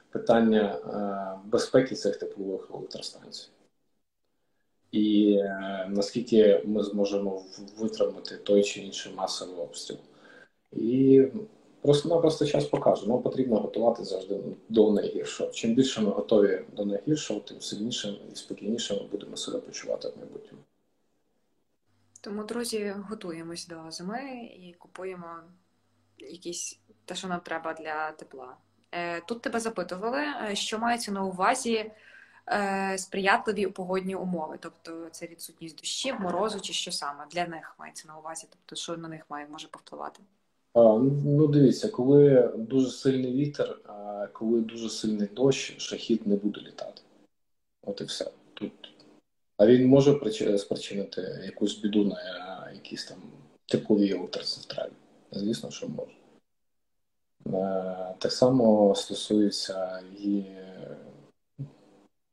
питання 0.10 0.76
е, 0.76 1.50
безпеки 1.50 1.96
цих 1.96 2.18
теплових 2.18 2.68
електростанцій. 2.74 3.50
І 4.92 5.38
е, 5.42 5.88
наскільки 5.90 6.64
ми 6.66 6.84
зможемо 6.84 7.44
витримати 7.78 8.38
той 8.38 8.64
чи 8.64 8.82
інший 8.82 9.14
масовий 9.14 9.56
обстріл. 9.56 9.98
І 10.72 11.24
просто-напросто 11.82 12.46
час 12.46 12.66
покаже. 12.66 13.10
Нам 13.10 13.22
потрібно 13.22 13.60
готувати 13.60 14.04
завжди 14.04 14.40
до 14.70 14.92
найгіршого. 14.92 15.52
Чим 15.52 15.76
більше 15.76 16.02
ми 16.02 16.10
готові 16.10 16.62
до 16.76 16.86
найгіршого, 16.86 17.40
тим 17.40 17.62
сильніше 17.62 18.18
і 18.34 18.36
спокійніше 18.36 18.94
ми 18.94 19.08
будемо 19.12 19.38
себе 19.38 19.60
почувати 19.60 20.10
в 20.10 20.18
майбутньому. 20.18 20.64
Тому, 22.22 22.44
друзі, 22.44 22.96
готуємось 23.10 23.68
до 23.68 23.76
зими 23.92 24.50
і 24.60 24.76
купуємо 24.80 25.28
якісь 26.18 26.80
те, 27.06 27.16
що 27.16 27.28
нам 27.28 27.40
треба 27.40 27.74
для 27.74 28.12
тепла. 28.12 28.58
Е, 28.92 29.22
тут 29.22 29.42
тебе 29.42 29.60
запитували, 29.60 30.20
е, 30.20 30.56
що 30.56 30.80
мається 30.80 31.12
на 31.12 31.24
увазі 31.24 31.92
сприятливі 32.98 33.68
погодні 33.68 34.16
умови, 34.16 34.58
тобто 34.60 35.08
це 35.12 35.28
відсутність 35.28 35.78
дощів, 35.78 36.16
морозу 36.20 36.60
чи 36.60 36.74
що 36.74 36.92
саме 36.92 37.26
для 37.32 37.48
них 37.48 37.76
мається 37.80 38.08
на 38.08 38.18
увазі, 38.18 38.48
тобто 38.50 38.76
що 38.76 38.98
на 38.98 39.08
них 39.08 39.22
має 39.30 39.48
може 39.48 39.68
повпливати. 39.68 40.20
Ну, 40.76 41.48
дивіться, 41.48 41.90
коли 41.90 42.52
дуже 42.56 42.90
сильний 42.92 43.34
вітер, 43.34 43.80
коли 44.34 44.62
дуже 44.62 44.90
сильний 44.90 45.28
дощ, 45.28 45.80
шахід 45.80 46.28
не 46.28 46.36
буде 46.36 46.62
літати. 46.62 47.02
От 47.84 48.02
і 48.02 48.04
все. 48.04 48.32
Тут. 48.54 48.72
А 49.58 49.68
він 49.68 49.88
може 49.88 50.20
спричинити 50.58 51.42
якусь 51.46 51.78
біду 51.78 52.06
на 52.06 52.72
якісь 52.74 53.06
там 53.06 53.18
теплові 53.66 54.12
електроцентралі. 54.12 54.92
Звісно, 55.32 55.72
що 55.72 55.88
може. 55.88 56.12
Е, 57.48 58.16
так 58.18 58.32
само 58.32 58.96
стосується 58.96 60.00
і 60.20 60.44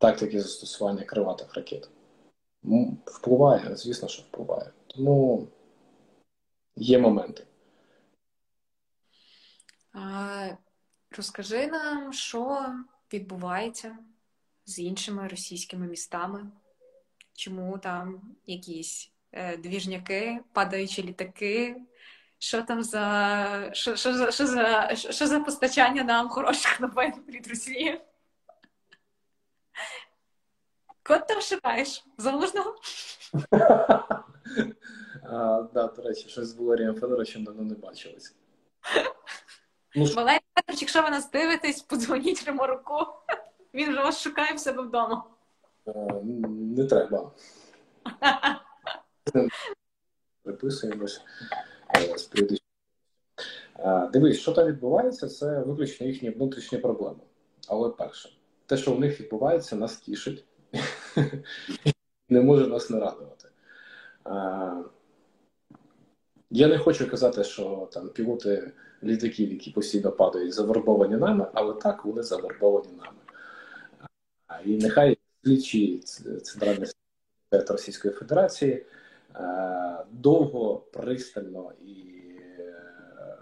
тактики 0.05 0.41
застосування 0.41 1.05
криватих 1.05 1.55
ракет. 1.55 1.89
Впливає, 3.07 3.77
звісно, 3.77 4.09
що 4.09 4.23
впливає. 4.23 4.71
Тому 4.87 5.49
є 6.77 6.99
моменти. 6.99 7.47
А, 9.93 10.49
Розкажи 11.17 11.67
нам, 11.67 12.13
що 12.13 12.67
відбувається 13.13 13.99
з 14.67 14.79
іншими 14.79 15.29
російськими 15.29 15.87
містами, 15.87 16.51
чому 17.33 17.79
там 17.79 18.23
якісь 18.47 19.13
е, 19.33 19.57
двіжняки, 19.57 20.41
падаючі 20.53 21.03
літаки, 21.03 21.77
що 22.39 22.63
там 22.63 22.83
за 22.83 23.71
що, 23.73 23.97
що, 23.97 24.31
що, 24.31 24.47
за 24.47 24.97
що 24.97 25.27
за 25.27 25.41
постачання 25.41 26.05
нам 26.05 26.29
хороших 26.29 26.81
новин 26.81 27.13
від 27.29 27.47
Росії? 27.47 28.01
Кот 31.07 31.27
там 31.27 31.41
шукаєш? 31.41 32.05
Залужного? 32.19 32.75
Да, 35.75 35.93
до 35.97 36.03
речі, 36.03 36.29
щось 36.29 36.49
з 36.49 36.55
Валерієм 36.57 36.95
Федоровичем 36.95 37.45
давно 37.45 37.63
не 37.63 37.75
бачилися. 37.75 38.33
Ну, 39.95 40.05
Валерій 40.05 40.41
Федорович, 40.55 40.83
якщо 40.83 41.03
ви 41.03 41.11
нас 41.11 41.31
дивитесь, 41.31 41.83
подзвоніть 41.83 42.45
Риморуку. 42.47 42.95
Він 43.75 43.91
вже 43.91 44.03
вас 44.03 44.23
шукає 44.23 44.55
в 44.55 44.59
себе 44.59 44.83
вдома. 44.83 45.25
Не 46.45 46.87
треба. 46.87 47.33
Приписуємось. 50.43 51.23
Е, 53.79 54.09
дивись, 54.13 54.41
що 54.41 54.53
там 54.53 54.67
відбувається, 54.67 55.29
це 55.29 55.61
виключно 55.61 56.07
їхні 56.07 56.31
внутрішні 56.31 56.79
проблеми. 56.79 57.21
Але 57.69 57.91
перше, 57.91 58.29
те, 58.67 58.77
що 58.77 58.93
у 58.93 58.99
них 58.99 59.21
відбувається, 59.21 59.77
нас 59.77 59.97
тішить. 59.97 60.45
не 62.29 62.41
може 62.41 62.67
нас 62.67 62.91
не 62.91 63.01
радувати. 63.01 63.49
Я 66.51 66.69
не 66.69 66.79
хочу 66.79 67.11
казати, 67.11 67.45
що 67.45 67.89
там 67.93 68.09
пілоти 68.09 68.73
літаків, 69.03 69.53
які 69.53 69.71
постійно 69.71 70.13
падають, 70.13 70.55
завербовані 70.55 71.17
нами, 71.17 71.47
але 71.55 71.75
так 71.75 72.05
вони 72.05 72.23
завербовані 72.23 72.93
нами. 72.93 73.19
І 74.65 74.77
нехай 74.77 75.19
слідчі 75.45 75.99
Центральний 76.43 76.89
комітет 77.51 77.71
Російської 77.71 78.15
Федерації 78.15 78.87
довго, 80.11 80.77
пристально 80.93 81.73
і 81.83 82.05
е, 82.59 83.37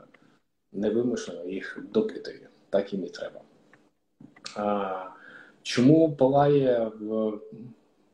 невимушено 0.73 1.45
їх 1.45 1.79
допитує. 1.93 2.49
Так 2.71 2.93
їм 2.93 3.05
і 3.05 3.09
треба. 3.09 3.41
Чому 5.63 6.17
палає 6.17 6.91
в 7.01 7.33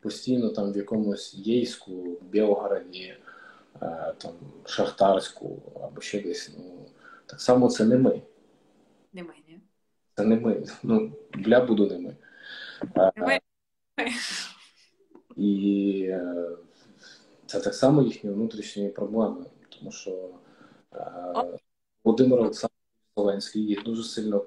постійно 0.01 0.51
там 0.51 0.72
в 0.72 0.76
якомусь 0.76 1.34
Єйську, 1.34 2.18
Білгороді, 2.22 3.14
е, 3.82 4.14
там 4.18 4.32
Шахтарську 4.64 5.62
або 5.82 6.01
ще 6.01 6.22
десь. 6.22 6.53
Ну 6.59 6.86
так 7.26 7.40
само 7.40 7.68
це 7.68 7.84
не 7.84 7.96
ми. 7.96 8.22
Не 9.12 9.22
ми, 9.22 9.34
ні? 9.49 9.61
Це 10.16 10.24
не 10.24 10.36
ми. 10.36 10.64
Ну, 10.82 11.12
бля 11.34 11.61
буду 11.61 11.86
не 11.86 11.99
ми. 11.99 12.16
Не 13.16 13.26
ми. 13.26 13.38
І 15.36 16.03
е, 16.11 16.49
це 17.46 17.61
так 17.61 17.74
само 17.74 18.03
їхні 18.03 18.30
внутрішні 18.30 18.88
проблеми, 18.88 19.46
тому 19.68 19.92
що 19.92 20.30
е, 20.94 21.61
Володимир 22.05 22.40
Олександрович 22.40 22.78
Зеленський 23.16 23.62
їх 23.62 23.84
дуже 23.84 24.03
сильно 24.03 24.40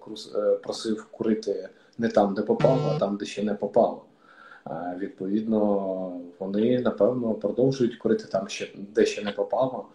просив 0.63 1.05
курити 1.11 1.69
не 2.01 2.07
там, 2.07 2.33
де 2.33 2.41
попало, 2.41 2.91
а 2.95 2.99
там, 2.99 3.17
де 3.17 3.25
ще 3.25 3.43
не 3.43 3.53
попало. 3.53 4.05
Відповідно, 4.97 6.21
вони 6.39 6.79
напевно 6.79 7.33
продовжують 7.33 7.95
курити 7.95 8.23
там, 8.23 8.49
ще 8.49 8.71
де 8.75 9.05
ще 9.05 9.23
не 9.23 9.31
попало. 9.31 9.89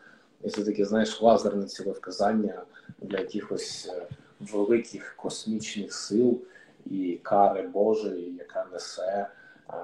І 0.44 0.50
це 0.50 0.64
таке, 0.64 0.84
знаєш, 0.84 1.22
лазерне 1.22 1.64
цілевказання 1.64 2.62
для 2.98 3.18
якихось 3.18 3.90
е, 3.92 4.06
великих 4.40 5.16
космічних 5.16 5.92
сил 5.92 6.40
і 6.86 7.20
кари 7.22 7.62
Божої, 7.68 8.34
яка 8.34 8.66
несе 8.72 9.30
а, 9.68 9.76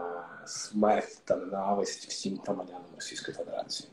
смерть 0.46 1.22
та 1.24 1.36
ненависть 1.36 2.08
всім 2.08 2.40
громадянам 2.44 2.82
Російської 2.94 3.36
Федерації. 3.36 3.90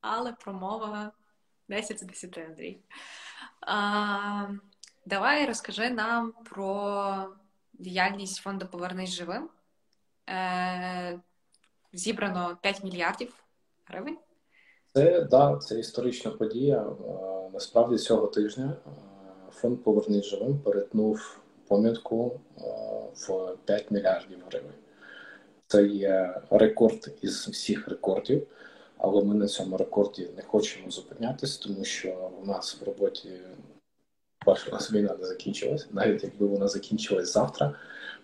Але 0.00 0.32
промова 0.32 1.12
10 1.68 1.98
з 1.98 2.02
10, 2.02 2.38
Андрій. 2.38 2.78
А, 3.60 4.48
Давай 5.08 5.46
розкажи 5.46 5.90
нам 5.90 6.32
про 6.50 7.34
діяльність 7.72 8.36
фонду 8.36 8.66
Повернись 8.70 9.10
живим. 9.10 9.48
Е, 10.30 11.20
Зібрано 11.92 12.58
5 12.62 12.84
мільярдів 12.84 13.44
гривень. 13.86 14.18
Це 14.94 15.20
да, 15.20 15.56
це 15.56 15.78
історична 15.78 16.30
подія. 16.30 16.80
Е, 16.80 17.50
насправді 17.52 17.98
цього 17.98 18.26
тижня 18.26 18.72
е, 18.86 18.90
фонд 19.52 19.82
Повернись 19.82 20.24
живим 20.24 20.58
перетнув 20.58 21.38
помітку 21.68 22.40
е, 22.58 22.62
в 23.14 23.56
5 23.64 23.90
мільярдів 23.90 24.38
гривень. 24.50 24.78
Це 25.66 25.86
є 25.86 26.40
рекорд 26.50 27.14
із 27.22 27.48
всіх 27.48 27.88
рекордів, 27.88 28.46
але 28.98 29.24
ми 29.24 29.34
на 29.34 29.46
цьому 29.46 29.76
рекорді 29.76 30.28
не 30.36 30.42
хочемо 30.42 30.90
зупинятися, 30.90 31.62
тому 31.62 31.84
що 31.84 32.30
у 32.42 32.46
нас 32.46 32.80
в 32.80 32.84
роботі 32.84 33.30
нас 34.72 34.92
війна 34.92 35.16
не 35.20 35.26
закінчилась. 35.26 35.86
Навіть 35.92 36.24
якби 36.24 36.46
вона 36.46 36.68
закінчилась 36.68 37.32
завтра, 37.32 37.74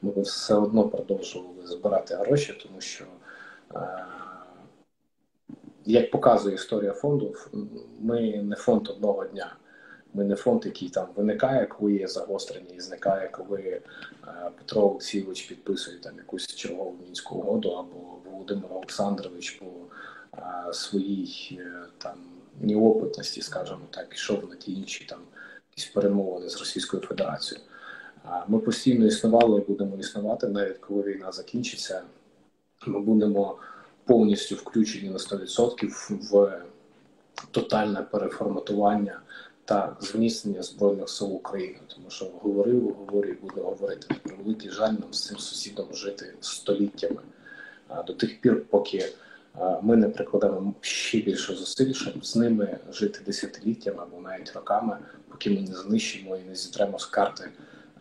ми 0.02 0.10
б 0.10 0.20
все 0.20 0.54
одно 0.54 0.88
продовжували 0.88 1.66
збирати 1.66 2.14
гроші, 2.14 2.60
тому 2.62 2.80
що, 2.80 3.04
е, 3.74 4.04
як 5.84 6.10
показує 6.10 6.54
історія 6.54 6.92
фонду, 6.92 7.34
ми 8.00 8.42
не 8.42 8.56
фонд 8.56 8.88
одного 8.88 9.24
дня. 9.24 9.56
Ми 10.14 10.24
не 10.24 10.36
фонд, 10.36 10.66
який 10.66 10.88
там 10.88 11.06
виникає, 11.16 11.66
коли 11.66 11.92
є 11.92 12.08
загострення, 12.08 12.74
і 12.76 12.80
зникає, 12.80 13.28
коли 13.28 13.60
е, 13.60 13.82
Петро 14.58 14.82
Олексійович 14.82 15.42
підписує 15.42 15.98
там 15.98 16.16
якусь 16.16 16.46
чергову 16.46 16.96
мінську 17.06 17.34
угоду, 17.34 17.70
або 17.70 18.30
Володимир 18.30 18.72
Олександрович 18.72 19.50
по 19.50 19.66
е, 20.38 20.72
своїй 20.72 21.60
там 21.98 22.18
неопитності, 22.60 23.42
скажімо 23.42 23.80
так, 23.90 24.08
пішов 24.08 24.50
на 24.50 24.56
ті 24.56 24.72
інші 24.72 25.04
там 25.04 25.18
якісь 25.76 25.92
перемовини 25.92 26.48
з 26.48 26.56
Російською 26.58 27.02
Федерацією. 27.02 27.66
Ми 28.48 28.58
постійно 28.58 29.06
існували 29.06 29.60
і 29.60 29.64
будемо 29.64 29.96
існувати, 29.96 30.48
навіть 30.48 30.78
коли 30.78 31.02
війна 31.02 31.32
закінчиться. 31.32 32.02
Ми 32.86 33.00
будемо 33.00 33.58
повністю 34.04 34.54
включені 34.54 35.08
на 35.08 35.18
100% 35.18 35.88
в 36.30 36.62
тотальне 37.50 38.02
переформатування 38.02 39.20
та 39.64 39.96
зміцнення 40.00 40.62
збройних 40.62 41.08
сил 41.08 41.34
України, 41.34 41.78
тому 41.94 42.10
що 42.10 42.24
говорив, 42.24 42.94
говорю 42.98 43.28
і 43.28 43.32
буду 43.32 43.62
говорити 43.62 44.06
на 44.10 44.16
превеликий 44.16 44.70
жаль 44.70 44.92
нам 44.92 45.12
з 45.12 45.26
цим 45.26 45.38
сусідом 45.38 45.94
жити 45.94 46.34
століттями 46.40 47.20
до 48.06 48.12
тих 48.12 48.40
пір, 48.40 48.64
поки 48.64 49.12
ми 49.82 49.96
не 49.96 50.08
прикладемо 50.08 50.74
ще 50.80 51.18
більше 51.18 51.54
зусиль, 51.54 51.92
щоб 51.92 52.26
з 52.26 52.36
ними 52.36 52.78
жити 52.90 53.20
десятиліттями 53.26 54.02
або 54.02 54.20
навіть 54.20 54.52
роками, 54.52 54.98
поки 55.28 55.50
ми 55.50 55.60
не 55.60 55.74
знищимо 55.74 56.36
і 56.36 56.42
не 56.42 56.54
зітремо 56.54 56.98
з 56.98 57.06
карти 57.06 57.50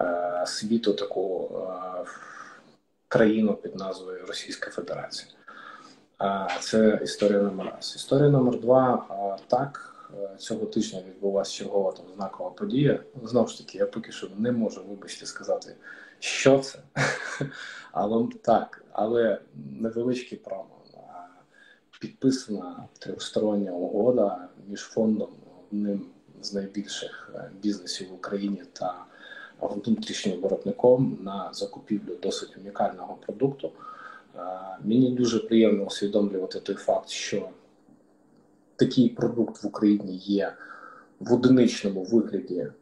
е, 0.01 0.43
світу 0.47 0.93
таку 0.93 1.51
е, 1.55 2.05
країну 3.07 3.53
під 3.53 3.75
назвою 3.75 4.25
Російська 4.25 4.71
Федерація. 4.71 5.27
Це 6.59 6.99
історія 7.03 7.41
номер 7.41 7.73
раз. 7.75 7.93
Історія 7.95 8.29
номер 8.29 8.59
два. 8.59 9.05
Так, 9.47 9.95
е, 10.23 10.37
цього 10.37 10.65
тижня 10.65 11.01
відбулася 11.07 11.51
чергова 11.51 11.91
там 11.91 12.05
знакова 12.15 12.49
подія. 12.49 12.99
Знову 13.23 13.47
ж 13.47 13.57
таки, 13.57 13.77
я 13.77 13.85
поки 13.85 14.11
що 14.11 14.27
не 14.37 14.51
можу, 14.51 14.83
вибачте, 14.83 15.25
сказати, 15.25 15.75
що 16.19 16.59
це. 16.59 16.79
Але 17.91 18.27
так, 18.41 18.85
але 18.91 19.41
невеличкий 19.79 20.37
промо 20.37 20.82
підписана 22.03 22.87
трьохстороння 22.99 23.71
угода 23.71 24.47
між 24.67 24.81
фондом, 24.81 25.29
одним 25.71 26.05
з 26.41 26.53
найбільших 26.53 27.31
е, 27.35 27.51
бізнесів 27.61 28.09
в 28.09 28.13
Україні 28.13 28.63
та 28.73 29.05
внутрішнім 29.61 30.41
виробником 30.41 31.17
на 31.21 31.49
закупівлю 31.53 32.15
досить 32.23 32.57
унікального 32.57 33.17
продукту. 33.25 33.71
Е, 34.35 34.39
мені 34.83 35.11
дуже 35.11 35.39
приємно 35.39 35.85
усвідомлювати 35.85 36.59
той 36.59 36.75
факт, 36.75 37.09
що 37.09 37.49
такий 38.75 39.09
продукт 39.09 39.63
в 39.63 39.67
Україні 39.67 40.15
є 40.15 40.53
в 41.19 41.33
одиничному 41.33 42.03
вигляді 42.03 42.57
е, 42.57 42.73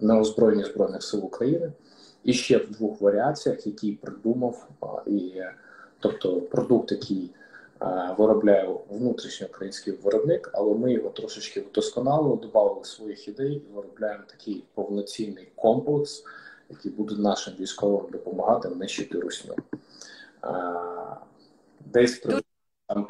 на 0.00 0.20
озброєнні 0.20 0.64
Збройних 0.64 1.02
сил 1.02 1.24
України 1.24 1.72
і 2.24 2.32
ще 2.32 2.58
в 2.58 2.70
двох 2.70 3.00
варіаціях, 3.00 3.66
які 3.66 3.92
придумав 3.92 4.68
і 5.06 5.42
тобто 6.00 6.40
продукт, 6.40 6.92
який 6.92 7.30
е, 7.82 8.14
виробляє 8.18 8.76
внутрішньоукраїнський 8.90 9.92
виробник, 9.92 10.50
але 10.52 10.74
ми 10.74 10.92
його 10.92 11.10
трошечки 11.10 11.60
вдосконалили, 11.60 12.36
додали 12.36 12.84
своїх 12.84 13.28
ідей 13.28 13.52
і 13.54 13.74
виробляємо 13.74 14.24
такий 14.26 14.64
повноцінний 14.74 15.48
комплекс, 15.56 16.24
який 16.70 16.92
буде 16.92 17.14
нашим 17.14 17.54
військовим 17.60 18.10
допомагати 18.10 18.68
нищити 18.68 19.20
русню. 19.20 19.54
Е, 20.44 20.48
десь 21.80 22.26
там, 22.86 23.06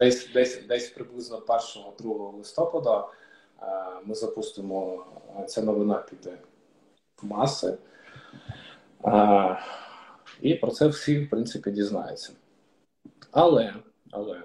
десь, 0.00 0.28
десь, 0.34 0.66
десь 0.68 0.88
приблизно 0.88 1.38
1-2 1.38 2.36
листопада 2.36 3.08
е, 3.62 3.66
ми 4.04 4.14
запустимо 4.14 5.04
ця 5.46 5.62
новина 5.62 5.94
піде 6.10 6.38
в 7.22 7.26
маси. 7.26 7.78
І 10.42 10.54
про 10.54 10.70
це 10.70 10.86
всі, 10.86 11.18
в 11.18 11.30
принципі, 11.30 11.70
дізнаються. 11.70 12.32
Але, 13.30 13.74
але, 14.10 14.42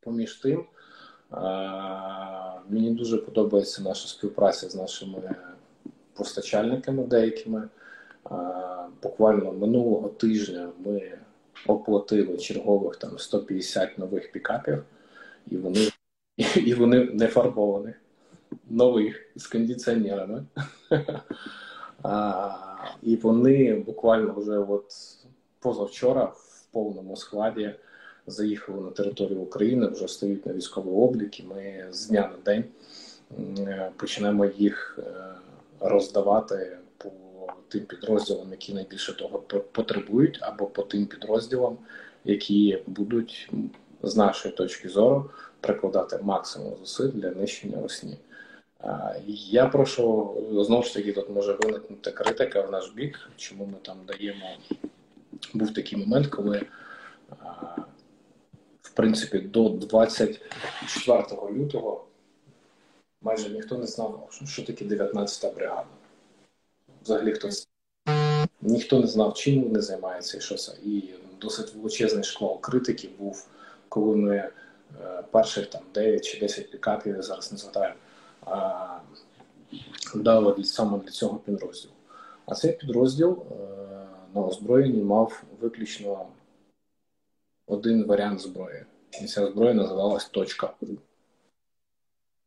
поміж 0.00 0.34
тим, 0.34 0.64
мені 2.68 2.90
дуже 2.90 3.18
подобається 3.18 3.82
наша 3.82 4.08
співпраця 4.08 4.68
з 4.68 4.74
нашими 4.74 5.34
постачальниками 6.14 7.04
деякими. 7.04 7.68
Буквально 9.02 9.52
минулого 9.52 10.08
тижня 10.08 10.68
ми 10.84 11.18
оплатили 11.66 12.38
чергових 12.38 12.96
там 12.96 13.18
150 13.18 13.98
нових 13.98 14.32
пікапів, 14.32 14.84
і 15.50 15.56
вони 15.56 15.88
і 16.56 16.74
вони 16.74 17.04
не 17.04 17.26
фарбовані, 17.26 17.94
нових 18.70 19.32
з 19.36 19.46
кондиціонерами. 19.46 20.44
І 23.02 23.16
вони 23.16 23.74
буквально 23.74 24.34
вже 24.34 24.58
от 24.58 24.92
позавчора 25.58 26.24
в 26.24 26.66
повному 26.72 27.16
складі 27.16 27.74
заїхали 28.26 28.80
на 28.80 28.90
територію 28.90 29.40
України, 29.40 29.86
вже 29.86 30.08
стають 30.08 30.46
на 30.46 30.52
військовий 30.52 30.94
облік, 30.94 31.40
і 31.40 31.42
ми 31.42 31.86
з 31.90 32.06
дня 32.06 32.30
на 32.32 32.52
день 32.52 32.64
почнемо 33.96 34.46
їх 34.46 34.98
е, 34.98 35.34
роздавати 35.80 36.78
по 36.98 37.10
тим 37.68 37.80
підрозділам, 37.80 38.50
які 38.50 38.74
найбільше 38.74 39.16
того 39.16 39.38
потребують, 39.72 40.38
або 40.40 40.66
по 40.66 40.82
тим 40.82 41.06
підрозділам, 41.06 41.78
які 42.24 42.82
будуть 42.86 43.50
з 44.02 44.16
нашої 44.16 44.54
точки 44.54 44.88
зору 44.88 45.30
прикладати 45.60 46.18
максимум 46.22 46.76
зусиль 46.78 47.10
для 47.10 47.30
нищення 47.30 47.82
русні. 47.82 48.18
Я 49.26 49.66
прошу 49.66 50.34
знову 50.64 50.82
ж 50.82 50.94
таки, 50.94 51.12
тут 51.12 51.30
може 51.30 51.52
виникнути 51.52 52.10
критика 52.10 52.60
в 52.60 52.70
наш 52.70 52.90
бік, 52.90 53.30
чому 53.36 53.66
ми 53.66 53.78
там 53.82 53.96
даємо. 54.06 54.56
Був 55.54 55.74
такий 55.74 55.98
момент, 55.98 56.26
коли 56.26 56.66
в 58.82 58.90
принципі 58.94 59.38
до 59.38 59.68
24 59.68 61.22
лютого 61.52 62.06
майже 63.22 63.48
ніхто 63.50 63.78
не 63.78 63.86
знав, 63.86 64.28
що 64.46 64.62
таке 64.62 64.84
19-та 64.84 65.50
бригада. 65.50 65.86
Взагалі 67.02 67.32
хто 67.32 67.48
це. 67.48 67.66
Ніхто 68.62 69.00
не 69.00 69.06
знав, 69.06 69.34
чим 69.34 69.62
вони 69.62 69.80
займаються 69.80 70.38
і 70.38 70.40
що 70.40 70.54
це. 70.54 70.72
І 70.84 71.02
досить 71.40 71.74
величезний 71.74 72.24
шквал 72.24 72.60
критики 72.60 73.08
був, 73.18 73.46
коли 73.88 74.16
ми 74.16 74.36
е, 74.36 74.50
перших 75.30 75.66
там 75.66 75.82
9 75.94 76.24
чи 76.24 76.40
10 76.40 76.70
пікапів, 76.70 77.16
я 77.16 77.22
зараз 77.22 77.52
не 77.52 77.58
згадаю, 77.58 77.94
дали 80.14 80.64
саме 80.64 80.98
для 80.98 81.10
цього 81.10 81.38
підрозділу. 81.38 81.92
А 82.46 82.54
цей 82.54 82.72
підрозділ 82.72 83.42
е, 83.50 83.54
на 84.34 84.40
озброєнні 84.40 85.02
мав 85.02 85.42
виключно 85.60 86.26
один 87.66 88.06
варіант 88.06 88.40
зброї. 88.40 88.84
І 89.22 89.26
ця 89.26 89.46
зброя 89.46 89.74
називалась 89.74 90.24
точка 90.24 90.72
У. 90.80 90.86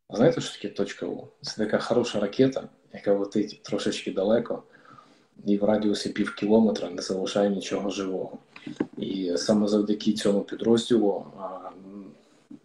А 0.08 0.16
знаєте, 0.16 0.42
що 0.42 0.56
таке 0.56 0.70
точка 0.70 1.06
У? 1.06 1.28
Це 1.42 1.66
така 1.66 1.80
хороша 1.80 2.20
ракета, 2.20 2.70
яка 2.94 3.14
летить 3.14 3.60
трошечки 3.64 4.12
далеко, 4.12 4.64
і 5.46 5.58
в 5.58 5.64
радіусі 5.64 6.10
пів 6.10 6.36
кілометра 6.36 6.90
не 6.90 7.02
залишає 7.02 7.50
нічого 7.50 7.90
живого. 7.90 8.38
І 8.98 9.38
саме 9.38 9.68
завдяки 9.68 10.14
цьому 10.14 10.42
підрозділу 10.42 11.26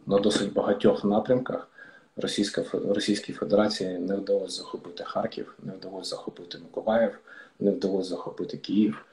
на 0.07 0.19
досить 0.19 0.53
багатьох 0.53 1.05
напрямках 1.05 1.69
Російська 2.17 2.65
Російській 2.73 3.33
Федерації 3.33 3.99
не 3.99 4.17
вдалося 4.17 4.57
захопити 4.57 5.05
Харків, 5.05 5.55
не 5.63 5.73
вдалося 5.73 6.11
захопити 6.11 6.59
Миколаїв, 6.59 7.19
не 7.61 7.71
вдалося 7.71 8.09
захопити 8.09 8.57
Київ, 8.57 9.07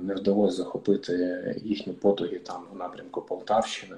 не 0.00 0.14
вдалося 0.14 0.56
захопити 0.56 1.54
їхні 1.64 1.92
потуги 1.92 2.38
там 2.38 2.62
в 2.72 2.76
напрямку 2.76 3.22
Полтавщини, 3.22 3.96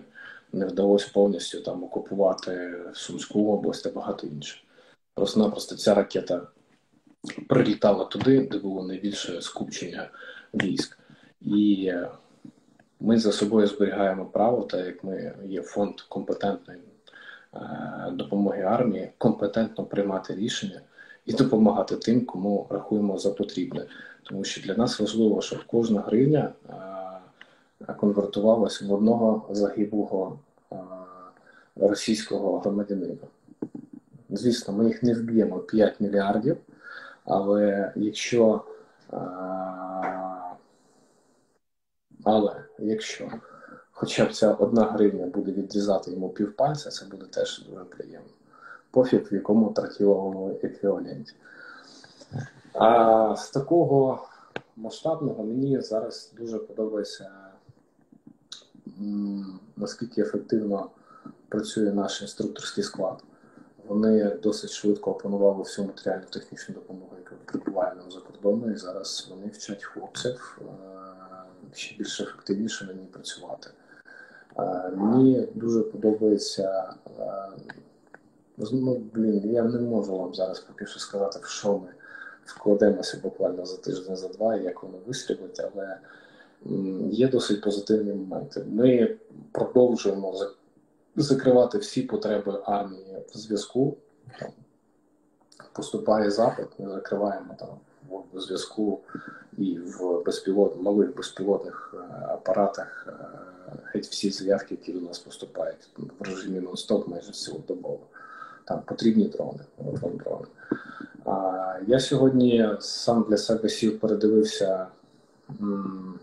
не 0.52 0.66
вдалося 0.66 1.10
повністю 1.14 1.60
там 1.60 1.84
окупувати 1.84 2.74
Сумську 2.94 3.52
область 3.52 3.84
та 3.84 3.90
багато 3.90 4.26
інших. 4.26 4.60
Просто-напросто 5.14 5.76
ця 5.76 5.94
ракета 5.94 6.46
прилітала 7.48 8.04
туди, 8.04 8.48
де 8.52 8.58
було 8.58 8.84
найбільше 8.84 9.42
скупчення 9.42 10.10
військ. 10.54 10.98
І 11.40 11.92
ми 13.00 13.18
за 13.18 13.32
собою 13.32 13.66
зберігаємо 13.66 14.24
право, 14.24 14.62
так 14.62 14.86
як 14.86 15.04
ми 15.04 15.34
є 15.44 15.62
фонд 15.62 16.00
компетентної 16.00 16.80
Е, 16.80 16.91
допомоги 18.12 18.62
армії 18.62 19.12
компетентно 19.18 19.84
приймати 19.84 20.34
рішення 20.34 20.80
і 21.26 21.32
допомагати 21.32 21.96
тим, 21.96 22.26
кому 22.26 22.66
рахуємо 22.70 23.18
за 23.18 23.30
потрібне. 23.30 23.86
Тому 24.22 24.44
що 24.44 24.60
для 24.60 24.74
нас 24.74 25.00
важливо, 25.00 25.40
щоб 25.40 25.64
кожна 25.66 26.00
гривня 26.00 26.52
е, 27.88 27.92
конвертувалася 27.92 28.86
в 28.86 28.92
одного 28.92 29.54
загиблого 29.54 30.38
е, 30.72 30.76
російського 31.76 32.58
громадянина. 32.58 33.14
Звісно, 34.30 34.74
ми 34.74 34.86
їх 34.86 35.02
не 35.02 35.14
вб'ємо 35.14 35.58
5 35.58 36.00
мільярдів, 36.00 36.56
але 37.24 37.92
якщо 37.96 38.64
але 42.24 42.64
якщо 42.78 43.30
Хоча 44.02 44.24
б 44.24 44.32
ця 44.32 44.54
одна 44.54 44.84
гривня 44.84 45.26
буде 45.26 45.52
відрізати 45.52 46.10
йому 46.10 46.28
півпальця, 46.28 46.90
це 46.90 47.04
буде 47.04 47.26
теж 47.26 47.66
дуже 47.68 47.84
приємно. 47.84 48.28
Пофіг 48.90 49.28
в 49.30 49.34
якому 49.34 49.72
трахіловому 49.72 50.58
еквіваленті. 50.62 51.34
А 52.72 53.36
з 53.36 53.50
такого 53.50 54.28
масштабного 54.76 55.44
мені 55.44 55.80
зараз 55.80 56.32
дуже 56.38 56.58
подобається, 56.58 57.30
наскільки 59.76 60.20
ефективно 60.20 60.90
працює 61.48 61.92
наш 61.92 62.22
інструкторський 62.22 62.84
склад. 62.84 63.22
Вони 63.88 64.24
досить 64.42 64.70
швидко 64.70 65.10
опанували 65.10 65.62
всю 65.62 65.86
матеріальну 65.86 66.26
технічну 66.30 66.74
допомогу, 66.74 67.16
яку 67.18 67.34
прибуває 67.44 67.94
нам 67.94 68.10
за 68.10 68.20
кордону, 68.20 68.72
і 68.72 68.76
зараз 68.76 69.28
вони 69.30 69.46
вчать 69.46 69.84
хлопців 69.84 70.60
е, 70.60 70.64
ще 71.72 71.96
більш 71.96 72.20
ефективніше 72.20 72.84
на 72.84 72.92
ній 72.92 73.08
працювати. 73.12 73.70
Мені 74.94 75.48
дуже 75.54 75.80
подобається. 75.82 76.94
Ну, 78.58 79.02
блін, 79.14 79.52
я 79.52 79.62
не 79.62 79.80
можу 79.80 80.18
вам 80.18 80.34
зараз 80.34 80.60
поки 80.60 80.86
що 80.86 81.00
сказати, 81.00 81.38
в 81.42 81.46
що 81.46 81.78
ми 81.78 81.88
вкладемося 82.44 83.20
буквально 83.22 83.66
за 83.66 83.76
тиждень, 83.76 84.16
за 84.16 84.28
два, 84.28 84.56
як 84.56 84.82
воно 84.82 84.98
вистрілить, 85.06 85.60
але 85.60 85.98
є 87.10 87.28
досить 87.28 87.60
позитивні 87.60 88.12
моменти. 88.12 88.64
Ми 88.70 89.16
продовжуємо 89.52 90.34
закривати 91.16 91.78
всі 91.78 92.02
потреби 92.02 92.62
армії 92.64 93.16
в 93.34 93.38
зв'язку. 93.38 93.96
Поступає 95.72 96.30
запит, 96.30 96.66
ми 96.78 96.90
закриваємо 96.90 97.54
там 97.58 97.68
в 98.32 98.40
зв'язку 98.40 99.00
і 99.58 99.78
в 99.78 100.22
безпілот, 100.26 100.82
малих 100.82 101.16
безпілотних 101.16 101.94
е, 101.94 102.14
апаратах 102.28 103.06
е, 103.08 103.12
геть 103.92 104.06
всі 104.06 104.30
заявки, 104.30 104.74
які 104.80 104.92
до 104.92 105.00
нас 105.00 105.18
поступають 105.18 105.88
в 106.18 106.22
режимі 106.22 106.60
нон-стоп 106.60 107.08
майже 107.08 107.32
цілодобово. 107.32 108.00
Там 108.64 108.82
потрібні 108.86 109.28
дрони, 109.28 109.60
дрони. 109.78 110.46
А 111.24 111.78
я 111.86 112.00
сьогодні 112.00 112.68
сам 112.80 113.26
для 113.28 113.36
себе 113.36 113.68
сів 113.68 114.00
передивився 114.00 114.86
м, 115.60 116.20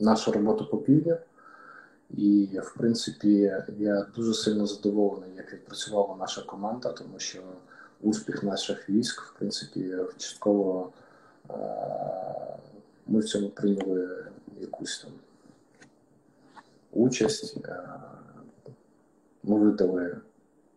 нашу 0.00 0.32
роботу 0.32 0.66
по 0.70 0.76
півдню. 0.78 1.16
І, 2.10 2.48
в 2.62 2.74
принципі, 2.78 3.52
я 3.78 4.06
дуже 4.16 4.34
сильно 4.34 4.66
задоволений, 4.66 5.36
як 5.36 5.52
відпрацювала 5.52 6.16
наша 6.16 6.42
команда, 6.42 6.92
тому 6.92 7.18
що 7.18 7.38
успіх 8.00 8.42
наших 8.42 8.90
військ, 8.90 9.22
в 9.22 9.38
принципі, 9.38 9.94
частково 10.16 10.92
ми 13.06 13.20
в 13.20 13.24
цьому 13.24 13.48
прийняли 13.48 14.08
якусь 14.60 14.98
там 15.04 15.12
участь. 16.92 17.56
Ми 19.42 19.58
видали 19.58 20.16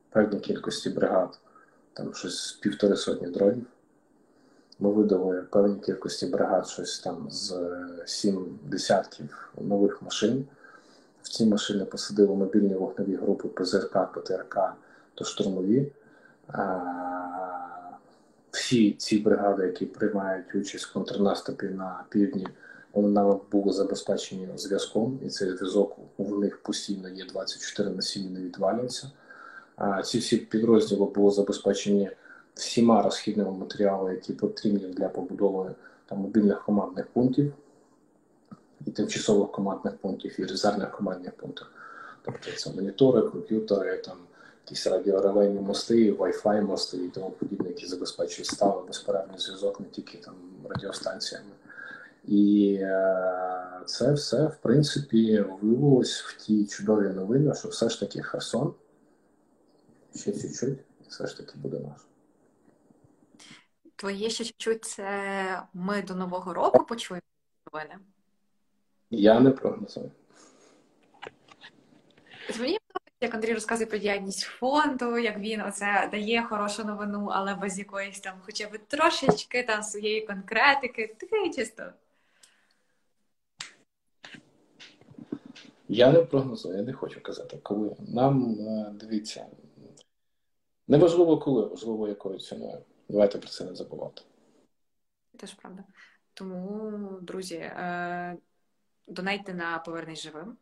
певній 0.09 0.39
кількості 0.39 0.89
бригад, 0.89 1.39
там 1.93 2.13
щось 2.13 2.51
півтори 2.51 2.95
сотні 2.95 3.27
дронів. 3.27 3.65
Ми 4.79 4.91
видали 4.91 5.41
певній 5.41 5.79
кількості 5.79 6.25
бригад 6.25 6.67
щось 6.67 6.99
там 6.99 7.31
з 7.31 7.55
сім 8.05 8.59
десятків 8.63 9.53
нових 9.61 10.01
машин. 10.01 10.47
В 11.21 11.29
ці 11.29 11.45
машини 11.45 11.85
посадили 11.85 12.35
мобільні 12.35 12.73
вогневі 12.73 13.15
групи 13.15 13.47
ПЗРК, 13.47 14.11
ПТРК 14.13 14.55
та 15.15 15.25
штурмові 15.25 15.91
всі 18.51 18.91
ці 18.91 19.19
бригади, 19.19 19.65
які 19.65 19.85
приймають 19.85 20.55
участь 20.55 20.85
в 20.85 20.93
контрнаступі 20.93 21.65
на 21.65 22.03
півдні, 22.09 22.47
вони 22.93 23.39
були 23.51 23.73
забезпечені 23.73 24.47
зв'язком, 24.55 25.19
і 25.25 25.29
цей 25.29 25.49
зв'язок 25.49 25.97
у 26.17 26.35
них 26.35 26.57
постійно 26.57 27.09
є 27.09 27.25
24 27.25 27.89
на 27.89 28.01
7 28.01 28.33
не 28.33 28.39
відвалюється. 28.41 29.11
Ці 30.03 30.17
всі 30.17 30.37
підрозділи 30.37 31.05
були 31.05 31.31
забезпечені 31.31 32.11
всіма 32.55 33.01
розхідними 33.01 33.51
матеріалами, 33.51 34.13
які 34.13 34.33
потрібні 34.33 34.93
для 34.93 35.09
побудови 35.09 35.71
там 36.05 36.19
мобільних 36.19 36.65
командних 36.65 37.07
пунктів 37.07 37.53
і 38.85 38.91
тимчасових 38.91 39.51
командних 39.51 39.97
пунктів, 39.97 40.39
і 40.39 40.45
резервних 40.45 40.91
командних 40.91 41.33
пунктів. 41.33 41.67
Тобто 42.21 42.51
це 42.57 42.71
монітори, 42.73 43.21
комп'ютери, 43.21 43.97
там 43.97 44.17
якісь 44.71 44.87
радіорелейні 44.87 45.59
мости, 45.59 46.11
Wi-Fi 46.11 46.61
мости 46.61 46.97
і 46.97 47.09
тому 47.09 47.31
подібне, 47.31 47.69
які 47.69 47.87
забезпечують 47.87 48.47
сталий 48.47 48.87
безперервний 48.87 49.39
зв'язок 49.39 49.79
не 49.79 49.85
тільки 49.85 50.17
там 50.17 50.35
радіостанціями. 50.69 51.51
І 52.25 52.77
е, 52.81 53.81
це 53.85 54.13
все, 54.13 54.47
в 54.47 54.57
принципі, 54.57 55.45
виявилось 55.61 56.21
в 56.21 56.37
ті 56.37 56.65
чудові 56.65 57.09
новини, 57.09 57.55
що 57.55 57.69
все 57.69 57.89
ж 57.89 57.99
таки 57.99 58.21
Херсон 58.21 58.73
ще 60.15 60.31
чуть-чуть, 60.31 60.79
і 60.79 61.09
все 61.09 61.27
ж 61.27 61.37
таки 61.37 61.53
буде 61.55 61.79
наш. 61.79 62.01
Твоє 63.95 64.29
ще 64.29 64.43
чуть-чуть 64.43 64.85
це 64.85 65.63
ми 65.73 66.01
до 66.01 66.15
Нового 66.15 66.53
року 66.53 66.85
почуємо 66.85 67.23
новини? 67.73 67.95
Я 69.09 69.39
не 69.39 69.51
прогнозую. 69.51 70.11
Мені 72.59 72.77
як 73.21 73.33
Андрій 73.33 73.53
розказує 73.53 73.87
про 73.87 73.97
діяльність 73.97 74.41
фонду, 74.41 75.17
як 75.17 75.37
він 75.37 75.61
оце 75.61 76.09
дає 76.11 76.43
хорошу 76.43 76.83
новину, 76.83 77.29
але 77.31 77.55
без 77.55 77.79
якоїсь 77.79 78.19
там, 78.19 78.33
хоча 78.45 78.67
б 78.67 78.77
трошечки 78.87 79.63
там 79.63 79.83
своєї 79.83 80.21
конкретики, 80.21 81.15
таке 81.19 81.49
чисто. 81.49 81.83
Я 85.87 86.11
не 86.11 86.21
прогнозую, 86.21 86.77
я 86.77 86.83
не 86.83 86.93
хочу 86.93 87.23
казати, 87.23 87.59
коли. 87.63 87.95
Нам 87.99 88.59
е, 88.59 88.91
дивіться, 88.93 89.45
неважливо 90.87 91.37
коли, 91.37 91.65
важливо 91.65 92.07
якою 92.07 92.39
ціною. 92.39 92.77
Давайте 93.09 93.37
про 93.37 93.49
це 93.49 93.63
не 93.63 93.75
забувати. 93.75 94.21
Теж 95.37 95.53
правда. 95.53 95.83
Тому, 96.33 97.19
друзі, 97.21 97.55
е, 97.55 98.37
донайте 99.07 99.53
на 99.53 99.79
повернись 99.79 100.21
живим. 100.21 100.57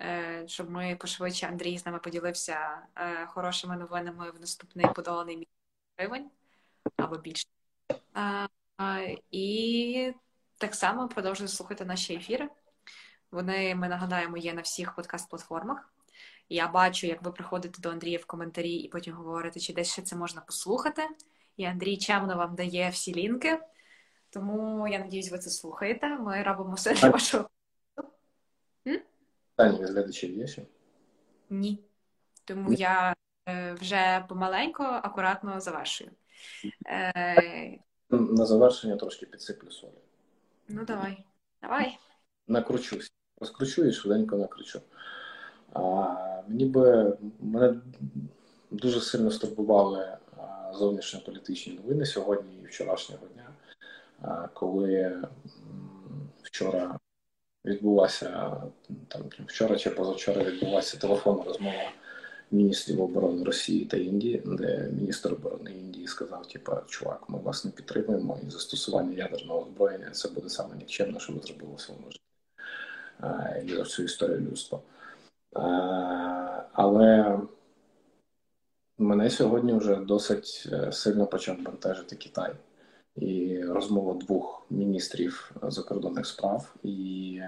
Е, 0.00 0.44
щоб 0.46 0.70
ми 0.70 0.96
пошвидше 1.00 1.46
Андрій 1.46 1.78
з 1.78 1.86
нами 1.86 1.98
поділився 1.98 2.82
е, 2.96 3.26
хорошими 3.26 3.76
новинами 3.76 4.30
в 4.30 4.40
наступний 4.40 4.86
подоланий 4.94 5.36
мільйон 5.36 5.46
гривень 5.96 6.30
або 6.96 7.16
більше. 7.16 7.46
І 9.30 10.12
так 10.58 10.74
само 10.74 11.08
продовжуйте 11.08 11.52
слухати 11.52 11.84
наші 11.84 12.14
ефіри. 12.14 12.48
Вони, 13.30 13.74
ми 13.74 13.88
нагадаємо, 13.88 14.36
є 14.36 14.54
на 14.54 14.62
всіх 14.62 14.94
подкаст-платформах. 14.96 15.92
Я 16.48 16.68
бачу, 16.68 17.06
як 17.06 17.22
ви 17.22 17.32
приходите 17.32 17.82
до 17.82 17.90
Андрія 17.90 18.18
в 18.18 18.24
коментарі 18.24 18.74
і 18.74 18.88
потім 18.88 19.14
говорите, 19.14 19.60
чи 19.60 19.72
десь 19.72 19.92
ще 19.92 20.02
це 20.02 20.16
можна 20.16 20.40
послухати. 20.40 21.08
І 21.56 21.64
Андрій 21.64 21.96
чемно 21.96 22.36
вам 22.36 22.54
дає 22.54 22.88
всі 22.88 23.14
лінки. 23.14 23.60
Тому 24.30 24.88
я 24.88 24.98
надіюсь, 24.98 25.30
ви 25.30 25.38
це 25.38 25.50
слухаєте. 25.50 26.08
Ми 26.08 26.42
робимо 26.42 26.74
все 26.74 26.94
для 26.94 27.10
вашого. 27.10 27.48
Питання 29.56 29.78
від 29.78 29.90
глядачів 29.90 30.38
є 30.38 30.46
ще? 30.46 30.62
Ні. 31.50 31.84
Тому 32.44 32.72
я 32.72 33.14
е, 33.48 33.72
вже 33.72 34.24
помаленько, 34.28 34.82
акуратно 34.82 35.60
завершую. 35.60 36.10
Е, 36.86 37.78
На 38.10 38.46
завершення 38.46 38.96
трошки 38.96 39.26
підсиплю 39.26 39.70
солі. 39.70 39.90
Ну, 40.68 40.84
давай. 40.84 41.24
Давай. 41.62 41.98
Накручусь. 42.48 43.12
Розкручу 43.40 43.84
і 43.84 43.92
швиденько 43.92 44.36
накручу. 44.36 44.80
А, 45.72 45.82
Мені 46.48 46.64
би 46.64 47.16
мене 47.40 47.80
дуже 48.70 49.00
сильно 49.00 49.30
стурбували 49.30 50.16
зовнішньополітичні 50.72 51.74
новини 51.74 52.06
сьогодні 52.06 52.56
і 52.62 52.66
вчорашнього 52.66 53.26
дня, 53.26 53.48
коли 54.54 55.22
вчора 56.42 56.98
відбулася 57.64 58.62
там 59.08 59.22
вчора 59.46 59.76
чи 59.76 59.90
позавчора 59.90 60.42
відбулася 60.42 60.96
телефонна 60.96 61.44
розмова 61.44 61.92
міністрів 62.50 63.02
оборони 63.02 63.44
Росії 63.44 63.84
та 63.84 63.96
Індії, 63.96 64.42
де 64.44 64.90
міністр 64.92 65.32
оборони 65.32 65.70
Індії 65.70 66.06
сказав: 66.06 66.48
типа, 66.48 66.82
чувак, 66.86 67.28
ми 67.28 67.38
вас 67.38 67.64
не 67.64 67.70
підтримуємо, 67.70 68.38
і 68.46 68.50
застосування 68.50 69.16
ядерного 69.16 69.62
озброєння 69.62 70.10
це 70.10 70.28
буде 70.28 70.48
саме 70.48 70.76
нікчемне, 70.76 71.20
що 71.20 71.32
ви 71.32 71.40
зробили 71.40 71.74
в 71.76 71.80
своєму 71.80 72.06
житті 72.10 72.22
і 73.66 73.76
за 73.76 73.82
всю 73.82 74.06
історію 74.06 74.40
людства. 74.40 74.80
Але 76.72 77.38
мене 78.98 79.30
сьогодні 79.30 79.72
вже 79.72 79.96
досить 79.96 80.68
е, 80.72 80.92
сильно 80.92 81.26
почав 81.26 81.62
бентежити 81.62 82.16
Китай 82.16 82.52
і 83.16 83.62
розмова 83.64 84.14
двох 84.14 84.66
міністрів 84.70 85.52
закордонних 85.62 86.26
справ 86.26 86.74
і 86.82 87.40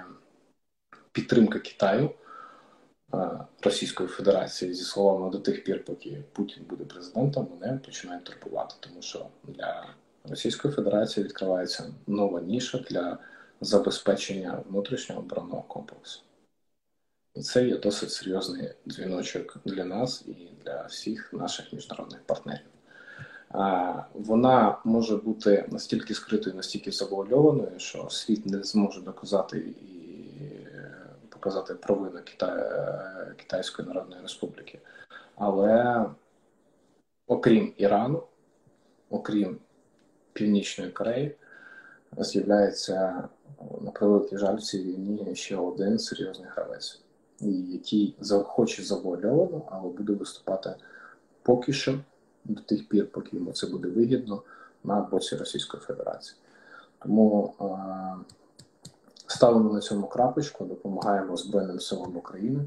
підтримка 1.12 1.58
Китаю 1.58 2.10
Російської 3.62 4.08
Федерації 4.08 4.74
зі 4.74 4.84
словами 4.84 5.30
до 5.30 5.38
тих 5.38 5.64
пір, 5.64 5.84
поки 5.84 6.24
Путін 6.32 6.64
буде 6.68 6.84
президентом, 6.84 7.48
мене 7.60 7.78
починають 7.78 8.24
турбувати, 8.24 8.74
тому 8.80 9.02
що 9.02 9.26
для 9.44 9.94
Російської 10.24 10.74
Федерації 10.74 11.24
відкривається 11.24 11.94
нова 12.06 12.40
ніша 12.40 12.78
для 12.78 13.18
забезпечення 13.60 14.62
внутрішнього 14.68 15.20
оборонного 15.20 15.62
комплексу. 15.62 16.20
І 17.34 17.40
це 17.40 17.66
є 17.66 17.76
досить 17.78 18.10
серйозний 18.10 18.74
дзвіночок 18.88 19.58
для 19.64 19.84
нас 19.84 20.24
і 20.26 20.48
для 20.64 20.86
всіх 20.86 21.32
наших 21.32 21.72
міжнародних 21.72 22.22
партнерів 22.22 22.73
вона 24.14 24.78
може 24.84 25.16
бути 25.16 25.64
настільки 25.68 26.14
скритою, 26.14 26.56
настільки 26.56 26.90
завуальованою, 26.90 27.78
що 27.78 28.10
світ 28.10 28.46
не 28.46 28.62
зможе 28.62 29.00
доказати 29.00 29.58
і 29.58 29.94
показати 31.28 31.74
провину 31.74 32.20
Китаю, 32.24 32.64
Китайської 33.36 33.88
Народної 33.88 34.22
Республіки. 34.22 34.80
Але 35.36 36.04
окрім 37.26 37.72
Ірану, 37.76 38.22
окрім 39.10 39.58
Північної 40.32 40.90
Кореї, 40.90 41.36
з'являється 42.18 43.28
на 43.80 43.90
превеликий 43.90 44.38
жаль 44.38 44.56
в 44.56 44.62
цій 44.62 44.82
війні 44.82 45.34
ще 45.34 45.56
один 45.56 45.98
серйозний 45.98 46.48
гравець, 46.50 47.00
який 47.70 48.16
хоче 48.44 48.82
завуальовано, 48.82 49.62
але 49.70 49.88
буде 49.88 50.12
виступати 50.12 50.74
поки 51.42 51.72
що 51.72 51.98
до 52.44 52.62
тих 52.62 52.88
пір, 52.88 53.12
поки 53.12 53.36
йому 53.36 53.52
це 53.52 53.66
буде 53.66 53.88
вигідно 53.88 54.42
на 54.84 55.00
боці 55.00 55.36
Російської 55.36 55.82
Федерації. 55.82 56.36
Тому 56.98 57.54
е, 57.60 57.64
ставимо 59.26 59.74
на 59.74 59.80
цьому 59.80 60.06
крапочку, 60.06 60.64
допомагаємо 60.64 61.36
Збройним 61.36 61.80
силам 61.80 62.16
України, 62.16 62.64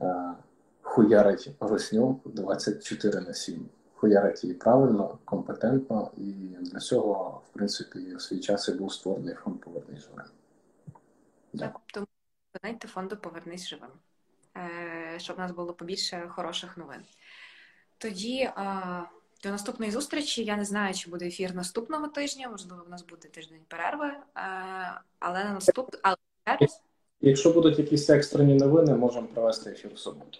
е, 0.00 0.32
хуярить 0.82 1.50
росню 1.60 2.20
24 2.24 3.20
на 3.20 3.34
7. 3.34 3.68
Хуярить 3.94 4.44
її 4.44 4.54
правильно, 4.54 5.18
компетентно, 5.24 6.10
і 6.16 6.32
для 6.60 6.78
цього, 6.78 7.42
в 7.50 7.52
принципі, 7.52 8.14
в 8.14 8.22
свій 8.22 8.40
час 8.40 8.68
і 8.68 8.72
був 8.72 8.92
створений 8.92 9.34
фонд 9.34 9.60
Повернись 9.60 10.02
живим. 10.02 10.26
Так, 11.58 11.80
тому 11.94 12.06
донайте 12.54 12.88
фонду 12.88 13.16
Повернись 13.16 13.68
живим, 13.68 13.90
е, 14.56 15.18
щоб 15.18 15.36
у 15.36 15.40
нас 15.40 15.52
було 15.52 15.72
побільше 15.72 16.28
хороших 16.28 16.76
новин. 16.76 17.00
Тоді 18.02 18.50
а, 18.54 19.02
до 19.42 19.50
наступної 19.50 19.92
зустрічі. 19.92 20.44
Я 20.44 20.56
не 20.56 20.64
знаю, 20.64 20.94
чи 20.94 21.10
буде 21.10 21.26
ефір 21.26 21.54
наступного 21.54 22.08
тижня, 22.08 22.48
можливо, 22.48 22.82
в 22.86 22.90
нас 22.90 23.06
буде 23.06 23.28
тиждень 23.28 23.60
перерви, 23.68 24.12
а, 24.34 24.42
але 25.18 25.44
на 25.44 25.50
наступ... 25.50 25.96
але. 26.02 26.16
Якщо 27.20 27.52
будуть 27.52 27.78
якісь 27.78 28.10
екстрені 28.10 28.54
новини, 28.54 28.94
можемо 28.94 29.26
провести 29.26 29.70
ефір 29.70 29.94
в 29.94 29.98
суботу. 29.98 30.38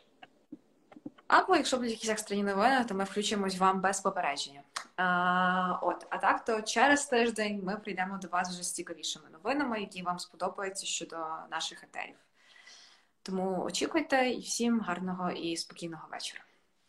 Або 1.27 1.57
якщо 1.57 1.77
будуть 1.77 1.91
якісь 1.91 2.11
екстрені 2.11 2.43
новини, 2.43 2.85
то 2.89 2.95
ми 2.95 3.05
включимось 3.05 3.59
вам 3.59 3.81
без 3.81 4.01
попередження. 4.01 4.63
А, 4.97 5.79
От, 5.83 6.07
а 6.11 6.19
так, 6.19 6.45
то 6.45 6.63
через 6.63 7.07
тиждень 7.07 7.61
ми 7.65 7.77
прийдемо 7.77 8.19
до 8.23 8.29
вас 8.29 8.51
вже 8.51 8.63
з 8.63 8.73
цікавішими 8.73 9.25
новинами, 9.33 9.81
які 9.81 10.03
вам 10.03 10.19
сподобаються 10.19 10.87
щодо 10.87 11.17
наших 11.51 11.85
етерів. 11.85 12.17
Тому 13.23 13.65
очікуйте 13.65 14.31
і 14.31 14.41
всім 14.41 14.81
гарного 14.81 15.31
і 15.31 15.57
спокійного 15.57 16.09
вечора. 16.13 16.43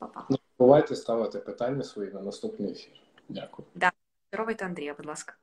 Па-па. 0.03 0.25
Не 0.29 0.37
забувайте 0.57 0.95
ставити 0.95 1.39
питання 1.39 1.83
свої 1.83 2.11
на 2.11 2.21
наступний 2.21 2.71
ефір. 2.71 2.93
Дякую. 3.29 3.67
Да. 3.75 3.91
Здоровайте 4.29 4.65
Андрія, 4.65 4.93
будь 4.93 5.05
ласка. 5.05 5.33